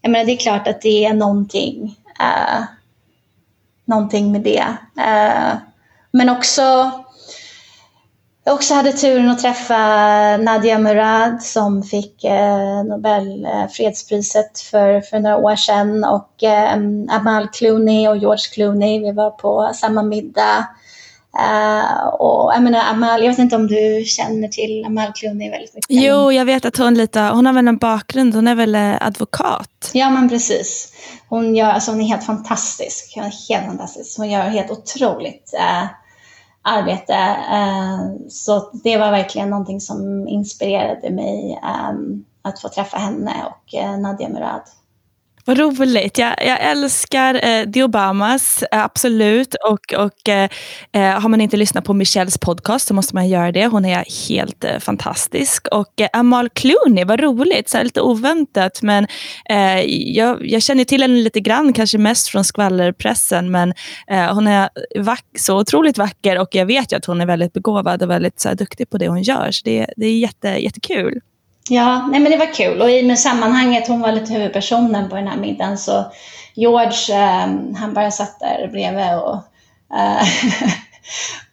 jag 0.00 0.10
menar, 0.10 0.24
det 0.24 0.32
är 0.32 0.36
klart 0.36 0.68
att 0.68 0.82
det 0.82 1.04
är 1.04 1.14
någonting, 1.14 1.96
någonting 3.86 4.32
med 4.32 4.40
det. 4.40 4.64
Men 6.16 6.28
också, 6.28 6.90
jag 8.44 8.54
också 8.54 8.74
hade 8.74 8.92
turen 8.92 9.30
att 9.30 9.38
träffa 9.38 9.76
Nadia 10.36 10.78
Murad 10.78 11.42
som 11.42 11.82
fick 11.82 12.24
eh, 12.24 12.84
Nobel 12.84 13.44
eh, 13.44 13.68
för, 14.70 15.00
för 15.00 15.18
några 15.18 15.36
år 15.36 15.56
sedan 15.56 16.04
och 16.04 16.42
eh, 16.42 16.72
Amal 17.16 17.48
Clooney 17.48 18.08
och 18.08 18.16
George 18.16 18.44
Clooney, 18.54 19.00
vi 19.00 19.12
var 19.12 19.30
på 19.30 19.70
samma 19.74 20.02
middag. 20.02 20.66
Uh, 21.38 22.06
och 22.06 22.52
jag 22.54 22.62
menar 22.62 22.80
Amal, 22.90 23.22
jag 23.22 23.30
vet 23.30 23.38
inte 23.38 23.56
om 23.56 23.66
du 23.66 24.04
känner 24.06 24.48
till 24.48 24.84
Amal 24.86 25.12
Clooney 25.12 25.50
väldigt 25.50 25.74
mycket? 25.74 25.86
Jo, 25.90 26.32
jag 26.32 26.44
vet 26.44 26.64
att 26.64 26.76
hon 26.76 26.94
lite, 26.94 27.20
hon 27.20 27.46
har 27.46 27.52
väl 27.52 27.68
en 27.68 27.78
bakgrund, 27.78 28.34
hon 28.34 28.48
är 28.48 28.54
väl 28.54 28.76
advokat? 29.00 29.90
Ja 29.92 30.10
men 30.10 30.28
precis. 30.28 30.92
Hon, 31.28 31.56
gör, 31.56 31.70
alltså, 31.70 31.90
hon 31.90 32.00
är 32.00 32.04
helt 32.04 32.26
fantastisk, 32.26 33.12
hon 33.14 33.24
är 33.24 33.48
helt 33.48 33.66
fantastisk. 33.66 34.18
Hon 34.18 34.30
gör 34.30 34.42
helt 34.42 34.70
otroligt 34.70 35.54
uh, 35.54 35.88
arbete. 36.64 37.14
Eh, 37.52 38.28
så 38.28 38.70
det 38.72 38.98
var 38.98 39.10
verkligen 39.10 39.50
någonting 39.50 39.80
som 39.80 40.28
inspirerade 40.28 41.10
mig 41.10 41.60
eh, 41.62 41.92
att 42.42 42.60
få 42.60 42.68
träffa 42.68 42.98
henne 42.98 43.32
och 43.46 43.74
eh, 43.74 43.98
Nadia 43.98 44.28
Murad. 44.28 44.62
Vad 45.46 45.58
roligt. 45.58 46.18
Jag, 46.18 46.34
jag 46.46 46.60
älskar 46.60 47.34
eh, 47.34 47.70
The 47.70 47.82
Obamas, 47.82 48.62
eh, 48.62 48.84
absolut. 48.84 49.54
Och, 49.54 50.04
och 50.04 50.28
eh, 50.28 50.48
eh, 50.92 51.20
Har 51.20 51.28
man 51.28 51.40
inte 51.40 51.56
lyssnat 51.56 51.84
på 51.84 51.92
Michelles 51.92 52.38
podcast 52.38 52.86
så 52.86 52.94
måste 52.94 53.14
man 53.14 53.28
göra 53.28 53.52
det. 53.52 53.66
Hon 53.66 53.84
är 53.84 54.28
helt 54.28 54.64
eh, 54.64 54.78
fantastisk. 54.78 55.68
Och 55.68 56.00
eh, 56.00 56.08
Amal 56.12 56.48
Clooney, 56.48 57.04
vad 57.04 57.20
roligt. 57.20 57.68
Så 57.68 57.82
lite 57.82 58.00
oväntat. 58.00 58.82
Men 58.82 59.06
eh, 59.48 59.80
jag, 60.16 60.46
jag, 60.46 60.62
känner 60.62 60.84
till 60.84 61.02
henne 61.02 61.14
lite 61.14 61.40
grann, 61.40 61.72
kanske 61.72 61.98
mest 61.98 62.28
från 62.28 62.44
skvallerpressen. 62.44 63.50
Men 63.50 63.74
hon 64.08 64.46
är 64.46 64.68
så 65.38 65.58
otroligt 65.58 65.98
vacker 65.98 66.38
och 66.38 66.54
jag 66.54 66.66
vet 66.66 66.92
ju 66.92 66.96
att 66.96 67.04
hon 67.04 67.20
är 67.20 67.26
väldigt 67.26 67.52
begåvad 67.52 68.02
och 68.02 68.10
väldigt 68.10 68.40
så 68.40 68.48
här, 68.48 68.56
duktig 68.56 68.90
på 68.90 68.98
det 68.98 69.08
hon 69.08 69.22
gör. 69.22 69.50
Så 69.52 69.62
det, 69.64 69.86
det 69.96 70.06
är 70.06 70.18
jätte, 70.18 70.48
jättekul. 70.48 71.20
Ja, 71.70 72.06
nej 72.10 72.20
men 72.20 72.32
det 72.32 72.38
var 72.38 72.54
kul. 72.54 72.82
Och 72.82 72.90
i 72.90 73.02
med 73.02 73.18
sammanhanget, 73.18 73.88
hon 73.88 74.00
var 74.00 74.12
lite 74.12 74.32
huvudpersonen 74.32 75.08
på 75.08 75.16
den 75.16 75.28
här 75.28 75.36
middagen, 75.36 75.78
så 75.78 76.04
George, 76.54 77.14
eh, 77.14 77.46
han 77.76 77.94
bara 77.94 78.10
satt 78.10 78.40
där 78.40 78.68
bredvid 78.72 79.18
och, 79.18 79.34
eh, 79.98 80.26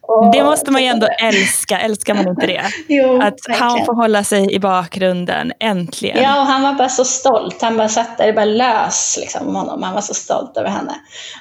och 0.00 0.32
det 0.32 0.44
måste 0.44 0.70
man 0.70 0.82
ju 0.82 0.88
ändå 0.88 1.06
älska, 1.06 1.78
älskar 1.78 2.14
man 2.14 2.28
inte 2.28 2.46
det? 2.46 2.64
jo, 2.88 3.16
att 3.16 3.22
verkligen. 3.22 3.60
han 3.60 3.84
får 3.84 3.94
hålla 3.94 4.24
sig 4.24 4.54
i 4.54 4.58
bakgrunden, 4.58 5.52
äntligen. 5.60 6.22
Ja, 6.22 6.40
och 6.40 6.46
han 6.46 6.62
var 6.62 6.72
bara 6.72 6.88
så 6.88 7.04
stolt. 7.04 7.62
Han 7.62 7.76
bara 7.76 7.88
satt 7.88 8.18
där, 8.18 8.32
bara 8.32 8.44
lös 8.44 9.18
liksom, 9.20 9.48
om 9.48 9.54
honom. 9.54 9.82
Han 9.82 9.94
var 9.94 10.00
så 10.00 10.14
stolt 10.14 10.56
över 10.56 10.70
henne. 10.70 10.94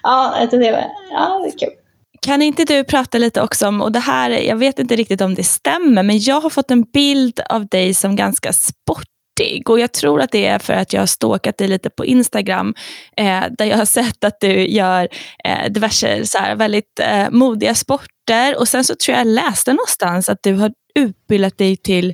Ja, 0.03 0.34
det 0.51 0.72
var, 0.72 0.84
ja, 1.11 1.41
det 1.43 1.47
är 1.47 1.59
kul. 1.59 1.81
Kan 2.26 2.41
inte 2.41 2.65
du 2.65 2.84
prata 2.84 3.17
lite 3.17 3.41
också 3.41 3.67
om, 3.67 3.82
och 3.82 3.91
det 3.91 3.99
här, 3.99 4.30
jag 4.30 4.55
vet 4.55 4.80
inte 4.80 4.95
riktigt 4.95 5.22
om 5.22 5.36
det 5.36 5.43
stämmer, 5.43 6.03
men 6.03 6.19
jag 6.19 6.41
har 6.41 6.49
fått 6.49 6.72
en 6.72 6.84
bild 6.84 7.39
av 7.49 7.67
dig 7.67 7.93
som 7.93 8.15
ganska 8.15 8.53
sportig. 8.53 9.69
Och 9.69 9.80
jag 9.80 9.91
tror 9.91 10.22
att 10.22 10.32
det 10.32 10.45
är 10.45 10.59
för 10.59 10.74
att 10.74 10.93
jag 10.93 11.01
har 11.01 11.07
stalkat 11.07 11.57
dig 11.57 11.67
lite 11.67 11.89
på 11.89 12.05
Instagram, 12.05 12.74
eh, 13.17 13.43
där 13.57 13.65
jag 13.65 13.78
har 13.78 13.86
sett 13.86 14.24
att 14.24 14.39
du 14.39 14.67
gör 14.67 15.09
eh, 15.43 15.72
diverse 15.72 16.26
så 16.26 16.38
här, 16.38 16.55
väldigt 16.55 16.99
eh, 16.99 17.30
modiga 17.30 17.76
sporter. 17.76 18.59
Och 18.59 18.67
sen 18.67 18.84
så 18.84 18.95
tror 18.95 19.17
jag 19.17 19.28
jag 19.28 19.34
läste 19.34 19.74
någonstans 19.74 20.30
att 20.30 20.39
du 20.43 20.53
har 20.53 20.72
utbildat 20.95 21.57
dig 21.57 21.78
till, 21.78 22.13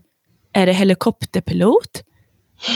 är 0.53 0.65
det 0.65 0.73
helikopterpilot? 0.73 2.03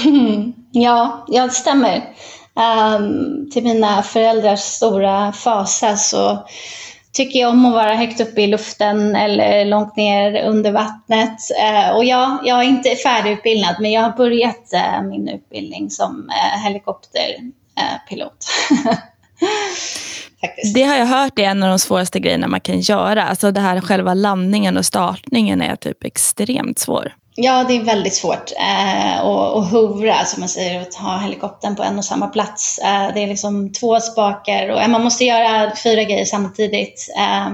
ja, 0.71 1.25
ja, 1.27 1.43
det 1.43 1.53
stämmer. 1.53 2.15
Um, 2.55 3.49
till 3.51 3.63
mina 3.63 4.03
föräldrars 4.03 4.59
stora 4.59 5.31
fasa 5.31 5.95
så 5.95 6.47
tycker 7.13 7.39
jag 7.39 7.49
om 7.49 7.65
att 7.65 7.73
vara 7.73 7.95
högt 7.95 8.21
uppe 8.21 8.41
i 8.41 8.47
luften 8.47 9.15
eller 9.15 9.65
långt 9.65 9.95
ner 9.95 10.43
under 10.43 10.71
vattnet. 10.71 11.37
Eh, 11.59 11.95
och 11.95 12.05
jag, 12.05 12.39
jag 12.43 12.59
är 12.59 12.63
inte 12.63 12.95
färdigutbildad, 12.95 13.75
men 13.79 13.91
jag 13.91 14.01
har 14.01 14.17
börjat 14.17 14.73
eh, 14.73 15.03
min 15.03 15.27
utbildning 15.27 15.89
som 15.89 16.29
eh, 16.29 16.63
helikopterpilot. 16.63 18.45
Eh, 20.41 20.49
det 20.73 20.83
har 20.83 20.95
jag 20.95 21.05
hört 21.05 21.39
är 21.39 21.43
en 21.43 21.63
av 21.63 21.69
de 21.69 21.79
svåraste 21.79 22.19
grejerna 22.19 22.47
man 22.47 22.61
kan 22.61 22.79
göra. 22.79 23.23
Alltså 23.23 23.51
det 23.51 23.61
här 23.61 23.81
själva 23.81 24.13
landningen 24.13 24.77
och 24.77 24.85
startningen 24.85 25.61
är 25.61 25.75
typ 25.75 26.03
extremt 26.03 26.79
svår. 26.79 27.13
Ja, 27.35 27.65
det 27.67 27.73
är 27.73 27.83
väldigt 27.83 28.15
svårt 28.15 28.51
eh, 28.59 29.19
att, 29.19 29.57
att 29.57 29.71
hovra, 29.71 30.25
som 30.25 30.39
man 30.39 30.49
säger, 30.49 30.81
att 30.81 30.95
ha 30.95 31.17
helikoptern 31.17 31.75
på 31.75 31.83
en 31.83 31.97
och 31.97 32.05
samma 32.05 32.27
plats. 32.27 32.79
Eh, 32.79 33.13
det 33.13 33.23
är 33.23 33.27
liksom 33.27 33.73
två 33.73 33.99
spakar 33.99 34.69
och 34.69 34.81
eh, 34.81 34.87
man 34.87 35.03
måste 35.03 35.25
göra 35.25 35.75
fyra 35.83 36.03
grejer 36.03 36.25
samtidigt. 36.25 37.13
Eh, 37.17 37.49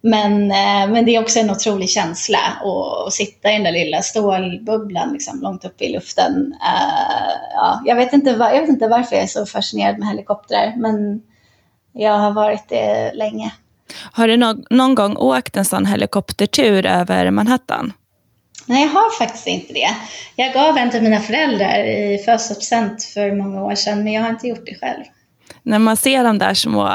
men, 0.00 0.50
eh, 0.50 0.90
men 0.92 1.04
det 1.04 1.16
är 1.16 1.20
också 1.20 1.38
en 1.38 1.50
otrolig 1.50 1.90
känsla 1.90 2.38
att, 2.38 3.06
att 3.06 3.12
sitta 3.12 3.50
i 3.50 3.52
den 3.52 3.64
där 3.64 3.72
lilla 3.72 4.02
stålbubblan 4.02 5.12
liksom, 5.12 5.40
långt 5.40 5.64
uppe 5.64 5.84
i 5.84 5.92
luften. 5.92 6.54
Eh, 6.62 7.32
ja, 7.54 7.82
jag, 7.84 7.96
vet 7.96 8.12
inte 8.12 8.36
var, 8.36 8.50
jag 8.50 8.60
vet 8.60 8.70
inte 8.70 8.88
varför 8.88 9.16
jag 9.16 9.22
är 9.22 9.28
så 9.28 9.46
fascinerad 9.46 9.98
med 9.98 10.08
helikoptrar, 10.08 10.74
men 10.76 11.22
jag 11.92 12.18
har 12.18 12.30
varit 12.30 12.68
det 12.68 13.12
länge. 13.14 13.52
Har 14.12 14.28
du 14.28 14.36
no 14.36 14.64
någon 14.70 14.94
gång 14.94 15.16
åkt 15.16 15.56
en 15.56 15.64
sån 15.64 15.86
helikoptertur 15.86 16.86
över 16.86 17.30
Manhattan? 17.30 17.92
Nej, 18.66 18.82
jag 18.82 18.90
har 18.90 19.18
faktiskt 19.18 19.46
inte 19.46 19.72
det. 19.72 19.88
Jag 20.36 20.52
gav 20.52 20.76
en 20.76 20.90
till 20.90 21.02
mina 21.02 21.20
föräldrar 21.20 21.84
i 21.84 22.18
födelsedagspresent 22.24 23.04
för 23.04 23.32
många 23.32 23.64
år 23.64 23.74
sedan, 23.74 24.04
men 24.04 24.12
jag 24.12 24.22
har 24.22 24.30
inte 24.30 24.48
gjort 24.48 24.66
det 24.66 24.74
själv 24.74 25.04
när 25.64 25.78
man 25.78 25.96
ser 25.96 26.24
de 26.24 26.38
där 26.38 26.54
små, 26.54 26.88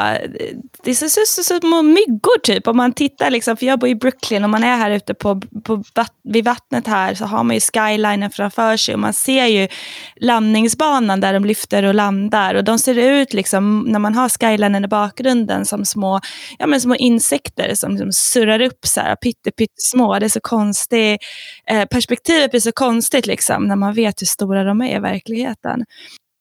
det 0.84 0.96
ser 0.96 1.22
ut 1.22 1.28
som 1.28 1.60
små 1.60 1.82
myggor 1.82 2.40
typ. 2.44 2.68
Om 2.68 2.78
man 2.78 2.94
tittar, 2.94 3.32
liksom, 3.32 3.58
för 3.58 3.66
jag 3.66 3.80
bor 3.80 3.90
i 3.90 3.96
Brooklyn 3.96 4.44
och 4.44 4.50
man 4.50 4.64
är 4.64 4.78
här 4.78 4.92
ute 4.92 5.14
på, 5.14 5.42
på, 5.64 5.84
vid 6.24 6.46
vattnet 6.46 6.88
här 6.88 7.14
så 7.14 7.26
har 7.26 7.44
man 7.44 7.56
ju 7.56 7.60
skylinen 7.60 8.32
framför 8.32 8.78
sig 8.78 8.94
och 8.94 9.00
man 9.00 9.14
ser 9.14 9.46
ju 9.46 9.68
landningsbanan 10.16 11.20
där 11.20 11.34
de 11.34 11.46
lyfter 11.46 11.84
och 11.84 11.96
landar. 11.96 12.56
Och 12.56 12.64
de 12.64 12.80
ser 12.80 12.98
ut, 12.98 13.34
liksom, 13.34 13.80
när 13.80 14.00
man 14.00 14.16
har 14.16 14.30
skylinen 14.30 14.86
i 14.86 14.88
bakgrunden, 14.88 15.66
som 15.66 15.86
små, 15.86 16.20
ja, 16.60 16.68
men 16.68 16.82
små 16.82 16.96
insekter 16.96 17.76
som, 17.76 17.98
som 17.98 18.12
surrar 18.12 18.62
upp 18.62 18.86
så 18.86 19.02
här, 19.02 19.16
pytte, 19.16 19.52
pyttesmå. 19.52 20.20
Det 20.20 20.26
är 20.26 20.30
så 20.30 20.42
konstigt, 20.42 21.22
eh, 21.70 21.86
perspektivet 21.86 22.52
blir 22.52 22.62
så 22.62 22.72
konstigt 22.72 23.28
liksom, 23.28 23.68
när 23.68 23.76
man 23.76 23.94
vet 23.94 24.22
hur 24.22 24.28
stora 24.28 24.64
de 24.64 24.82
är 24.82 24.98
i 24.98 25.00
verkligheten. 25.00 25.86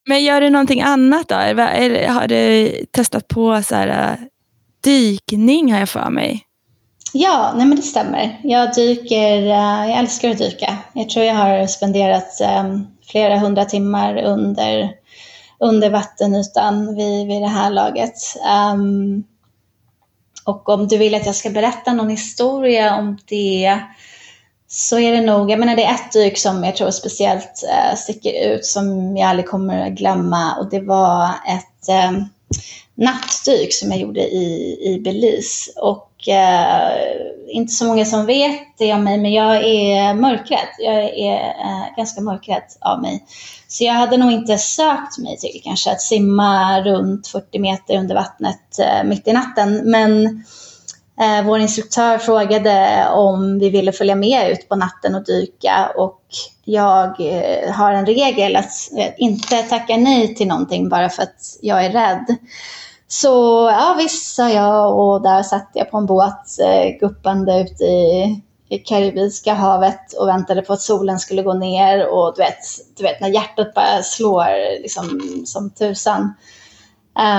Men 0.07 0.25
gör 0.25 0.41
du 0.41 0.51
någonting 0.51 0.83
annat 0.83 1.29
då? 1.29 1.35
Har 1.35 2.29
du 2.29 2.73
testat 2.91 3.29
på 3.29 3.63
så 3.63 3.75
här, 3.75 4.13
äh, 4.13 4.27
dykning 4.85 5.73
har 5.73 5.79
jag 5.79 5.89
för 5.89 6.11
mig? 6.11 6.43
Ja, 7.13 7.53
nej 7.57 7.67
men 7.67 7.77
det 7.77 7.83
stämmer. 7.83 8.41
Jag 8.43 8.75
dyker, 8.75 9.43
äh, 9.43 9.91
jag 9.91 9.99
älskar 9.99 10.31
att 10.31 10.39
dyka. 10.39 10.77
Jag 10.93 11.09
tror 11.09 11.25
jag 11.25 11.35
har 11.35 11.67
spenderat 11.67 12.41
ähm, 12.41 12.87
flera 13.11 13.39
hundra 13.39 13.65
timmar 13.65 14.17
under, 14.17 14.91
under 15.61 15.91
vattenytan 15.91 16.97
vid, 16.97 17.27
vid 17.27 17.43
det 17.43 17.49
här 17.49 17.71
laget. 17.71 18.15
Um, 18.75 19.25
och 20.45 20.69
om 20.69 20.89
du 20.89 20.99
vill 20.99 21.15
att 21.15 21.27
jag 21.27 21.35
ska 21.35 21.51
berätta 21.51 21.93
någon 21.93 22.11
historia 22.11 22.97
om 22.97 23.19
det 23.29 23.81
så 24.69 24.99
är 24.99 25.13
det 25.13 25.21
nog, 25.21 25.51
jag 25.51 25.59
menar 25.59 25.77
det 25.77 25.85
är 25.85 25.95
ett 25.95 26.13
dyk 26.13 26.39
som 26.39 26.65
jag 26.65 26.77
tror 26.77 26.91
speciellt 26.91 27.65
eh, 27.73 27.97
sticker 27.97 28.55
ut 28.55 28.67
som 28.67 29.17
jag 29.17 29.29
aldrig 29.29 29.49
kommer 29.49 29.87
att 29.87 29.93
glömma 29.93 30.57
och 30.57 30.71
det 30.71 30.81
var 30.81 31.29
ett 31.29 31.89
eh, 31.89 32.13
nattdyk 32.97 33.75
som 33.75 33.91
jag 33.91 34.01
gjorde 34.01 34.21
i, 34.21 34.79
i 34.83 35.01
Belize. 35.01 35.73
Och 35.77 36.29
eh, 36.29 36.93
inte 37.49 37.73
så 37.73 37.85
många 37.85 38.05
som 38.05 38.27
vet 38.27 38.79
det 38.79 38.95
om 38.95 39.05
mig, 39.05 39.19
men 39.19 39.33
jag 39.33 39.57
är 39.65 40.15
mörkrädd. 40.15 40.69
Jag 40.79 41.05
är 41.05 41.41
eh, 41.41 41.97
ganska 41.97 42.21
mörkrädd 42.21 42.63
av 42.81 43.03
mig. 43.03 43.25
Så 43.69 43.85
jag 43.85 43.93
hade 43.93 44.17
nog 44.17 44.33
inte 44.33 44.59
sökt 44.59 45.19
mig 45.19 45.37
till 45.39 45.61
kanske 45.65 45.93
att 45.93 46.01
simma 46.01 46.81
runt 46.81 47.27
40 47.27 47.59
meter 47.59 47.99
under 47.99 48.15
vattnet 48.15 48.79
eh, 48.79 49.05
mitt 49.05 49.29
i 49.29 49.33
natten. 49.33 49.91
Men 49.91 50.45
Eh, 51.21 51.47
vår 51.47 51.59
instruktör 51.59 52.19
frågade 52.19 53.07
om 53.11 53.59
vi 53.59 53.71
ville 53.71 53.93
följa 53.93 54.15
med 54.15 54.51
ut 54.51 54.69
på 54.69 54.77
natten 54.77 55.15
och 55.15 55.25
dyka 55.25 55.93
och 55.97 56.21
jag 56.65 57.21
eh, 57.21 57.73
har 57.73 57.93
en 57.93 58.07
regel 58.07 58.57
att 58.57 58.73
eh, 58.99 59.13
inte 59.17 59.63
tacka 59.63 59.97
nej 59.97 60.35
till 60.35 60.49
någonting 60.49 60.89
bara 60.89 61.09
för 61.09 61.23
att 61.23 61.59
jag 61.61 61.85
är 61.85 61.91
rädd. 61.91 62.37
Så 63.09 63.29
ja 63.73 63.95
visst 63.99 64.35
sa 64.35 64.51
jag 64.51 64.99
och 64.99 65.23
där 65.23 65.43
satt 65.43 65.71
jag 65.75 65.91
på 65.91 65.99
en 65.99 66.07
båt 66.07 66.59
eh, 66.61 66.99
guppande 67.01 67.61
ute 67.61 67.85
i, 67.85 68.41
i 68.69 68.79
Karibiska 68.79 69.55
havet 69.55 70.13
och 70.13 70.29
väntade 70.29 70.63
på 70.63 70.73
att 70.73 70.81
solen 70.81 71.19
skulle 71.19 71.43
gå 71.43 71.55
ner 71.55 72.09
och 72.09 72.35
du 72.37 72.43
vet, 72.43 72.59
du 72.97 73.03
vet 73.03 73.21
när 73.21 73.29
hjärtat 73.29 73.75
bara 73.75 74.03
slår 74.03 74.81
liksom 74.83 75.21
som 75.47 75.71
tusan. 75.71 76.35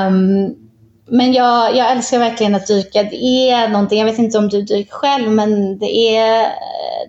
Um, 0.07 0.66
men 1.09 1.33
jag, 1.33 1.75
jag 1.75 1.91
älskar 1.91 2.19
verkligen 2.19 2.55
att 2.55 2.67
dyka. 2.67 3.03
Det 3.03 3.49
är 3.49 3.67
någonting, 3.67 3.99
jag 3.99 4.05
vet 4.05 4.19
inte 4.19 4.37
om 4.37 4.49
du 4.49 4.61
dyker 4.61 4.91
själv, 4.91 5.31
men 5.31 5.79
det 5.79 6.17
är, 6.17 6.51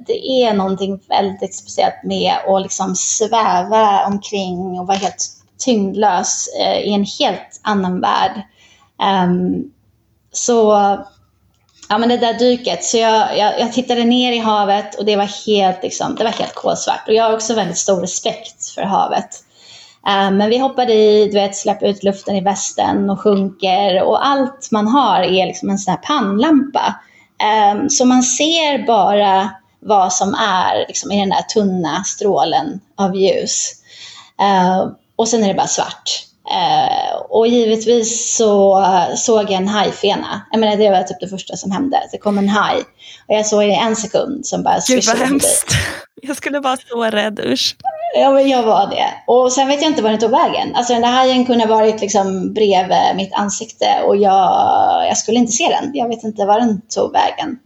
det 0.06 0.28
är 0.42 0.54
någonting 0.54 1.00
väldigt 1.08 1.54
speciellt 1.54 2.04
med 2.04 2.32
att 2.46 2.62
liksom 2.62 2.96
sväva 2.96 4.06
omkring 4.06 4.58
och 4.58 4.86
vara 4.86 4.98
helt 4.98 5.26
tyngdlös 5.58 6.48
eh, 6.60 6.78
i 6.78 6.92
en 6.92 7.06
helt 7.18 7.60
annan 7.62 8.00
värld. 8.00 8.42
Um, 9.26 9.70
så 10.32 10.72
ja, 11.88 11.98
men 11.98 12.08
det 12.08 12.16
där 12.16 12.34
dyket, 12.34 12.84
så 12.84 12.96
jag, 12.96 13.38
jag, 13.38 13.60
jag, 13.60 13.72
tittade 13.72 14.04
ner 14.04 14.32
i 14.32 14.38
havet 14.38 14.94
och 14.94 15.04
det 15.04 15.16
var 15.16 15.46
helt, 15.46 15.82
liksom, 15.82 16.14
det 16.14 16.24
var 16.24 16.30
helt 16.30 16.54
kolsvart. 16.54 17.08
Och 17.08 17.14
jag 17.14 17.24
har 17.24 17.34
också 17.34 17.54
väldigt 17.54 17.78
stor 17.78 18.00
respekt 18.00 18.68
för 18.74 18.82
havet. 18.82 19.44
Eh, 20.06 20.30
men 20.30 20.50
vi 20.50 20.58
hoppar 20.58 20.90
i, 20.90 21.26
du 21.26 21.32
vet, 21.32 21.56
släpper 21.56 21.86
ut 21.86 22.02
luften 22.02 22.36
i 22.36 22.40
västen 22.40 23.10
och 23.10 23.20
sjunker 23.20 24.02
och 24.02 24.26
allt 24.26 24.68
man 24.70 24.86
har 24.86 25.20
är 25.20 25.46
liksom 25.46 25.70
en 25.70 25.78
sån 25.78 25.90
här 25.90 25.98
pannlampa. 25.98 26.94
Ehm, 27.42 27.90
så 27.90 28.04
man 28.04 28.22
ser 28.22 28.86
bara 28.86 29.50
vad 29.80 30.12
som 30.12 30.34
är 30.34 30.86
liksom, 30.88 31.12
i 31.12 31.20
den 31.20 31.28
där 31.28 31.42
tunna 31.42 32.04
strålen 32.04 32.80
av 32.96 33.16
ljus. 33.16 33.72
Ehm, 34.40 34.88
och 35.16 35.28
sen 35.28 35.44
är 35.44 35.48
det 35.48 35.54
bara 35.54 35.66
svart. 35.66 36.24
Ehm, 36.54 37.22
och 37.28 37.48
givetvis 37.48 38.36
så 38.36 38.84
såg 39.16 39.42
jag 39.42 39.50
en 39.50 39.68
hajfena. 39.68 40.42
Jag 40.50 40.60
menar, 40.60 40.76
det 40.76 40.90
var 40.90 41.02
typ 41.02 41.20
det 41.20 41.28
första 41.28 41.56
som 41.56 41.70
hände. 41.70 42.02
Det 42.12 42.18
kom 42.18 42.38
en 42.38 42.48
haj. 42.48 42.76
Och 43.26 43.34
jag 43.34 43.46
såg 43.46 43.64
i 43.64 43.72
en 43.72 43.96
sekund 43.96 44.46
som 44.46 44.62
bara 44.62 44.80
Gud 44.88 45.04
vad 45.06 45.16
hemskt. 45.16 45.74
Jag 46.22 46.36
skulle 46.36 46.60
vara 46.60 46.76
så 46.76 47.04
rädd, 47.04 47.40
usch. 47.40 47.76
Ja, 48.14 48.30
men 48.30 48.48
jag 48.48 48.62
var 48.62 48.86
det. 48.86 49.06
Och 49.26 49.52
sen 49.52 49.68
vet 49.68 49.82
jag 49.82 49.90
inte 49.90 50.02
var 50.02 50.10
den 50.10 50.18
tog 50.18 50.30
vägen. 50.30 50.74
Alltså 50.74 50.92
den 50.92 51.02
där 51.02 51.08
hajen 51.08 51.46
kunde 51.46 51.64
ha 51.64 51.74
varit 51.74 52.00
liksom 52.00 52.54
bredvid 52.54 53.16
mitt 53.16 53.34
ansikte 53.34 54.02
och 54.06 54.16
jag, 54.16 55.06
jag 55.08 55.18
skulle 55.18 55.38
inte 55.38 55.52
se 55.52 55.68
den. 55.68 55.90
Jag 55.94 56.08
vet 56.08 56.24
inte 56.24 56.46
var 56.46 56.60
den 56.60 56.80
tog 56.80 57.12
vägen. 57.12 57.58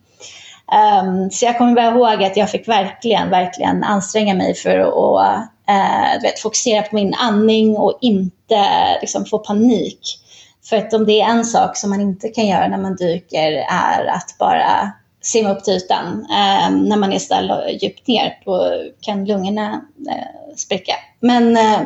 Um, 1.03 1.31
så 1.31 1.45
jag 1.45 1.59
kommer 1.59 1.75
bara 1.75 1.87
ihåg 1.87 2.25
att 2.25 2.37
jag 2.37 2.51
fick 2.51 2.69
verkligen, 2.69 3.31
verkligen 3.31 3.85
anstränga 3.85 4.35
mig 4.35 4.55
för 4.55 4.79
att 4.79 5.39
uh, 5.71 6.23
vet, 6.23 6.41
fokusera 6.41 6.83
på 6.83 6.95
min 6.95 7.15
andning 7.15 7.77
och 7.77 7.99
inte 8.01 8.67
liksom, 9.01 9.25
få 9.25 9.39
panik. 9.39 10.19
För 10.65 10.77
att 10.77 10.95
om 10.95 11.07
det 11.07 11.21
är 11.21 11.29
en 11.29 11.45
sak 11.45 11.77
som 11.77 11.91
man 11.91 12.01
inte 12.01 12.29
kan 12.29 12.47
göra 12.47 12.69
när 12.69 12.79
man 12.79 12.97
dyker 12.97 13.53
är 13.71 14.07
att 14.07 14.37
bara 14.39 14.93
simma 15.23 15.51
upp 15.53 15.65
till 15.65 15.75
ytan. 15.75 16.27
Eh, 16.31 16.71
när 16.71 16.97
man 16.97 17.13
är 17.13 17.19
så 17.19 17.69
djupt 17.83 18.07
ner 18.07 18.39
då 18.45 18.75
kan 19.01 19.25
lungorna 19.25 19.85
eh, 20.09 20.57
spricka. 20.57 20.93
Men 21.21 21.57
eh, 21.57 21.81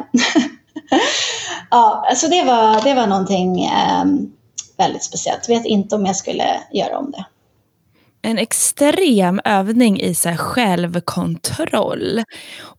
ja, 1.71 2.07
alltså 2.09 2.29
det 2.29 2.43
var, 2.43 2.85
det 2.85 2.95
var 2.95 3.07
någonting 3.07 3.65
eh, 3.65 4.05
väldigt 4.79 5.05
speciellt. 5.05 5.49
Jag 5.49 5.57
vet 5.57 5.67
inte 5.67 5.97
om 5.97 6.07
jag 6.07 6.17
skulle 6.17 6.61
göra 6.73 6.99
om 6.99 7.11
det. 7.11 7.25
En 8.23 8.39
extrem 8.39 9.41
övning 9.45 10.01
i 10.01 10.15
så 10.15 10.29
självkontroll. 10.29 12.23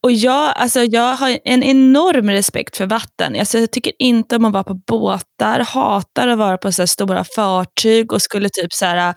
Och 0.01 0.11
jag, 0.11 0.53
alltså 0.55 0.83
jag 0.83 1.15
har 1.15 1.39
en 1.43 1.63
enorm 1.63 2.29
respekt 2.29 2.77
för 2.77 2.85
vatten. 2.85 3.35
Alltså 3.39 3.57
jag 3.59 3.71
tycker 3.71 3.93
inte 3.99 4.35
om 4.35 4.45
att 4.45 4.53
vara 4.53 4.63
på 4.63 4.73
båtar, 4.73 5.59
hatar 5.59 6.27
att 6.27 6.37
vara 6.37 6.57
på 6.57 6.71
så 6.71 6.87
stora 6.87 7.23
fartyg 7.35 8.13
och 8.13 8.21
skulle 8.21 8.49
typ 8.49 8.73
så 8.73 8.85
här 8.85 9.15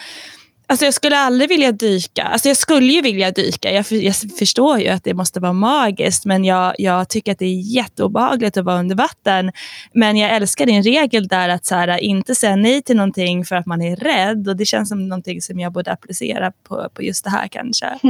Alltså 0.71 0.85
jag 0.85 0.95
skulle 0.95 1.19
aldrig 1.19 1.49
vilja 1.49 1.73
dyka. 1.73 2.23
Alltså 2.23 2.49
jag 2.49 2.57
skulle 2.57 2.93
ju 2.93 3.03
vilja 3.03 3.31
dyka. 3.31 3.73
Jag, 3.73 3.85
jag 3.91 4.15
förstår 4.39 4.79
ju 4.79 4.89
att 4.89 5.05
det 5.05 5.15
måste 5.15 5.41
vara 5.41 5.53
magiskt, 5.53 6.25
men 6.25 6.45
jag, 6.45 6.75
jag 6.79 7.09
tycker 7.09 7.33
att 7.33 7.39
det 7.39 7.45
är 7.45 7.75
jätteobehagligt 7.77 8.57
att 8.57 8.65
vara 8.65 8.79
under 8.79 8.97
vatten. 8.97 9.53
Men 9.93 10.17
jag 10.17 10.31
älskar 10.31 10.67
din 10.67 10.83
regel 10.83 11.29
där 11.29 11.49
att 11.49 11.67
så 11.67 11.75
här, 11.75 11.99
inte 11.99 12.35
säga 12.35 12.57
nej 12.57 12.83
till 12.83 12.97
någonting 12.97 13.45
för 13.45 13.57
att 13.57 13.67
man 13.67 13.83
är 13.83 13.97
rädd. 13.97 14.49
Och 14.49 14.57
Det 14.57 14.65
känns 14.65 14.89
som 14.89 15.09
någonting 15.09 15.43
som 15.43 15.61
jag 15.61 15.73
borde 15.73 15.93
applicera 15.93 16.53
på, 16.69 16.89
på 16.95 17.03
just 17.03 17.25
det 17.25 17.31
här 17.31 17.49
kanske. 17.49 17.87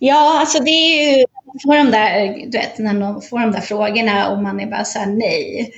Ja, 0.00 0.40
alltså 0.40 0.62
det 0.62 0.70
är 0.70 1.18
ju, 1.18 1.24
får 1.64 1.76
de 1.76 1.90
där, 1.90 2.46
du 2.46 2.58
vet, 2.58 2.78
när 2.78 2.94
man 2.94 3.22
får 3.22 3.40
de 3.40 3.52
där 3.52 3.60
frågorna 3.60 4.30
och 4.30 4.42
man 4.42 4.60
är 4.60 4.66
bara 4.66 4.84
så 4.84 4.98
här 4.98 5.06
nej. 5.06 5.72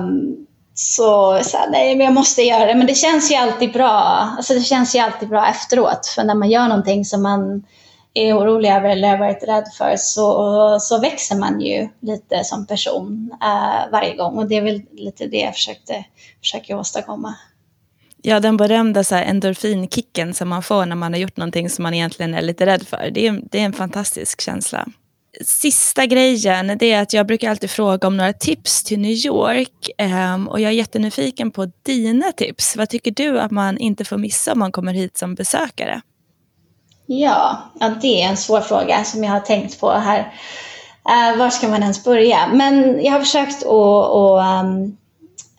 Um, 0.00 0.46
så, 0.80 1.40
så 1.44 1.56
här, 1.56 1.70
nej 1.70 1.96
men 1.96 2.04
jag 2.04 2.14
måste 2.14 2.42
göra 2.42 2.66
det. 2.66 2.74
Men 2.74 2.86
det 2.86 2.94
känns 2.94 3.30
ju 3.32 3.34
alltid 3.34 3.72
bra. 3.72 3.90
Alltså 4.36 4.54
det 4.54 4.60
känns 4.60 4.94
ju 4.94 4.98
alltid 4.98 5.28
bra 5.28 5.48
efteråt. 5.48 6.06
För 6.06 6.24
när 6.24 6.34
man 6.34 6.50
gör 6.50 6.68
någonting 6.68 7.04
som 7.04 7.22
man 7.22 7.62
är 8.14 8.38
orolig 8.38 8.70
över 8.70 8.88
eller 8.88 9.08
har 9.08 9.18
varit 9.18 9.42
rädd 9.42 9.64
för 9.78 9.94
så, 9.96 10.78
så 10.80 11.00
växer 11.00 11.36
man 11.36 11.60
ju 11.60 11.88
lite 12.00 12.44
som 12.44 12.66
person 12.66 13.30
uh, 13.32 13.92
varje 13.92 14.16
gång. 14.16 14.38
Och 14.38 14.48
det 14.48 14.56
är 14.56 14.62
väl 14.62 14.82
lite 14.92 15.26
det 15.26 15.36
jag 15.36 15.54
försökte, 15.54 16.04
försöker 16.40 16.78
åstadkomma. 16.78 17.34
Ja, 18.22 18.40
den 18.40 18.56
berömda 18.56 19.04
så 19.04 19.14
här, 19.14 19.24
endorfinkicken 19.24 20.34
som 20.34 20.48
man 20.48 20.62
får 20.62 20.86
när 20.86 20.96
man 20.96 21.12
har 21.12 21.20
gjort 21.20 21.36
någonting 21.36 21.70
som 21.70 21.82
man 21.82 21.94
egentligen 21.94 22.34
är 22.34 22.42
lite 22.42 22.66
rädd 22.66 22.86
för. 22.86 23.10
Det 23.10 23.26
är, 23.26 23.40
det 23.50 23.60
är 23.60 23.64
en 23.64 23.72
fantastisk 23.72 24.40
känsla 24.40 24.88
sista 25.44 26.06
grejen 26.06 26.78
det 26.78 26.92
är 26.92 27.02
att 27.02 27.12
jag 27.12 27.26
brukar 27.26 27.50
alltid 27.50 27.70
fråga 27.70 28.08
om 28.08 28.16
några 28.16 28.32
tips 28.32 28.82
till 28.82 28.98
New 28.98 29.26
York. 29.26 29.90
Um, 30.34 30.48
och 30.48 30.60
jag 30.60 30.68
är 30.68 30.76
jättenyfiken 30.76 31.50
på 31.50 31.70
dina 31.82 32.32
tips. 32.32 32.76
Vad 32.76 32.88
tycker 32.88 33.10
du 33.10 33.40
att 33.40 33.50
man 33.50 33.78
inte 33.78 34.04
får 34.04 34.18
missa 34.18 34.52
om 34.52 34.58
man 34.58 34.72
kommer 34.72 34.92
hit 34.92 35.18
som 35.18 35.34
besökare? 35.34 36.00
Ja, 37.06 37.58
ja 37.80 37.88
det 38.00 38.22
är 38.22 38.28
en 38.28 38.36
svår 38.36 38.60
fråga 38.60 39.04
som 39.04 39.24
jag 39.24 39.30
har 39.30 39.40
tänkt 39.40 39.80
på 39.80 39.90
här. 39.90 40.18
Uh, 41.08 41.38
var 41.38 41.50
ska 41.50 41.68
man 41.68 41.82
ens 41.82 42.04
börja? 42.04 42.46
Men 42.52 43.04
jag 43.04 43.12
har 43.12 43.20
försökt 43.20 43.62
att 43.62 43.72
um, 43.72 44.38
ehm, 44.42 44.96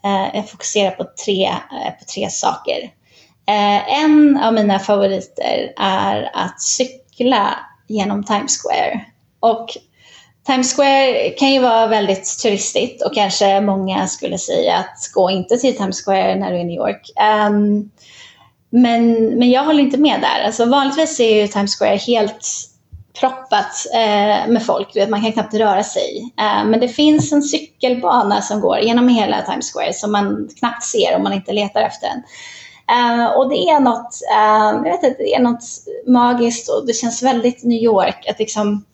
uh, 0.05 0.35
eh, 0.35 0.45
fokusera 0.45 0.91
på 0.91 1.05
tre, 1.25 1.49
uh, 1.49 1.99
på 1.99 2.05
tre 2.13 2.29
saker. 2.29 2.91
en 4.01 4.37
av 4.37 4.53
mina 4.53 4.79
favoriter 4.79 5.73
är 5.77 6.31
att 6.33 6.61
cykla 6.61 7.59
genom 7.87 8.23
Times 8.23 8.61
Square. 8.61 9.05
Och 9.39 9.77
Times 10.45 10.75
Square 10.75 11.29
kan 11.29 11.51
ju 11.51 11.59
vara 11.59 11.87
väldigt 11.87 12.39
turistigt 12.41 13.05
och 13.05 13.13
kanske 13.13 13.61
många 13.61 14.07
skulle 14.07 14.37
säga 14.37 14.75
att 14.75 15.11
gå 15.13 15.31
inte 15.31 15.57
till 15.57 15.77
Times 15.77 16.05
Square 16.05 16.35
när 16.35 16.51
du 16.51 16.57
är 16.57 16.61
i 16.61 16.63
New 16.63 16.77
York. 16.77 17.01
Um, 17.49 17.91
men, 18.69 19.25
men 19.39 19.49
jag 19.49 19.63
håller 19.63 19.83
inte 19.83 19.97
med 19.97 20.21
där. 20.21 20.45
Alltså 20.45 20.65
vanligtvis 20.65 21.19
är 21.19 21.41
ju 21.41 21.47
Times 21.47 21.79
Square 21.79 21.95
helt 21.95 22.47
proppat 23.19 23.85
eh, 23.93 24.51
med 24.51 24.65
folk. 24.65 24.95
vet, 24.95 25.09
man 25.09 25.21
kan 25.21 25.31
knappt 25.31 25.53
röra 25.53 25.83
sig. 25.83 26.33
Eh, 26.39 26.65
men 26.65 26.79
det 26.79 26.87
finns 26.87 27.31
en 27.31 27.41
cykelbana 27.41 28.41
som 28.41 28.61
går 28.61 28.79
genom 28.79 29.07
hela 29.07 29.41
Times 29.41 29.73
Square 29.73 29.93
som 29.93 30.11
man 30.11 30.49
knappt 30.59 30.83
ser 30.83 31.15
om 31.15 31.23
man 31.23 31.33
inte 31.33 31.53
letar 31.53 31.81
efter 31.81 32.07
den. 32.07 32.23
Eh, 32.97 33.25
och 33.25 33.49
det 33.49 33.55
är 33.55 33.79
något, 33.79 34.21
ehm, 34.33 34.85
jag 34.85 34.91
vet 34.91 35.03
inte, 35.03 35.23
det 35.23 35.35
är 35.35 35.39
något 35.39 35.63
magiskt 36.07 36.69
och 36.69 36.87
det 36.87 36.93
känns 36.93 37.23
väldigt 37.23 37.63
New 37.63 37.83
York 37.83 38.27
att 38.29 38.39
liksom 38.39 38.85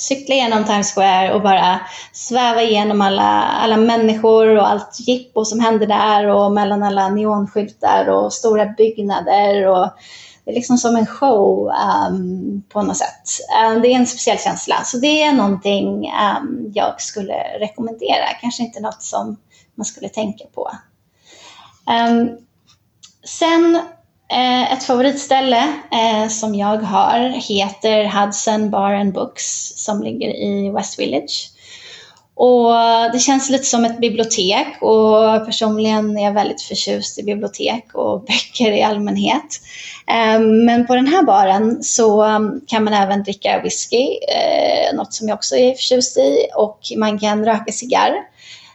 cykla 0.00 0.34
genom 0.34 0.64
Times 0.64 0.94
Square 0.94 1.34
och 1.34 1.42
bara 1.42 1.80
sväva 2.12 2.62
igenom 2.62 3.00
alla, 3.00 3.42
alla 3.42 3.76
människor 3.76 4.56
och 4.56 4.68
allt 4.68 4.96
jippo 5.00 5.44
som 5.44 5.60
händer 5.60 5.86
där 5.86 6.26
och 6.26 6.52
mellan 6.52 6.82
alla 6.82 7.08
neonskyltar 7.08 8.08
och 8.08 8.32
stora 8.32 8.66
byggnader. 8.66 9.66
Och 9.66 9.88
det 10.44 10.50
är 10.50 10.54
liksom 10.54 10.78
som 10.78 10.96
en 10.96 11.06
show 11.06 11.72
um, 12.08 12.62
på 12.68 12.82
något 12.82 12.96
sätt. 12.96 13.28
Um, 13.66 13.82
det 13.82 13.88
är 13.88 13.96
en 13.96 14.06
speciell 14.06 14.38
känsla. 14.38 14.84
Så 14.84 14.98
det 14.98 15.22
är 15.22 15.32
någonting 15.32 16.12
um, 16.38 16.72
jag 16.74 17.00
skulle 17.00 17.34
rekommendera. 17.58 18.26
Kanske 18.40 18.62
inte 18.62 18.80
något 18.80 19.02
som 19.02 19.36
man 19.74 19.84
skulle 19.84 20.08
tänka 20.08 20.44
på. 20.54 20.70
Um, 22.10 22.38
sen 23.24 23.80
Eh, 24.30 24.72
ett 24.72 24.84
favoritställe 24.84 25.72
eh, 25.92 26.28
som 26.28 26.54
jag 26.54 26.76
har 26.76 27.18
heter 27.48 28.04
Hudson 28.04 28.70
Bar 28.70 28.92
and 28.92 29.12
Books 29.12 29.72
som 29.76 30.02
ligger 30.02 30.28
i 30.28 30.70
West 30.70 30.98
Village. 30.98 31.50
Och 32.34 32.72
det 33.12 33.18
känns 33.18 33.50
lite 33.50 33.64
som 33.64 33.84
ett 33.84 34.00
bibliotek 34.00 34.66
och 34.80 35.46
personligen 35.46 36.18
är 36.18 36.24
jag 36.24 36.32
väldigt 36.32 36.62
förtjust 36.62 37.18
i 37.18 37.22
bibliotek 37.22 37.94
och 37.94 38.24
böcker 38.26 38.72
i 38.72 38.82
allmänhet. 38.82 39.60
Ehm, 40.06 40.64
men 40.64 40.86
på 40.86 40.94
den 40.94 41.06
här 41.06 41.22
baren 41.22 41.82
så 41.82 42.22
mm, 42.22 42.60
kan 42.66 42.84
man 42.84 42.94
även 42.94 43.22
dricka 43.22 43.60
whisky, 43.62 44.06
eh, 44.28 44.96
något 44.96 45.14
som 45.14 45.28
jag 45.28 45.34
också 45.34 45.56
är 45.56 45.74
förtjust 45.74 46.16
i, 46.16 46.46
och 46.56 46.80
man 46.96 47.18
kan 47.18 47.44
röka 47.44 47.72
cigarr. 47.72 48.29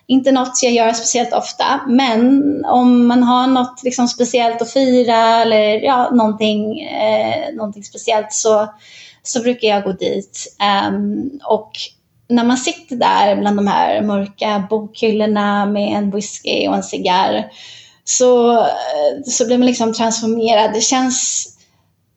Inte 0.08 0.32
något 0.32 0.64
jag 0.64 0.72
gör 0.74 0.94
speciellt 0.94 1.34
ofta, 1.34 1.82
men 1.88 2.42
om 2.66 3.08
man 3.08 3.24
har 3.24 3.48
något 3.48 3.84
liksom 3.84 4.08
speciellt 4.08 4.62
att 4.62 4.74
fira 4.74 5.42
eller 5.42 5.82
ja, 5.82 6.10
någonting, 6.10 6.82
eh, 6.82 7.54
någonting 7.54 7.84
speciellt 7.84 8.34
så, 8.34 8.74
så 9.24 9.42
brukar 9.42 9.68
jag 9.68 9.84
gå 9.84 9.92
dit. 9.92 10.58
Um, 10.88 11.40
och 11.44 11.72
när 12.28 12.44
man 12.44 12.58
sitter 12.58 12.96
där 12.96 13.36
bland 13.36 13.58
de 13.58 13.68
här 13.68 14.02
mörka 14.02 14.68
bokhyllorna 14.70 15.66
med 15.66 15.98
en 15.98 16.12
whisky 16.12 16.68
och 16.68 16.76
en 16.76 16.84
cigarr 16.84 17.52
så, 18.04 18.52
eh, 18.58 19.24
så 19.26 19.46
blir 19.46 19.58
man 19.58 19.68
liksom 19.68 19.94
transformerad. 19.94 20.74
Det 20.74 20.82
känns 20.82 21.48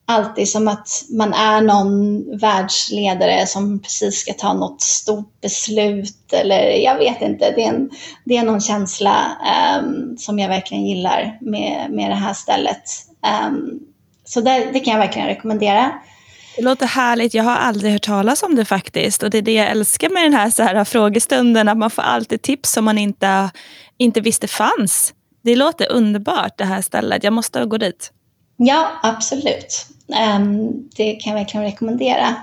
alltid 0.09 0.49
som 0.49 0.69
att 0.69 1.05
man 1.11 1.35
är 1.35 1.61
någon 1.61 2.25
världsledare 2.39 3.47
som 3.47 3.83
precis 3.83 4.21
ska 4.21 4.33
ta 4.33 4.53
något 4.53 4.81
stort 4.81 5.41
beslut 5.41 6.33
eller 6.33 6.71
jag 6.71 6.99
vet 6.99 7.23
inte. 7.23 7.51
Det 7.51 7.65
är, 7.65 7.69
en, 7.69 7.91
det 8.25 8.37
är 8.37 8.43
någon 8.43 8.61
känsla 8.61 9.37
um, 9.81 10.17
som 10.19 10.39
jag 10.39 10.49
verkligen 10.49 10.87
gillar 10.87 11.39
med, 11.41 11.91
med 11.91 12.11
det 12.11 12.15
här 12.15 12.35
stället. 12.35 12.83
Um, 13.47 13.81
så 14.25 14.41
det, 14.41 14.71
det 14.73 14.81
kan 14.81 14.93
jag 14.93 15.01
verkligen 15.01 15.29
rekommendera. 15.29 15.93
Det 16.57 16.63
låter 16.63 16.87
härligt. 16.87 17.35
Jag 17.35 17.45
har 17.45 17.57
aldrig 17.57 17.93
hört 17.93 18.03
talas 18.03 18.43
om 18.43 18.55
det 18.55 18.65
faktiskt. 18.65 19.23
Och 19.23 19.31
det 19.31 19.39
är 19.39 19.43
det 19.43 19.55
jag 19.55 19.71
älskar 19.71 20.09
med 20.09 20.23
den 20.23 20.35
här, 20.35 20.51
så 20.51 20.63
här 20.63 20.85
frågestunden, 20.85 21.69
att 21.69 21.79
man 21.79 21.91
får 21.91 22.03
alltid 22.03 22.43
tips 22.43 22.73
som 22.73 22.85
man 22.85 22.99
inte, 22.99 23.51
inte 23.99 24.21
visste 24.21 24.49
fanns. 24.49 25.15
Det 25.45 25.57
låter 25.57 25.93
underbart 25.93 26.59
det 26.59 26.65
här 26.65 26.83
stället. 26.83 27.25
Jag 27.25 27.33
måste 27.33 27.65
gå 27.65 27.77
dit. 27.77 28.13
Ja, 28.57 28.91
absolut. 29.03 29.87
Ehm, 30.15 30.71
det 30.97 31.13
kan 31.13 31.33
jag 31.33 31.39
verkligen 31.39 31.67
rekommendera. 31.67 32.35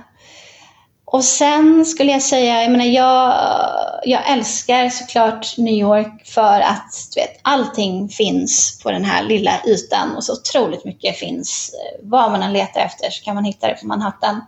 Och 1.06 1.24
sen 1.24 1.86
skulle 1.86 2.12
jag 2.12 2.22
säga, 2.22 2.62
jag 2.62 2.72
menar 2.72 2.86
jag, 2.86 3.36
jag 4.04 4.32
älskar 4.32 4.90
såklart 4.90 5.58
New 5.58 5.74
York 5.74 6.26
för 6.26 6.60
att 6.60 6.94
du 7.16 7.22
vet, 7.22 7.40
allting 7.42 8.10
finns 8.10 8.80
på 8.84 8.92
den 8.92 9.06
här 9.06 9.24
lilla 9.24 9.52
ytan 9.68 10.16
och 10.16 10.24
så 10.24 10.34
otroligt 10.34 10.86
mycket 10.86 11.18
finns. 11.18 11.74
Eh, 11.74 12.00
vad 12.10 12.32
man 12.32 12.44
än 12.44 12.54
letar 12.54 12.82
efter 12.82 13.10
så 13.10 13.24
kan 13.24 13.36
man 13.36 13.44
hitta 13.44 13.68
det 13.68 13.74
på 13.74 13.88
Manhattan. 13.88 14.42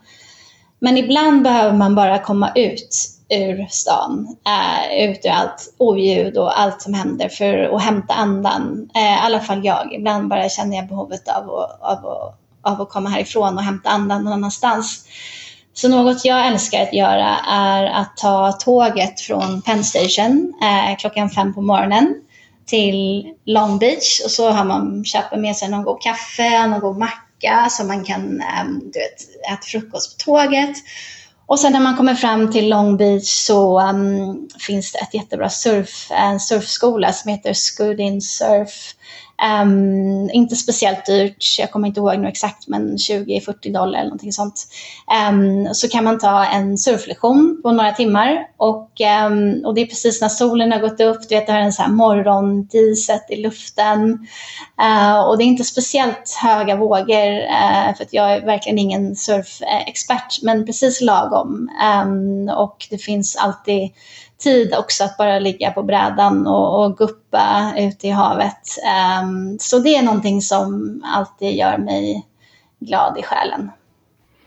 Men 0.80 0.98
ibland 0.98 1.44
behöver 1.44 1.78
man 1.78 1.96
bara 1.96 2.20
komma 2.20 2.52
ut 2.56 3.10
ur 3.30 3.68
stan, 3.70 4.36
eh, 4.48 5.10
ut 5.10 5.26
ur 5.26 5.30
allt 5.30 5.74
oljud 5.78 6.38
och 6.38 6.60
allt 6.60 6.82
som 6.82 6.94
händer 6.94 7.30
för 7.30 7.76
att 7.76 7.82
hämta 7.82 8.14
andan. 8.14 8.90
Eh, 8.96 9.14
I 9.14 9.20
alla 9.20 9.40
fall 9.40 9.66
jag. 9.66 9.94
Ibland 9.94 10.28
bara 10.30 10.50
känner 10.50 10.78
jag 10.78 10.88
behovet 10.88 11.28
av 11.28 11.50
att, 11.50 11.82
av, 11.82 12.06
att, 12.06 12.40
av 12.68 12.82
att 12.82 12.90
komma 12.90 13.10
härifrån 13.10 13.58
och 13.58 13.64
hämta 13.64 13.90
andan 13.90 14.24
någon 14.24 14.34
annanstans. 14.34 15.06
Så 15.74 15.88
något 15.88 16.26
jag 16.26 16.48
älskar 16.48 16.84
att 16.84 16.94
göra 16.94 17.38
är 17.48 17.86
att 17.86 18.18
ta 18.18 18.52
tåget 18.52 19.22
från 19.22 19.62
Penn 19.62 19.84
Station 19.84 20.54
eh, 20.62 20.98
klockan 20.98 21.30
fem 21.30 21.54
på 21.54 21.62
morgonen 21.62 22.16
till 22.66 23.26
Long 23.46 23.80
Beach 23.80 24.22
och 24.26 24.32
så 24.32 24.50
har 24.50 24.66
man 24.66 25.06
köper 25.06 25.38
med 25.38 25.56
sig 25.56 25.70
någon 25.70 25.84
god 25.84 26.02
kaffe, 26.02 26.68
någon 26.68 26.80
god 26.80 26.98
macka 26.98 27.68
så 27.70 27.84
man 27.84 28.04
kan 28.04 28.42
eh, 28.42 28.66
du 28.66 29.00
vet, 29.00 29.52
äta 29.52 29.62
frukost 29.62 30.18
på 30.18 30.24
tåget. 30.24 30.78
Och 31.46 31.60
sen 31.60 31.72
när 31.72 31.80
man 31.80 31.98
kommer 31.98 32.16
fram 32.16 32.52
till 32.52 32.70
Long 32.70 32.98
Beach 32.98 33.28
så 33.28 33.82
um, 33.82 34.50
finns 34.60 34.92
det 34.92 35.00
ett 35.00 35.14
jättebra 35.14 35.50
surf, 35.50 36.12
en 36.12 36.40
surfskola 36.40 37.14
som 37.14 37.32
heter 37.32 37.54
Scoodin 37.54 38.22
Surf 38.22 38.96
Um, 39.44 40.30
inte 40.30 40.56
speciellt 40.56 41.06
dyrt, 41.06 41.46
jag 41.60 41.72
kommer 41.72 41.88
inte 41.88 42.00
ihåg 42.00 42.20
nu 42.20 42.28
exakt, 42.28 42.68
men 42.68 42.98
20-40 42.98 43.74
dollar 43.74 44.00
eller 44.00 44.10
någonting 44.10 44.34
sånt. 44.34 44.68
Um, 45.30 45.74
så 45.74 45.90
kan 45.90 46.04
man 46.04 46.20
ta 46.20 46.46
en 46.46 46.78
surflektion 46.78 47.60
på 47.64 47.72
några 47.72 47.92
timmar 47.92 48.48
och, 48.58 48.92
um, 49.28 49.66
och 49.66 49.74
det 49.74 49.82
är 49.82 49.86
precis 49.86 50.22
när 50.22 50.30
solen 50.30 50.72
har 50.72 50.80
gått 50.80 51.02
upp, 51.02 51.30
du 51.30 51.36
vet, 51.36 51.48
det 51.48 51.54
har 51.54 51.60
en 51.60 51.74
så 51.74 51.82
här 51.82 51.90
morgondiset 51.90 53.26
i 53.30 53.36
luften. 53.36 54.28
Uh, 54.82 55.20
och 55.20 55.38
det 55.38 55.44
är 55.44 55.48
inte 55.48 55.64
speciellt 55.64 56.38
höga 56.44 56.76
vågor, 56.76 57.38
uh, 57.38 57.96
för 57.98 58.04
att 58.04 58.14
jag 58.14 58.34
är 58.34 58.46
verkligen 58.46 58.80
ingen 58.80 59.16
surfexpert, 59.16 60.42
men 60.42 60.66
precis 60.66 61.02
lagom. 61.02 61.70
och 62.58 62.88
det 62.90 62.98
finns 62.98 63.36
alltid 63.36 63.92
tid 64.40 64.76
också 64.76 65.04
att 65.04 65.18
bara 65.18 65.40
ligga 65.40 65.72
på 65.72 65.84
brädan 65.84 66.48
och, 66.48 66.86
och 66.86 66.98
guppa 66.98 67.74
ute 67.78 68.08
i 68.08 68.10
havet. 68.10 68.78
Um, 69.22 69.58
så 69.60 69.80
det 69.80 69.96
är 69.96 70.02
någonting 70.02 70.42
som 70.42 71.02
alltid 71.06 71.56
gör 71.56 71.78
mig 71.78 72.26
glad 72.80 73.18
i 73.18 73.24
själen. 73.24 73.72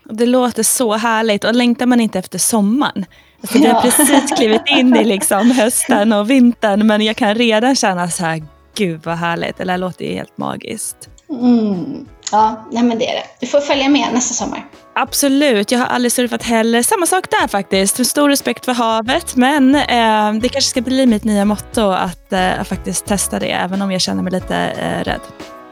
Det 0.03 0.25
låter 0.25 0.63
så 0.63 0.93
härligt 0.93 1.43
och 1.43 1.55
längtar 1.55 1.85
man 1.85 2.01
inte 2.01 2.19
efter 2.19 2.39
sommaren? 2.39 3.05
Alltså, 3.41 3.57
jag 3.57 3.73
har 3.73 3.81
precis 3.81 4.31
klivit 4.37 4.61
in 4.65 4.95
i 4.95 5.03
liksom 5.03 5.51
hösten 5.57 6.13
och 6.13 6.29
vintern 6.29 6.87
men 6.87 7.01
jag 7.01 7.15
kan 7.15 7.35
redan 7.35 7.75
känna 7.75 8.09
så 8.09 8.25
här, 8.25 8.43
gud 8.75 9.01
vad 9.03 9.17
härligt, 9.17 9.57
det 9.57 9.71
här 9.71 9.77
låter 9.77 10.05
ju 10.05 10.13
helt 10.13 10.37
magiskt. 10.37 11.09
Mm. 11.29 12.07
Ja, 12.31 12.67
nej 12.71 12.83
men 12.83 12.99
det 12.99 13.09
är 13.09 13.13
det. 13.13 13.23
Du 13.39 13.47
får 13.47 13.61
följa 13.61 13.89
med 13.89 14.13
nästa 14.13 14.33
sommar. 14.33 14.65
Absolut, 14.95 15.71
jag 15.71 15.79
har 15.79 15.85
aldrig 15.85 16.11
surfat 16.11 16.43
heller. 16.43 16.83
Samma 16.83 17.05
sak 17.05 17.25
där 17.29 17.47
faktiskt. 17.47 18.07
Stor 18.07 18.29
respekt 18.29 18.65
för 18.65 18.73
havet, 18.73 19.35
men 19.35 19.75
eh, 19.75 20.33
det 20.41 20.49
kanske 20.49 20.69
ska 20.69 20.81
bli 20.81 21.05
mitt 21.05 21.23
nya 21.23 21.45
motto 21.45 21.81
att 21.89 22.33
eh, 22.33 22.63
faktiskt 22.63 23.05
testa 23.05 23.39
det, 23.39 23.51
även 23.51 23.81
om 23.81 23.91
jag 23.91 24.01
känner 24.01 24.23
mig 24.23 24.31
lite 24.33 24.55
eh, 24.57 25.03
rädd. 25.03 25.21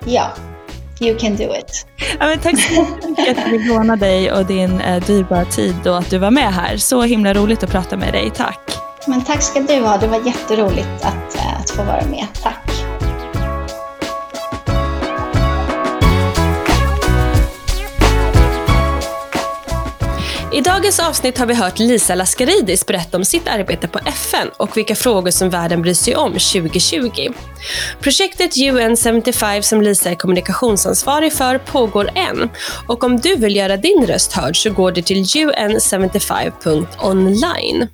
Ja, 0.06 0.32
you 1.02 1.18
can 1.18 1.36
do 1.36 1.44
it. 1.44 1.88
Ja, 2.20 2.28
men 2.28 2.40
tack 2.40 2.60
så 2.62 2.86
mycket 3.08 3.38
att 3.38 3.52
vi 3.52 3.68
låna 3.68 3.96
dig 3.96 4.32
och 4.32 4.46
din 4.46 4.82
eh, 4.82 5.04
dyrbara 5.06 5.46
tid 5.46 5.88
och 5.88 5.98
att 5.98 6.10
du 6.10 6.18
var 6.18 6.32
med 6.32 6.54
här. 6.54 6.78
Så 6.78 7.02
himla 7.02 7.34
roligt 7.34 7.64
att 7.64 7.72
prata 7.72 7.98
med 7.98 8.14
dig. 8.14 8.32
Tack. 8.36 8.60
Men 9.08 9.24
tack 9.24 9.42
ska 9.42 9.60
du 9.60 9.80
ha. 9.80 9.98
Det 9.98 10.08
var 10.08 10.26
jätteroligt 10.26 11.02
att, 11.02 11.36
eh, 11.36 11.60
att 11.60 11.70
få 11.70 11.84
vara 11.84 12.06
med. 12.06 12.28
Tack. 12.44 12.79
I 20.60 20.62
dagens 20.62 21.00
avsnitt 21.00 21.38
har 21.38 21.46
vi 21.46 21.54
hört 21.54 21.80
Lisa 21.80 22.16
Laskaridis 22.16 22.86
berätta 22.86 23.18
om 23.18 23.26
sitt 23.26 23.48
arbete 23.48 23.88
på 23.88 24.00
FN 24.00 24.48
och 24.58 24.78
vilka 24.78 24.96
frågor 24.96 25.32
som 25.32 25.50
världen 25.50 25.82
bryr 25.82 25.94
sig 25.94 26.16
om 26.16 26.32
2020. 26.32 27.10
Projektet 28.00 28.58
UN 28.58 28.98
75 28.98 29.64
som 29.64 29.82
Lisa 29.82 30.10
är 30.10 30.16
kommunikationsansvarig 30.16 31.34
för 31.34 31.58
pågår 31.58 32.10
än 32.16 32.50
och 32.88 33.04
om 33.04 33.18
du 33.18 33.36
vill 33.36 33.56
göra 33.56 33.78
din 33.78 34.08
röst 34.08 34.34
hörd 34.34 34.64
så 34.64 34.72
går 34.72 34.92
du 34.92 35.02
till 35.02 35.24
un75.online. 35.24 37.88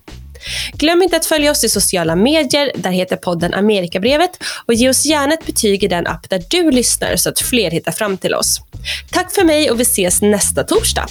Glöm 0.74 1.03
inte 1.03 1.18
att 1.18 1.26
följa 1.26 1.51
oss 1.51 1.63
i 1.63 1.70
sociala 1.70 2.16
medier, 2.16 2.72
där 2.76 2.91
heter 2.91 3.16
podden 3.16 3.53
Amerikabrevet 3.53 4.32
och 4.66 4.74
ge 4.74 4.89
oss 4.89 5.05
gärna 5.05 5.34
ett 5.34 5.45
betyg 5.45 5.84
i 5.84 5.88
den 5.88 6.07
app 6.07 6.30
där 6.30 6.43
du 6.49 6.72
lyssnar 6.72 7.16
så 7.16 7.30
att 7.30 7.39
fler 7.39 7.72
hittar 7.72 7.91
fram 7.91 8.18
till 8.18 8.36
oss. 8.36 8.61
Tack 9.11 9.32
för 9.32 9.43
mig 9.43 9.72
och 9.72 9.80
vi 9.80 9.84
ses 9.84 10.22
nästa 10.22 10.63
torsdag. 10.63 11.07